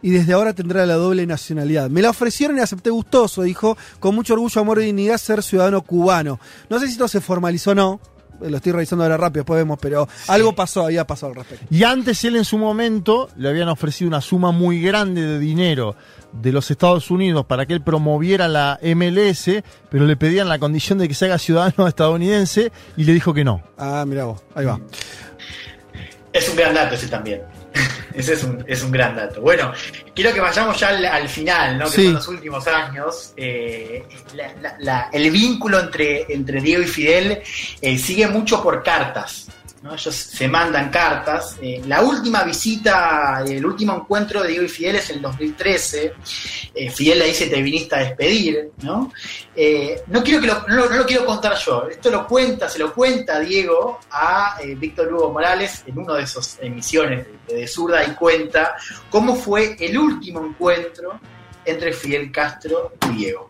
y 0.02 0.10
desde 0.12 0.34
ahora 0.34 0.54
tendrá 0.54 0.86
la 0.86 0.96
doble 0.96 1.26
nacionalidad. 1.26 1.90
Me 1.90 2.02
la 2.02 2.10
ofrecieron 2.12 2.58
y 2.58 2.62
acepté 2.62 2.90
gustoso, 2.92 3.42
dijo, 3.44 3.76
con 4.00 4.14
mucho 4.16 4.34
orgullo, 4.34 4.62
amor 4.62 4.82
y 4.82 4.86
dignidad 4.86 5.18
ser 5.18 5.42
ciudadano 5.44 5.82
cubano. 5.82 6.40
No 6.70 6.80
sé 6.80 6.86
si 6.88 6.94
esto 6.94 7.08
se 7.08 7.22
formalizó 7.22 7.72
o 7.72 7.76
no, 7.76 8.00
lo 8.42 8.58
estoy 8.58 8.72
revisando 8.72 9.04
ahora 9.04 9.18
rápido, 9.18 9.42
después 9.42 9.58
vemos, 9.58 9.78
pero 9.82 10.08
algo 10.28 10.54
pasó, 10.54 10.86
había 10.86 11.06
pasado 11.06 11.32
al 11.32 11.36
respecto. 11.38 11.66
Y 11.70 11.84
antes 11.84 12.24
él 12.24 12.36
en 12.36 12.46
su 12.46 12.58
momento 12.58 13.30
le 13.36 13.50
habían 13.50 13.70
ofrecido 13.70 14.08
una 14.08 14.22
suma 14.22 14.52
muy 14.52 14.82
grande 14.82 15.22
de 15.22 15.40
dinero 15.40 15.96
de 16.32 16.52
los 16.52 16.70
Estados 16.72 17.10
Unidos 17.12 17.46
para 17.46 17.66
que 17.66 17.74
él 17.74 17.82
promoviera 17.82 18.48
la 18.48 18.80
MLS, 18.82 19.64
pero 19.90 20.06
le 20.06 20.18
pedían 20.18 20.50
la 20.50 20.60
condición 20.60 20.98
de 20.98 21.08
que 21.08 21.14
se 21.14 21.26
haga 21.26 21.38
ciudadano 21.38 21.88
estadounidense 21.88 22.72
y 22.98 23.04
le 23.06 23.14
dijo 23.14 23.34
que 23.34 23.44
no. 23.44 23.62
Ah, 23.78 24.04
mira 24.08 24.26
vos, 24.26 24.44
ahí 24.54 24.66
va. 24.66 24.80
Es 26.34 26.50
un 26.50 26.56
gran 26.56 26.74
dato 26.74 26.96
ese 26.96 27.08
también. 27.08 27.42
ese 28.14 28.34
es 28.34 28.44
un, 28.44 28.64
es 28.68 28.82
un 28.84 28.92
gran 28.92 29.16
dato. 29.16 29.42
Bueno, 29.42 29.72
quiero 30.14 30.34
que 30.34 30.40
vayamos 30.40 30.80
ya 30.80 30.90
al, 30.90 31.06
al 31.06 31.30
final, 31.30 31.78
¿no? 31.78 31.86
Que 31.86 31.92
son 32.06 32.14
los 32.14 32.28
últimos 32.28 32.68
años. 32.68 33.34
Eh, 33.38 34.04
la- 34.34 34.54
la- 34.62 34.76
la- 34.80 35.10
el 35.12 35.30
vínculo 35.32 35.80
entre, 35.80 36.26
entre 36.34 36.62
Diego 36.62 36.82
y 36.84 36.88
Fidel 36.88 37.42
eh, 37.82 37.98
sigue 37.98 38.28
mucho 38.28 38.62
por 38.64 38.82
cartas. 38.84 39.48
Ellos 39.94 40.16
se 40.16 40.48
mandan 40.48 40.90
cartas. 40.90 41.58
Eh, 41.62 41.82
la 41.86 42.02
última 42.02 42.44
visita, 42.44 43.44
el 43.46 43.66
último 43.66 43.96
encuentro 43.96 44.42
de 44.42 44.50
Diego 44.50 44.64
y 44.64 44.70
Fidel 44.70 44.96
es 44.96 45.10
el 45.12 45.22
2013. 45.22 46.14
Eh, 46.74 46.90
Fidel 46.90 47.20
le 47.20 47.28
dice, 47.28 47.48
te 47.48 47.62
viniste 47.62 47.96
a 47.96 48.00
despedir, 48.00 48.72
¿no? 48.82 49.12
Eh, 49.56 50.02
no, 50.08 50.24
quiero 50.24 50.42
que 50.42 50.48
lo, 50.48 50.68
no, 50.68 50.90
no 50.90 50.96
lo 50.96 51.06
quiero 51.06 51.26
contar 51.26 51.56
yo. 51.58 51.88
Esto 51.90 52.10
lo 52.10 52.28
cuenta, 52.28 52.68
se 52.68 52.80
lo 52.80 52.94
cuenta 52.94 53.40
Diego 53.40 54.00
a 54.12 54.58
Víctor 54.78 55.14
Hugo 55.14 55.32
Morales 55.32 55.84
en 55.86 56.00
una 56.00 56.16
de 56.16 56.24
esas 56.24 56.58
emisiones 56.62 57.28
de, 57.48 57.56
de 57.56 57.68
Zurda 57.68 58.04
y 58.04 58.12
cuenta 58.16 58.76
cómo 59.10 59.36
fue 59.36 59.76
el 59.80 59.98
último 59.98 60.44
encuentro 60.44 61.20
entre 61.64 61.94
Fidel 61.94 62.32
Castro 62.32 62.94
y 63.12 63.18
Diego. 63.18 63.50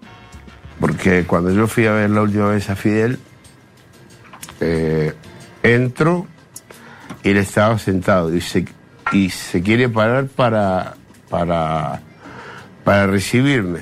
Porque 0.80 1.26
cuando 1.26 1.52
yo 1.52 1.68
fui 1.68 1.86
a 1.86 1.94
ver 1.94 2.10
la 2.10 2.22
última 2.22 2.50
vez 2.50 2.70
a 2.70 2.76
Fidel, 2.76 3.20
entro 5.74 6.28
y 7.24 7.32
él 7.32 7.38
estaba 7.38 7.78
sentado 7.80 8.34
y 8.34 8.42
se, 8.42 8.66
y 9.12 9.30
se 9.30 9.62
quiere 9.62 9.90
parar 9.90 10.28
para, 10.28 10.96
para, 11.30 12.02
para 12.84 13.08
recibirme. 13.08 13.80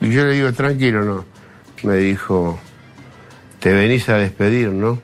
Y 0.00 0.10
yo 0.10 0.24
le 0.24 0.32
digo, 0.32 0.52
tranquilo, 0.52 1.04
no. 1.04 1.24
Me 1.82 1.96
dijo, 1.96 2.58
te 3.60 3.72
venís 3.72 4.08
a 4.08 4.16
despedir, 4.16 4.70
¿no? 4.70 5.00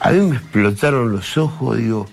A 0.00 0.10
mí 0.10 0.20
me 0.20 0.36
explotaron 0.36 1.12
los 1.12 1.36
ojos, 1.36 1.76
digo, 1.76 2.06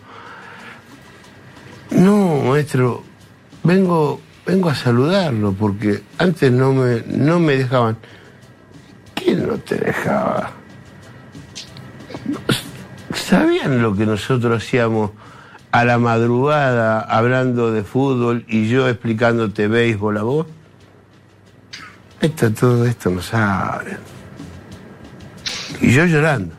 no, 1.91 2.41
maestro, 2.43 3.03
vengo, 3.63 4.19
vengo 4.45 4.69
a 4.69 4.75
saludarlo 4.75 5.53
porque 5.53 6.03
antes 6.17 6.51
no 6.51 6.73
me, 6.73 7.03
no 7.07 7.39
me 7.39 7.57
dejaban. 7.57 7.97
¿Quién 9.15 9.47
no 9.47 9.57
te 9.57 9.75
dejaba? 9.75 10.51
¿Sabían 13.13 13.81
lo 13.81 13.95
que 13.95 14.05
nosotros 14.05 14.63
hacíamos 14.63 15.11
a 15.71 15.83
la 15.85 15.97
madrugada 15.97 17.01
hablando 17.01 17.71
de 17.71 17.83
fútbol 17.83 18.45
y 18.47 18.67
yo 18.69 18.87
explicándote 18.87 19.67
béisbol 19.67 20.17
a 20.17 20.23
vos? 20.23 20.47
Esto, 22.21 22.51
todo 22.51 22.85
esto 22.85 23.09
no 23.09 23.21
saben. 23.21 23.97
Y 25.81 25.91
yo 25.91 26.05
llorando. 26.05 26.55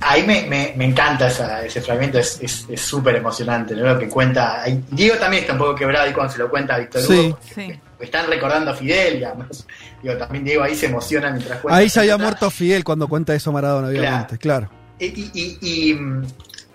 Ahí 0.00 0.22
me, 0.26 0.42
me- 0.46 0.74
me 0.76 0.84
encanta 0.84 1.28
esa- 1.28 1.64
ese 1.64 1.80
fragmento, 1.80 2.18
es 2.18 2.38
es- 2.42 2.66
es 2.68 2.80
súper 2.80 3.16
emocionante, 3.16 3.74
¿no? 3.74 3.84
Lo 3.94 3.98
que 3.98 4.08
cuenta. 4.08 4.62
Diego 4.90 5.16
también 5.16 5.42
está 5.44 5.54
un 5.54 5.58
poco 5.60 5.74
quebrado 5.74 6.08
y 6.08 6.12
cuando 6.12 6.30
se 6.32 6.38
lo 6.38 6.50
cuenta 6.50 6.74
a 6.74 6.78
Víctor 6.78 7.00
Sí. 7.02 7.18
Hugo, 7.28 7.38
Sí. 7.54 7.80
Están 8.00 8.26
recordando 8.26 8.70
a 8.70 8.74
Fidel 8.74 9.20
y 9.20 9.24
además, 9.24 9.66
digo, 10.02 10.16
también 10.16 10.44
Diego 10.44 10.62
ahí 10.62 10.74
se 10.74 10.86
emociona 10.86 11.30
mientras 11.30 11.60
cuenta. 11.60 11.78
Ahí 11.78 11.88
ya 11.88 12.00
había 12.02 12.16
muerto 12.18 12.50
Fidel 12.50 12.84
cuando 12.84 13.08
cuenta 13.08 13.34
eso 13.34 13.52
Maradona, 13.52 13.88
obviamente, 13.88 14.38
claro. 14.38 14.70
Y, 14.98 15.06
y- 15.06 15.30
y- 15.34 15.58
y, 15.60 15.98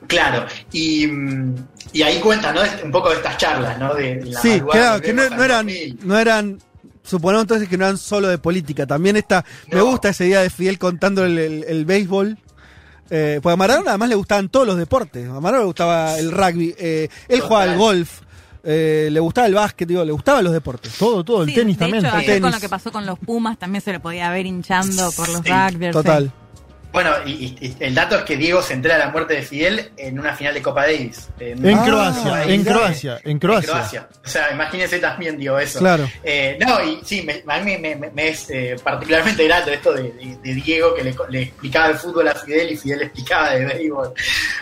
claro, 0.08 0.46
y, 0.72 1.08
y 1.94 2.02
ahí 2.02 2.20
cuenta, 2.20 2.52
¿no? 2.52 2.62
Un 2.84 2.92
poco 2.92 3.10
de 3.10 3.16
estas 3.18 3.38
charlas, 3.38 3.78
¿no? 3.80 3.94
De, 3.94 4.16
de 4.18 4.26
la 4.26 4.42
Sí, 4.42 4.62
claro, 4.72 5.02
que 5.02 5.14
no, 5.14 5.24
eran, 5.24 5.66
2000. 5.68 6.00
no 6.04 6.20
eran, 6.20 6.60
suponemos 7.04 7.44
entonces 7.44 7.68
que 7.70 7.78
no 7.78 7.86
eran 7.86 7.98
solo 7.98 8.28
de 8.28 8.38
política, 8.38 8.86
también 8.86 9.16
está, 9.18 9.46
me 9.72 9.82
gusta 9.82 10.10
esa 10.10 10.26
idea 10.26 10.42
de 10.42 10.50
Fidel 10.50 10.78
contando 10.80 11.24
el, 11.26 11.38
el- 11.38 11.64
el 11.68 11.86
béisbol. 11.86 12.38
Eh, 13.12 13.40
porque 13.42 13.54
a 13.54 13.58
Maradona 13.58 13.90
además 13.90 14.10
le 14.10 14.14
gustaban 14.16 14.50
todos 14.50 14.68
los 14.68 14.78
deportes. 14.78 15.28
A 15.28 15.34
Maradona 15.40 15.60
le 15.62 15.66
gustaba 15.66 16.20
el 16.20 16.32
rugby, 16.32 16.76
eh, 16.78 17.10
él 17.28 17.40
jugaba 17.42 17.64
al 17.64 17.76
golf, 17.78 18.22
eh, 18.64 19.10
le 19.12 19.20
gustaba 19.20 19.48
el 19.48 19.54
básquet, 19.54 19.88
digo, 19.88 20.04
le 20.04 20.12
gustaban 20.12 20.44
los 20.44 20.54
deportes. 20.54 20.94
Todo, 20.98 21.24
todo, 21.24 21.44
el 21.44 21.50
Sí, 21.50 21.56
tenis 21.56 21.78
de 21.78 21.86
también. 21.86 22.06
hecho, 22.06 22.14
El 22.16 22.22
ayer 22.22 22.42
con 22.42 22.50
tenis. 22.52 22.56
lo 22.56 22.62
que 22.62 22.70
pasó 22.70 22.92
con 22.92 23.06
los 23.06 23.18
Pumas 23.20 23.58
también 23.58 23.82
se 23.82 23.92
le 23.92 24.00
podía 24.00 24.30
ver 24.32 24.46
hinchando 24.46 25.12
por 25.14 25.30
los 25.30 25.42
Sí, 25.44 25.52
rugbyers. 25.52 25.94
Total. 25.94 26.32
Bueno, 26.92 27.12
y, 27.24 27.56
y- 27.62 27.76
el 27.82 27.94
dato 27.94 28.16
es 28.18 28.24
que 28.24 28.36
Diego 28.36 28.64
se 28.64 28.74
entera 28.74 28.96
de 28.98 29.02
la 29.06 29.12
muerte 29.12 29.36
de 29.36 29.44
Fidel 29.44 29.92
en 29.96 30.20
una 30.20 30.34
final 30.36 30.56
de 30.56 30.62
Copa 30.64 30.88
Davis. 30.88 31.30
En 31.40 31.64
Ah, 31.76 31.84
Croacia, 31.86 32.44
en 32.46 32.60
mirá. 32.62 32.74
Croacia, 32.74 33.20
en 33.24 33.38
Croacia. 33.40 34.08
O 34.26 34.28
sea, 34.28 34.52
imagínense 34.52 34.98
también, 34.98 35.38
digo, 35.38 35.60
eso. 35.60 35.78
Claro. 35.80 36.10
Eh, 36.24 36.58
no, 36.60 36.84
y 36.84 37.00
sí, 37.06 37.22
me- 37.22 37.44
a 37.48 37.60
mí 37.60 37.78
me, 37.78 37.96
me- 37.96 38.10
me 38.10 38.30
es 38.30 38.50
eh, 38.50 38.76
particularmente 38.84 39.44
grato 39.46 39.70
esto 39.70 39.94
de, 39.94 40.12
de- 40.14 40.38
de 40.42 40.54
Diego, 40.56 40.96
que 40.96 41.04
le, 41.04 41.16
le 41.30 41.42
explicaba 41.44 41.90
el 41.90 41.96
fútbol 41.96 42.28
a 42.28 42.34
Fidel 42.34 42.72
y 42.72 42.78
Fidel 42.78 43.00
le 43.00 43.06
explicaba 43.06 43.52
de 43.52 43.66
béisbol 43.66 44.12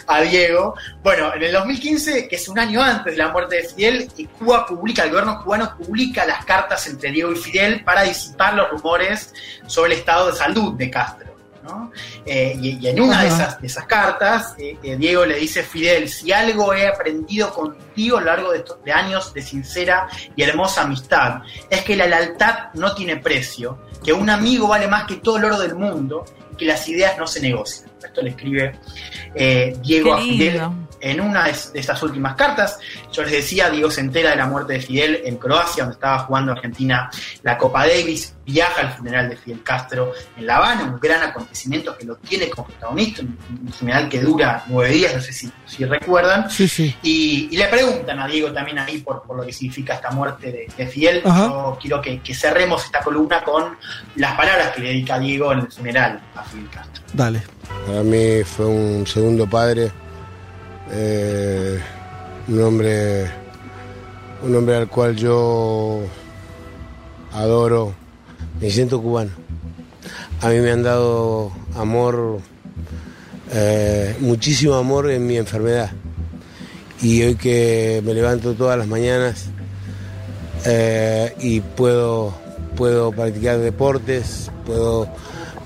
a 0.08 0.22
Diego. 0.22 0.76
Bueno, 1.02 1.34
en 1.34 1.44
el 1.44 1.54
2015, 1.54 2.28
que 2.28 2.36
es 2.36 2.48
un 2.50 2.60
año 2.60 2.82
antes 2.84 3.14
de 3.14 3.18
la 3.20 3.30
muerte 3.30 3.56
de 3.56 3.64
Fidel, 3.70 4.10
Cuba 4.38 4.66
publica, 4.66 5.04
el 5.04 5.12
gobierno 5.12 5.42
cubano 5.42 5.74
publica 5.78 6.26
las 6.26 6.44
cartas 6.44 6.86
entre 6.88 7.10
Diego 7.12 7.32
y 7.32 7.36
Fidel 7.38 7.86
para 7.86 8.04
disipar 8.04 8.54
los 8.54 8.70
rumores 8.70 9.34
sobre 9.66 9.94
el 9.94 10.00
estado 10.00 10.30
de 10.32 10.38
salud 10.38 10.74
de 10.74 10.90
Castro. 10.92 11.37
¿No? 11.68 11.92
Eh, 12.26 12.58
y, 12.60 12.78
y 12.80 12.88
en 12.88 13.02
una 13.02 13.22
de 13.22 13.28
esas, 13.28 13.62
de 13.62 13.68
esas 13.68 13.86
cartas, 13.86 14.56
eh, 14.58 14.78
eh, 14.82 14.96
Diego 14.98 15.26
le 15.26 15.36
dice 15.38 15.64
Fidel, 15.64 16.10
si 16.10 16.32
algo 16.32 16.74
he 16.74 16.88
aprendido 16.88 17.54
contigo 17.54 18.18
a 18.18 18.22
lo 18.22 18.28
largo 18.28 18.52
de 18.52 18.60
estos 18.60 18.84
de 18.84 18.92
años 18.92 19.34
de 19.34 19.42
sincera 19.42 20.08
y 20.36 20.44
hermosa 20.44 20.84
amistad, 20.84 21.42
es 21.70 21.84
que 21.84 21.96
la 21.96 22.08
lealtad 22.08 22.74
no 22.74 22.96
tiene 22.96 23.18
precio, 23.18 23.80
que 24.04 24.14
un 24.14 24.30
amigo 24.30 24.68
vale 24.68 24.88
más 24.88 25.06
que 25.06 25.18
todo 25.18 25.38
el 25.38 25.46
oro 25.46 25.60
del 25.60 25.76
mundo 25.76 26.26
que 26.58 26.66
las 26.66 26.88
ideas 26.88 27.18
no 27.18 27.28
se 27.28 27.40
negocian. 27.40 27.92
Esto 28.04 28.22
le 28.22 28.32
escribe 28.32 28.80
Diego 29.84 30.14
a 30.14 30.22
Fidel. 30.22 30.62
En 31.00 31.22
una 31.22 31.46
de 31.46 31.52
estas 31.80 32.02
últimas 32.04 32.36
cartas, 32.36 32.80
yo 33.12 33.24
les 33.24 33.32
decía, 33.32 33.70
Diego 33.70 33.90
se 33.92 34.02
entera 34.02 34.32
de 34.32 34.36
la 34.38 34.46
muerte 34.46 34.74
de 34.74 34.82
Fidel 34.82 35.22
en 35.26 35.38
Croacia, 35.38 35.84
donde 35.84 35.96
estaba 35.96 36.20
jugando 36.20 36.52
Argentina 36.52 37.10
la 37.44 37.58
Copa 37.58 37.88
Davis, 37.88 38.34
viaja 38.46 38.82
al 38.82 38.94
funeral 38.94 39.30
de 39.30 39.36
Fidel 39.36 39.62
Castro 39.62 40.14
en 40.38 40.48
La 40.48 40.58
Habana, 40.58 40.84
un 40.86 41.00
gran 41.00 41.22
acontecimiento 41.22 41.98
que 41.98 42.06
lo 42.06 42.16
tiene 42.16 42.50
como 42.50 42.68
protagonista, 42.68 43.22
un, 43.22 43.38
un 43.66 43.74
funeral 43.74 44.08
que 44.10 44.22
dura 44.22 44.64
nueve 44.68 44.92
días, 44.94 45.16
no 45.16 45.22
sé 45.22 45.34
si, 45.34 45.52
si 45.66 45.86
recuerdan, 45.86 46.50
Sí, 46.50 46.68
sí. 46.68 46.96
y, 47.04 47.50
y 47.52 47.58
le 47.58 47.68
preguntan 47.68 48.20
a 48.20 48.28
Diego 48.28 48.52
también 48.52 48.80
ahí 48.80 49.00
por, 49.00 49.24
por 49.24 49.38
lo 49.38 49.46
que 49.46 49.52
significa 49.54 49.96
esta 49.96 50.12
muerte 50.12 50.52
de, 50.52 50.68
de 50.78 50.88
Fidel. 50.88 51.22
Ajá. 51.26 51.48
Yo 51.48 51.78
quiero 51.82 52.02
que, 52.02 52.20
que 52.22 52.34
cerremos 52.34 52.86
esta 52.86 53.02
columna 53.02 53.44
con 53.44 53.78
las 54.16 54.36
palabras 54.36 54.70
que 54.74 54.82
le 54.82 54.88
dedica 54.90 55.20
Diego 55.20 55.52
en 55.52 55.60
el 55.60 55.72
funeral 55.72 56.22
a 56.36 56.44
Fidel 56.44 56.70
Castro. 56.70 57.04
Dale. 57.14 57.42
Para 57.86 58.02
mí 58.04 58.44
fue 58.46 58.66
un 58.66 59.06
segundo 59.06 59.46
padre, 59.48 59.92
eh, 60.92 61.80
un 62.48 62.62
hombre, 62.62 63.30
un 64.44 64.56
hombre 64.56 64.76
al 64.78 64.88
cual 64.88 65.16
yo 65.16 66.02
adoro, 67.34 67.94
me 68.60 68.70
siento 68.70 69.02
cubano. 69.02 69.32
A 70.42 70.50
mí 70.50 70.60
me 70.60 70.72
han 70.72 70.84
dado 70.84 71.52
amor, 71.76 72.40
eh, 73.52 74.16
muchísimo 74.20 74.76
amor 74.76 75.10
en 75.12 75.26
mi 75.28 75.38
enfermedad. 75.38 75.92
Y 77.02 77.24
hoy 77.24 77.36
que 77.36 78.02
me 78.04 78.14
levanto 78.14 78.54
todas 78.54 78.78
las 78.78 78.88
mañanas 78.88 79.50
eh, 80.66 81.36
y 81.40 81.62
puedo, 81.62 82.34
puedo 82.76 83.12
practicar 83.12 83.60
deportes, 83.60 84.50
puedo, 84.66 85.08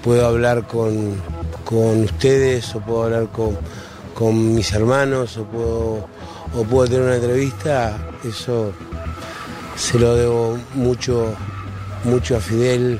puedo 0.03 0.25
hablar 0.25 0.67
con, 0.67 1.15
con 1.63 2.03
ustedes 2.03 2.75
o 2.75 2.81
puedo 2.81 3.03
hablar 3.03 3.27
con, 3.27 3.57
con 4.13 4.55
mis 4.55 4.71
hermanos 4.73 5.37
o 5.37 5.45
puedo, 5.45 6.07
o 6.55 6.63
puedo 6.69 6.87
tener 6.87 7.01
una 7.03 7.15
entrevista, 7.15 7.97
eso 8.23 8.73
se 9.75 9.97
lo 9.99 10.15
debo 10.15 10.59
mucho, 10.75 11.33
mucho 12.03 12.37
a 12.37 12.39
Fidel. 12.39 12.99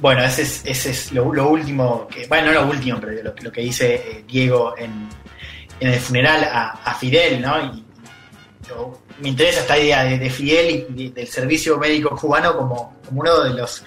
Bueno, 0.00 0.22
ese 0.24 0.42
es, 0.42 0.62
ese 0.64 0.90
es 0.90 1.12
lo, 1.12 1.32
lo 1.32 1.50
último, 1.50 2.08
que, 2.08 2.26
bueno, 2.26 2.46
no 2.52 2.62
lo 2.62 2.70
último, 2.70 2.98
pero 3.00 3.22
lo, 3.22 3.34
lo 3.42 3.52
que 3.52 3.60
dice 3.60 3.94
eh, 3.96 4.24
Diego 4.26 4.74
en, 4.78 5.08
en 5.78 5.88
el 5.88 6.00
funeral 6.00 6.42
a, 6.44 6.70
a 6.84 6.94
Fidel, 6.94 7.40
¿no? 7.42 7.58
Y, 7.74 7.84
yo- 8.68 8.98
me 9.20 9.28
interesa 9.28 9.60
esta 9.60 9.78
idea 9.78 10.02
de, 10.04 10.18
de 10.18 10.30
Fidel 10.30 10.86
y 10.96 11.04
de- 11.08 11.10
del 11.10 11.26
servicio 11.28 11.76
médico 11.76 12.16
cubano 12.16 12.56
como, 12.56 12.96
como 13.06 13.20
uno 13.20 13.40
de 13.44 13.50
los. 13.52 13.84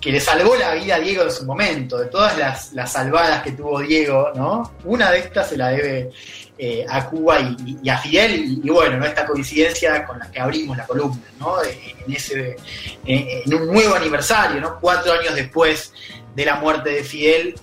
Que 0.00 0.10
le 0.10 0.20
salvó 0.20 0.56
la 0.56 0.74
vida 0.74 0.96
a 0.96 0.98
Diego 0.98 1.24
en 1.24 1.30
su 1.30 1.44
momento. 1.44 1.98
De 1.98 2.06
todas 2.06 2.36
las, 2.38 2.72
las 2.72 2.92
salvadas 2.92 3.42
que 3.42 3.52
tuvo 3.52 3.80
Diego, 3.80 4.30
¿no? 4.34 4.72
Una 4.84 5.10
de 5.10 5.18
estas 5.18 5.50
se 5.50 5.56
la 5.56 5.68
debe 5.68 6.10
eh, 6.56 6.86
a 6.88 7.06
Cuba 7.08 7.38
y, 7.40 7.88
a 7.88 7.98
Fidel. 7.98 8.60
Y, 8.64 8.70
bueno, 8.70 8.96
¿no? 8.96 9.06
esta 9.06 9.26
coincidencia 9.26 10.04
con 10.06 10.18
la 10.18 10.30
que 10.30 10.40
abrimos 10.40 10.76
la 10.76 10.86
columna, 10.86 11.22
¿no? 11.38 11.62
Eh, 11.62 11.94
En, 12.06 12.12
ese, 12.14 12.56
eh, 13.04 13.42
en 13.44 13.54
un 13.54 13.66
nuevo 13.66 13.94
aniversario, 13.94 14.60
¿no? 14.60 14.78
Cuatro 14.80 15.12
años 15.12 15.34
después 15.34 15.92
de 16.34 16.44
la 16.44 16.54
muerte 16.56 16.90
de 16.90 17.04
Fidel, 17.04 17.54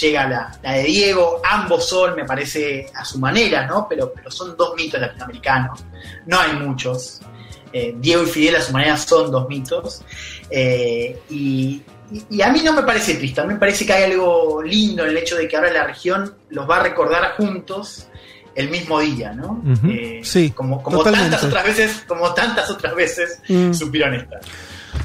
llega 0.00 0.28
la, 0.28 0.58
la 0.62 0.72
de 0.72 0.84
Diego. 0.84 1.42
Ambos 1.44 1.88
son, 1.88 2.14
me 2.14 2.24
parece, 2.24 2.86
a 2.94 3.04
su 3.04 3.18
manera, 3.18 3.66
¿no? 3.66 3.86
Pero, 3.88 4.12
pero 4.14 4.30
son 4.30 4.56
dos 4.56 4.74
mitos 4.76 5.00
latinoamericanos. 5.00 5.84
No 6.24 6.40
hay 6.40 6.52
muchos. 6.54 7.20
Eh, 7.72 7.94
Diego 7.98 8.22
y 8.22 8.26
Fidel 8.26 8.56
a 8.56 8.62
su 8.62 8.72
manera 8.72 8.96
son 8.96 9.30
dos 9.30 9.48
mitos. 9.48 10.02
Eh, 10.50 11.18
y, 11.30 11.82
a 12.42 12.50
mí 12.50 12.60
no 12.62 12.72
me 12.72 12.82
parece 12.82 13.14
triste, 13.14 13.40
a 13.40 13.44
mí 13.44 13.54
me 13.54 13.58
parece 13.60 13.84
que 13.84 13.92
hay 13.92 14.04
algo 14.12 14.62
lindo 14.62 15.02
en 15.02 15.10
el 15.10 15.16
hecho 15.16 15.36
de 15.36 15.48
que 15.48 15.56
ahora 15.56 15.72
la 15.72 15.84
región 15.84 16.36
los 16.50 16.68
va 16.70 16.76
a 16.76 16.82
recordar 16.84 17.34
juntos 17.36 18.06
el 18.54 18.70
mismo 18.70 19.00
día, 19.00 19.32
¿no? 19.32 19.62
Eh, 19.88 20.20
Sí, 20.22 20.50
como, 20.50 20.80
tantas 21.02 21.44
otras 21.44 21.64
veces, 21.64 22.04
como 22.06 22.32
tantas 22.32 22.70
otras 22.70 22.94
veces 22.94 23.40
Mm. 23.48 23.72
supieron 23.72 24.14
estar. 24.14 24.40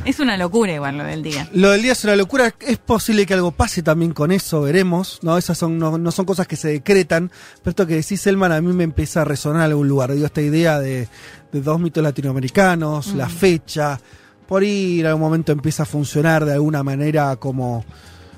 Es 0.03 0.19
una 0.19 0.35
locura 0.35 0.73
igual 0.73 0.97
lo 0.97 1.03
del 1.03 1.21
día. 1.21 1.47
Lo 1.53 1.71
del 1.71 1.83
día 1.83 1.91
es 1.91 2.03
una 2.03 2.15
locura. 2.15 2.53
Es 2.59 2.77
posible 2.77 3.25
que 3.25 3.33
algo 3.33 3.51
pase 3.51 3.83
también 3.83 4.13
con 4.13 4.31
eso, 4.31 4.61
veremos. 4.61 5.19
No, 5.21 5.37
esas 5.37 5.57
son, 5.57 5.77
no, 5.77 5.97
no 5.97 6.11
son 6.11 6.25
cosas 6.25 6.47
que 6.47 6.55
se 6.55 6.69
decretan. 6.69 7.31
Pero 7.57 7.69
esto 7.69 7.87
que 7.87 7.95
decís, 7.95 8.19
Selman, 8.21 8.51
a 8.51 8.61
mí 8.61 8.73
me 8.73 8.83
empieza 8.83 9.21
a 9.21 9.25
resonar 9.25 9.65
en 9.65 9.71
algún 9.71 9.87
lugar. 9.87 10.11
Digo, 10.13 10.25
esta 10.25 10.41
idea 10.41 10.79
de, 10.79 11.07
de 11.51 11.61
dos 11.61 11.79
mitos 11.79 12.03
latinoamericanos, 12.03 13.13
la 13.13 13.29
fecha. 13.29 13.99
Por 14.47 14.63
ahí 14.63 15.01
en 15.01 15.05
algún 15.05 15.21
momento 15.21 15.51
empieza 15.51 15.83
a 15.83 15.85
funcionar 15.85 16.45
de 16.45 16.53
alguna 16.53 16.83
manera 16.83 17.35
como, 17.35 17.85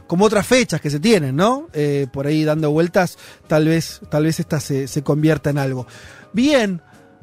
como 0.06 0.26
otras 0.26 0.46
fechas 0.46 0.82
que 0.82 0.90
se 0.90 1.00
tienen, 1.00 1.36
¿no? 1.36 1.70
Eh, 1.74 2.08
por 2.12 2.28
ahí 2.28 2.44
dando 2.44 2.72
vueltas, 2.72 3.18
tal 3.48 3.68
vez, 3.68 4.02
tal 4.10 4.26
vez 4.26 4.40
esta 4.40 4.60
se, 4.60 4.88
se 4.88 5.02
convierta 5.02 5.50
en 5.50 5.58
algo. 5.58 5.88
Bien, 6.34 6.82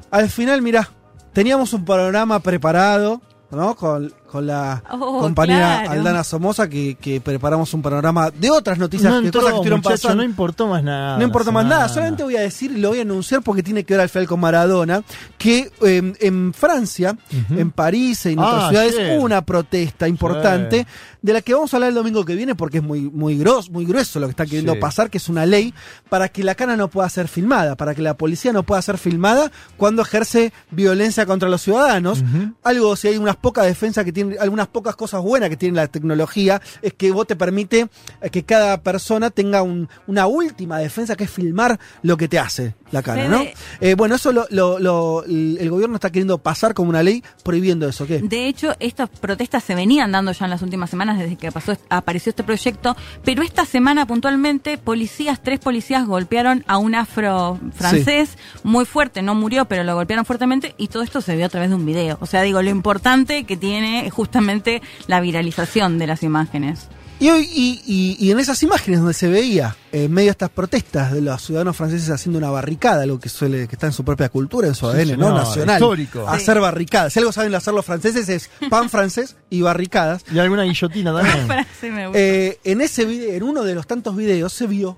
al 0.09 0.29
final, 0.29 0.61
mirá, 0.61 0.89
teníamos 1.31 1.71
un 1.73 1.85
programa 1.85 2.39
preparado, 2.41 3.21
¿no? 3.51 3.75
Con, 3.75 4.13
con 4.31 4.47
la 4.47 4.81
Oh, 4.91 5.19
compañera 5.19 5.81
claro. 5.83 5.91
Aldana 5.99 6.23
Somoza, 6.23 6.69
que, 6.69 6.95
que 6.95 7.19
preparamos 7.21 7.73
un 7.73 7.81
panorama 7.81 8.31
de 8.31 8.49
otras 8.49 8.77
noticias, 8.77 9.11
No 9.11 9.19
de 9.19 9.25
entró, 9.27 9.41
cosas 9.41 9.51
que 9.53 9.57
estuvieron 9.57 9.79
muchacho, 9.79 10.01
pasando. 10.03 10.23
no 10.23 10.29
importó 10.29 10.67
más 10.67 10.83
nada. 10.83 11.17
No 11.17 11.23
importa 11.23 11.49
la 11.49 11.53
más 11.53 11.65
nada, 11.65 11.89
solamente 11.89 12.23
voy 12.23 12.37
a 12.37 12.41
decir, 12.41 12.71
y 12.71 12.77
lo 12.79 12.89
voy 12.89 12.99
a 12.99 13.01
anunciar 13.01 13.41
porque 13.41 13.61
tiene 13.63 13.83
que 13.83 13.93
ver 13.93 14.01
al 14.01 14.09
final 14.09 14.27
con 14.27 14.39
Maradona, 14.39 15.03
que 15.37 15.71
eh, 15.81 16.13
en 16.19 16.53
Francia, 16.53 17.17
en 17.49 17.71
París 17.71 18.25
en 18.25 18.39
otras 18.39 18.63
Ah, 18.63 18.69
ciudades 18.69 18.95
ayer. 18.97 19.17
hubo 19.17 19.25
una 19.25 19.41
protesta 19.45 20.07
importante 20.07 20.79
Sí. 20.79 20.85
de 21.21 21.33
la 21.33 21.41
que 21.41 21.53
vamos 21.53 21.73
a 21.73 21.77
hablar 21.77 21.89
el 21.89 21.95
domingo 21.95 22.23
que 22.25 22.35
viene 22.35 22.55
porque 22.55 22.77
es 22.77 22.83
muy, 22.83 23.01
muy, 23.01 23.37
gros, 23.37 23.69
muy 23.69 23.85
grueso 23.85 24.19
lo 24.19 24.27
que 24.27 24.31
está 24.31 24.45
queriendo 24.45 24.73
Sí. 24.73 24.79
pasar, 24.79 25.09
que 25.09 25.17
es 25.17 25.27
una 25.29 25.45
ley 25.45 25.73
para 26.09 26.29
que 26.29 26.43
la 26.43 26.55
cana 26.55 26.75
no 26.77 26.87
pueda 26.87 27.09
ser 27.09 27.27
filmada, 27.27 27.75
para 27.75 27.93
que 27.93 28.01
la 28.01 28.15
policía 28.15 28.53
no 28.53 28.63
pueda 28.63 28.81
ser 28.81 28.97
filmada 28.97 29.51
cuando 29.77 30.01
ejerce 30.01 30.53
violencia 30.71 31.25
contra 31.25 31.49
los 31.49 31.61
ciudadanos. 31.61 32.23
Algo, 32.63 32.95
si 32.95 33.07
hay 33.09 33.17
unas 33.17 33.35
pocas 33.35 33.65
defensas 33.65 34.05
que 34.05 34.11
algunas 34.39 34.67
pocas 34.67 34.95
cosas 34.95 35.21
buenas 35.21 35.49
que 35.49 35.57
tiene 35.57 35.75
la 35.75 35.87
tecnología, 35.87 36.61
es 36.81 36.93
que 36.93 37.11
vos 37.11 37.27
te 37.27 37.35
permite 37.35 37.87
eh, 38.21 38.29
que 38.29 38.43
cada 38.43 38.81
persona 38.81 39.29
tenga 39.29 39.61
un- 39.61 39.87
una 40.07 40.27
última 40.27 40.77
defensa 40.79 41.15
que 41.15 41.25
es 41.25 41.31
filmar 41.31 41.79
lo 42.03 42.17
que 42.17 42.27
te 42.27 42.39
hace 42.39 42.75
la 42.91 43.01
cara, 43.01 43.27
¿no? 43.27 43.41
Eh, 43.79 43.95
bueno, 43.95 44.15
eso 44.15 44.31
lo, 44.31 44.45
lo- 44.49 44.79
lo- 44.79 45.23
el 45.25 45.69
gobierno 45.69 45.95
está 45.95 46.09
queriendo 46.09 46.37
pasar 46.39 46.73
como 46.73 46.89
una 46.89 47.03
ley 47.03 47.23
prohibiendo 47.43 47.87
eso, 47.87 48.05
¿qué? 48.05 48.19
De 48.19 48.47
hecho, 48.47 48.75
estas 48.79 49.09
protestas 49.09 49.63
se 49.63 49.75
venían 49.75 50.11
dando 50.11 50.31
ya 50.33 50.45
en 50.45 50.51
las 50.51 50.61
últimas 50.61 50.89
semanas 50.89 51.17
desde 51.17 51.37
que 51.37 51.51
pasó, 51.51 51.77
apareció 51.89 52.29
este 52.31 52.43
proyecto, 52.43 52.95
pero 53.23 53.43
esta 53.43 53.65
semana 53.65 54.05
puntualmente 54.05 54.77
policías, 54.77 55.41
tres 55.41 55.59
policías 55.59 56.05
golpearon 56.05 56.63
a 56.67 56.77
un 56.77 56.95
afro 56.95 57.59
francés 57.73 58.37
muy 58.63 58.85
fuerte, 58.85 59.21
no 59.21 59.35
murió, 59.35 59.65
pero 59.65 59.83
lo 59.83 59.95
golpearon 59.95 60.25
fuertemente 60.25 60.75
y 60.77 60.87
todo 60.89 61.03
esto 61.03 61.21
se 61.21 61.35
vio 61.35 61.45
a 61.45 61.49
través 61.49 61.69
de 61.69 61.75
un 61.75 61.85
video. 61.85 62.17
O 62.19 62.25
sea, 62.25 62.41
digo, 62.41 62.61
lo 62.61 62.69
importante 62.69 63.45
que 63.45 63.55
tiene 63.57 64.10
justamente 64.11 64.81
la 65.07 65.19
viralización 65.21 65.97
de 65.97 66.07
las 66.07 66.21
imágenes. 66.23 66.87
Y, 67.19 67.29
hoy- 67.29 67.47
y, 67.53 67.81
y- 67.85 68.17
y 68.19 68.31
en 68.31 68.39
esas 68.39 68.63
imágenes 68.63 68.99
donde 68.99 69.13
se 69.13 69.27
veía 69.27 69.75
eh, 69.91 70.05
en 70.05 70.11
medio 70.11 70.29
de 70.29 70.31
estas 70.31 70.49
protestas 70.49 71.11
de 71.13 71.21
los 71.21 71.39
ciudadanos 71.43 71.77
franceses 71.77 72.09
haciendo 72.09 72.39
una 72.39 72.49
barricada, 72.49 73.03
algo 73.03 73.19
que 73.19 73.29
suele 73.29 73.67
que 73.67 73.75
está 73.75 73.85
en 73.85 73.93
su 73.93 74.03
propia 74.03 74.29
cultura, 74.29 74.67
en 74.67 74.73
su 74.73 74.89
Sí, 74.91 74.97
ADN, 74.97 75.19
Nacional. 75.19 75.75
histórico. 75.79 76.27
Hacer 76.27 76.59
barricadas. 76.59 77.13
Si 77.13 77.19
algo 77.19 77.31
saben 77.31 77.53
hacer 77.53 77.75
los 77.75 77.85
franceses 77.85 78.27
es 78.27 78.49
pan 78.71 78.89
francés 78.89 79.35
y 79.51 79.61
barricadas. 79.61 80.25
Y 80.33 80.39
alguna 80.39 80.63
guillotina 80.63 81.13
también. 81.13 81.45
Frase 81.45 81.91
me 81.91 82.07
gusta. 82.07 82.19
Eh, 82.19 82.59
en 82.63 82.81
ese 82.81 83.05
video, 83.05 83.35
en 83.35 83.43
uno 83.43 83.61
de 83.63 83.75
los 83.75 83.85
tantos 83.85 84.15
videos, 84.15 84.51
se 84.51 84.65
vio 84.65 84.97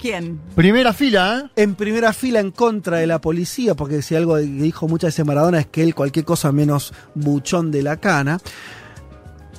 ¿Quién? 0.00 0.40
Primera 0.54 0.94
fila, 0.94 1.50
¿eh? 1.56 1.62
en 1.62 1.74
primera 1.74 2.14
fila 2.14 2.40
en 2.40 2.52
contra 2.52 2.96
de 2.96 3.06
la 3.06 3.20
policía, 3.20 3.74
porque 3.74 4.00
si 4.00 4.14
algo 4.14 4.36
que 4.36 4.42
dijo 4.42 4.88
muchas 4.88 5.08
veces 5.08 5.26
Maradona 5.26 5.60
es 5.60 5.66
que 5.66 5.82
él 5.82 5.94
cualquier 5.94 6.24
cosa 6.24 6.52
menos 6.52 6.94
buchón 7.14 7.70
de 7.70 7.82
la 7.82 7.98
cana, 7.98 8.40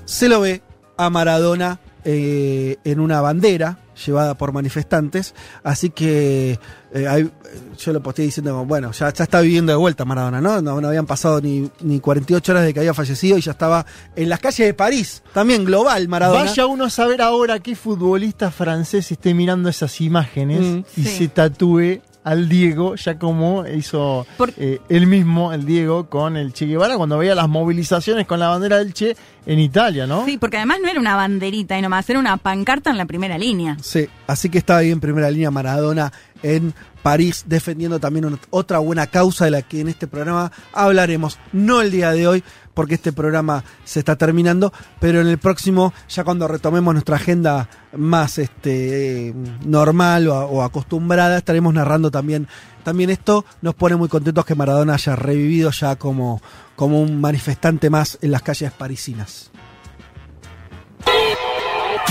se 0.06 0.28
lo 0.28 0.42
ve 0.42 0.64
a 0.98 1.12
Maradona 1.12 1.80
eh, 2.06 2.78
en 2.84 2.99
una 2.99 3.22
bandera 3.22 3.78
llevada 4.06 4.36
por 4.36 4.52
manifestantes, 4.54 5.36
así 5.64 5.89
que 5.91 6.58
eh, 6.93 7.30
yo 7.78 7.93
lo 7.93 8.02
posteé 8.02 8.26
diciendo, 8.26 8.52
como, 8.54 8.66
bueno, 8.66 8.91
ya, 8.93 9.14
ya 9.14 9.24
está 9.24 9.41
viviendo 9.41 9.72
de 9.72 9.78
vuelta 9.78 10.06
Maradona, 10.06 10.41
¿no? 10.41 10.62
¿no? 10.62 10.82
no 10.82 10.88
habían 10.88 11.06
pasado 11.06 11.39
ni, 11.41 11.70
ni 11.82 11.99
48 11.99 12.52
horas 12.52 12.64
de 12.66 12.74
que 12.74 12.80
había 12.80 12.93
fallecido 12.95 13.38
y 13.38 13.41
ya 13.41 13.52
estaba 13.52 13.86
en 14.16 14.30
las 14.30 14.39
calles 14.39 14.66
de 14.68 14.74
París, 14.74 15.22
también 15.34 15.64
global 15.66 16.08
Maradona. 16.08 16.45
Vaya 16.45 16.66
uno 16.66 16.86
a 16.86 16.89
saber 16.89 17.22
ahora 17.22 17.60
qué 17.60 17.76
futbolista 17.76 18.49
francés 18.49 19.12
esté 19.12 19.34
mirando 19.34 19.70
esas 19.70 20.02
imágenes 20.02 20.62
Mm. 20.62 20.80
y 20.97 21.04
Sí. 21.04 21.18
se 21.18 21.28
tatúe 21.28 22.02
al 22.24 22.47
Diego, 22.49 22.95
ya 22.95 23.17
como 23.17 23.65
hizo 23.67 24.28
Por- 24.38 24.53
eh, 24.57 24.80
él 24.89 25.07
mismo, 25.07 25.53
el 25.53 25.65
Diego, 25.65 26.07
con 26.07 26.38
el 26.38 26.53
Che 26.53 26.65
Guevara, 26.67 26.95
cuando 26.97 27.17
veía 27.17 27.34
las 27.34 27.49
movilizaciones 27.49 28.28
con 28.28 28.39
la 28.39 28.49
bandera 28.49 28.78
del 28.78 28.93
Che 28.93 29.15
en 29.45 29.59
Italia, 29.59 30.05
¿no? 30.05 30.24
Sí, 30.26 30.38
porque 30.38 30.57
además 30.57 30.78
no 30.84 30.89
era 30.89 30.99
una 30.99 31.15
banderita 31.15 31.78
y 31.78 31.82
nomás, 31.82 32.07
era 32.09 32.19
una 32.19 32.38
pancarta 32.38 32.91
en 32.91 32.97
la 32.97 33.05
primera 33.05 33.38
línea. 33.39 33.76
Sí, 33.82 34.07
así 34.28 34.49
que 34.49 34.59
estaba 34.59 34.80
ahí 34.82 34.91
en 34.91 34.99
primera 34.99 35.32
línea 35.32 35.49
Maradona 35.49 36.11
en 36.43 36.74
París 37.02 37.45
defendiendo 37.47 37.99
también 37.99 38.39
otra 38.49 38.80
buena 38.80 39.08
causa 39.08 39.45
de 39.45 39.52
la 39.52 39.62
que 39.62 39.82
en 39.82 39.89
este 39.89 40.08
programa 40.08 40.52
hablaremos. 40.74 41.39
No 41.52 41.82
el 41.82 41.91
día 41.91 42.12
de 42.12 42.28
hoy, 42.28 42.43
porque 42.74 42.95
este 42.95 43.12
programa 43.12 43.64
se 43.84 43.99
está 43.99 44.16
terminando, 44.16 44.72
pero 44.99 45.22
en 45.22 45.28
el 45.28 45.38
próximo, 45.38 45.93
ya 46.10 46.24
cuando 46.24 46.47
retomemos 46.47 46.93
nuestra 46.93 47.18
agenda 47.18 47.70
más 47.95 48.38
este, 48.38 49.34
normal 49.66 50.28
o, 50.28 50.64
acostumbrada, 50.64 51.38
estaremos 51.38 51.74
narrando 51.74 52.12
también, 52.12 52.47
también 52.84 53.10
esto. 53.10 53.45
Nos 53.62 53.76
pone 53.76 53.95
muy 53.95 54.10
contentos 54.10 54.45
que 54.45 54.56
Maradona 54.56 54.93
haya 54.93 55.16
revivido 55.16 55.72
ya 55.72 55.95
como, 55.95 56.41
como 56.76 57.02
un 57.02 57.20
manifestante 57.20 57.89
más 57.89 58.18
en 58.22 58.32
las 58.32 58.41
calles 58.41 58.72
parisinas. 58.72 59.52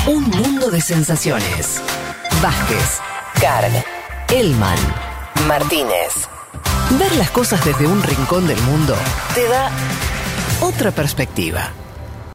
Un 0.07 0.25
mundo 0.25 0.71
de 0.71 0.81
sensaciones. 0.81 1.81
Vázquez, 2.43 3.01
Carg, 3.41 3.85
Elman, 4.33 4.79
Martínez. 5.49 6.29
Ver 7.01 7.17
las 7.17 7.33
cosas 7.33 7.65
desde 7.65 7.89
un 7.89 8.01
rincón 8.01 8.47
del 8.47 8.61
mundo 8.63 8.95
te 9.35 9.49
da 9.49 9.71
otra 10.61 10.93
perspectiva. 10.93 11.73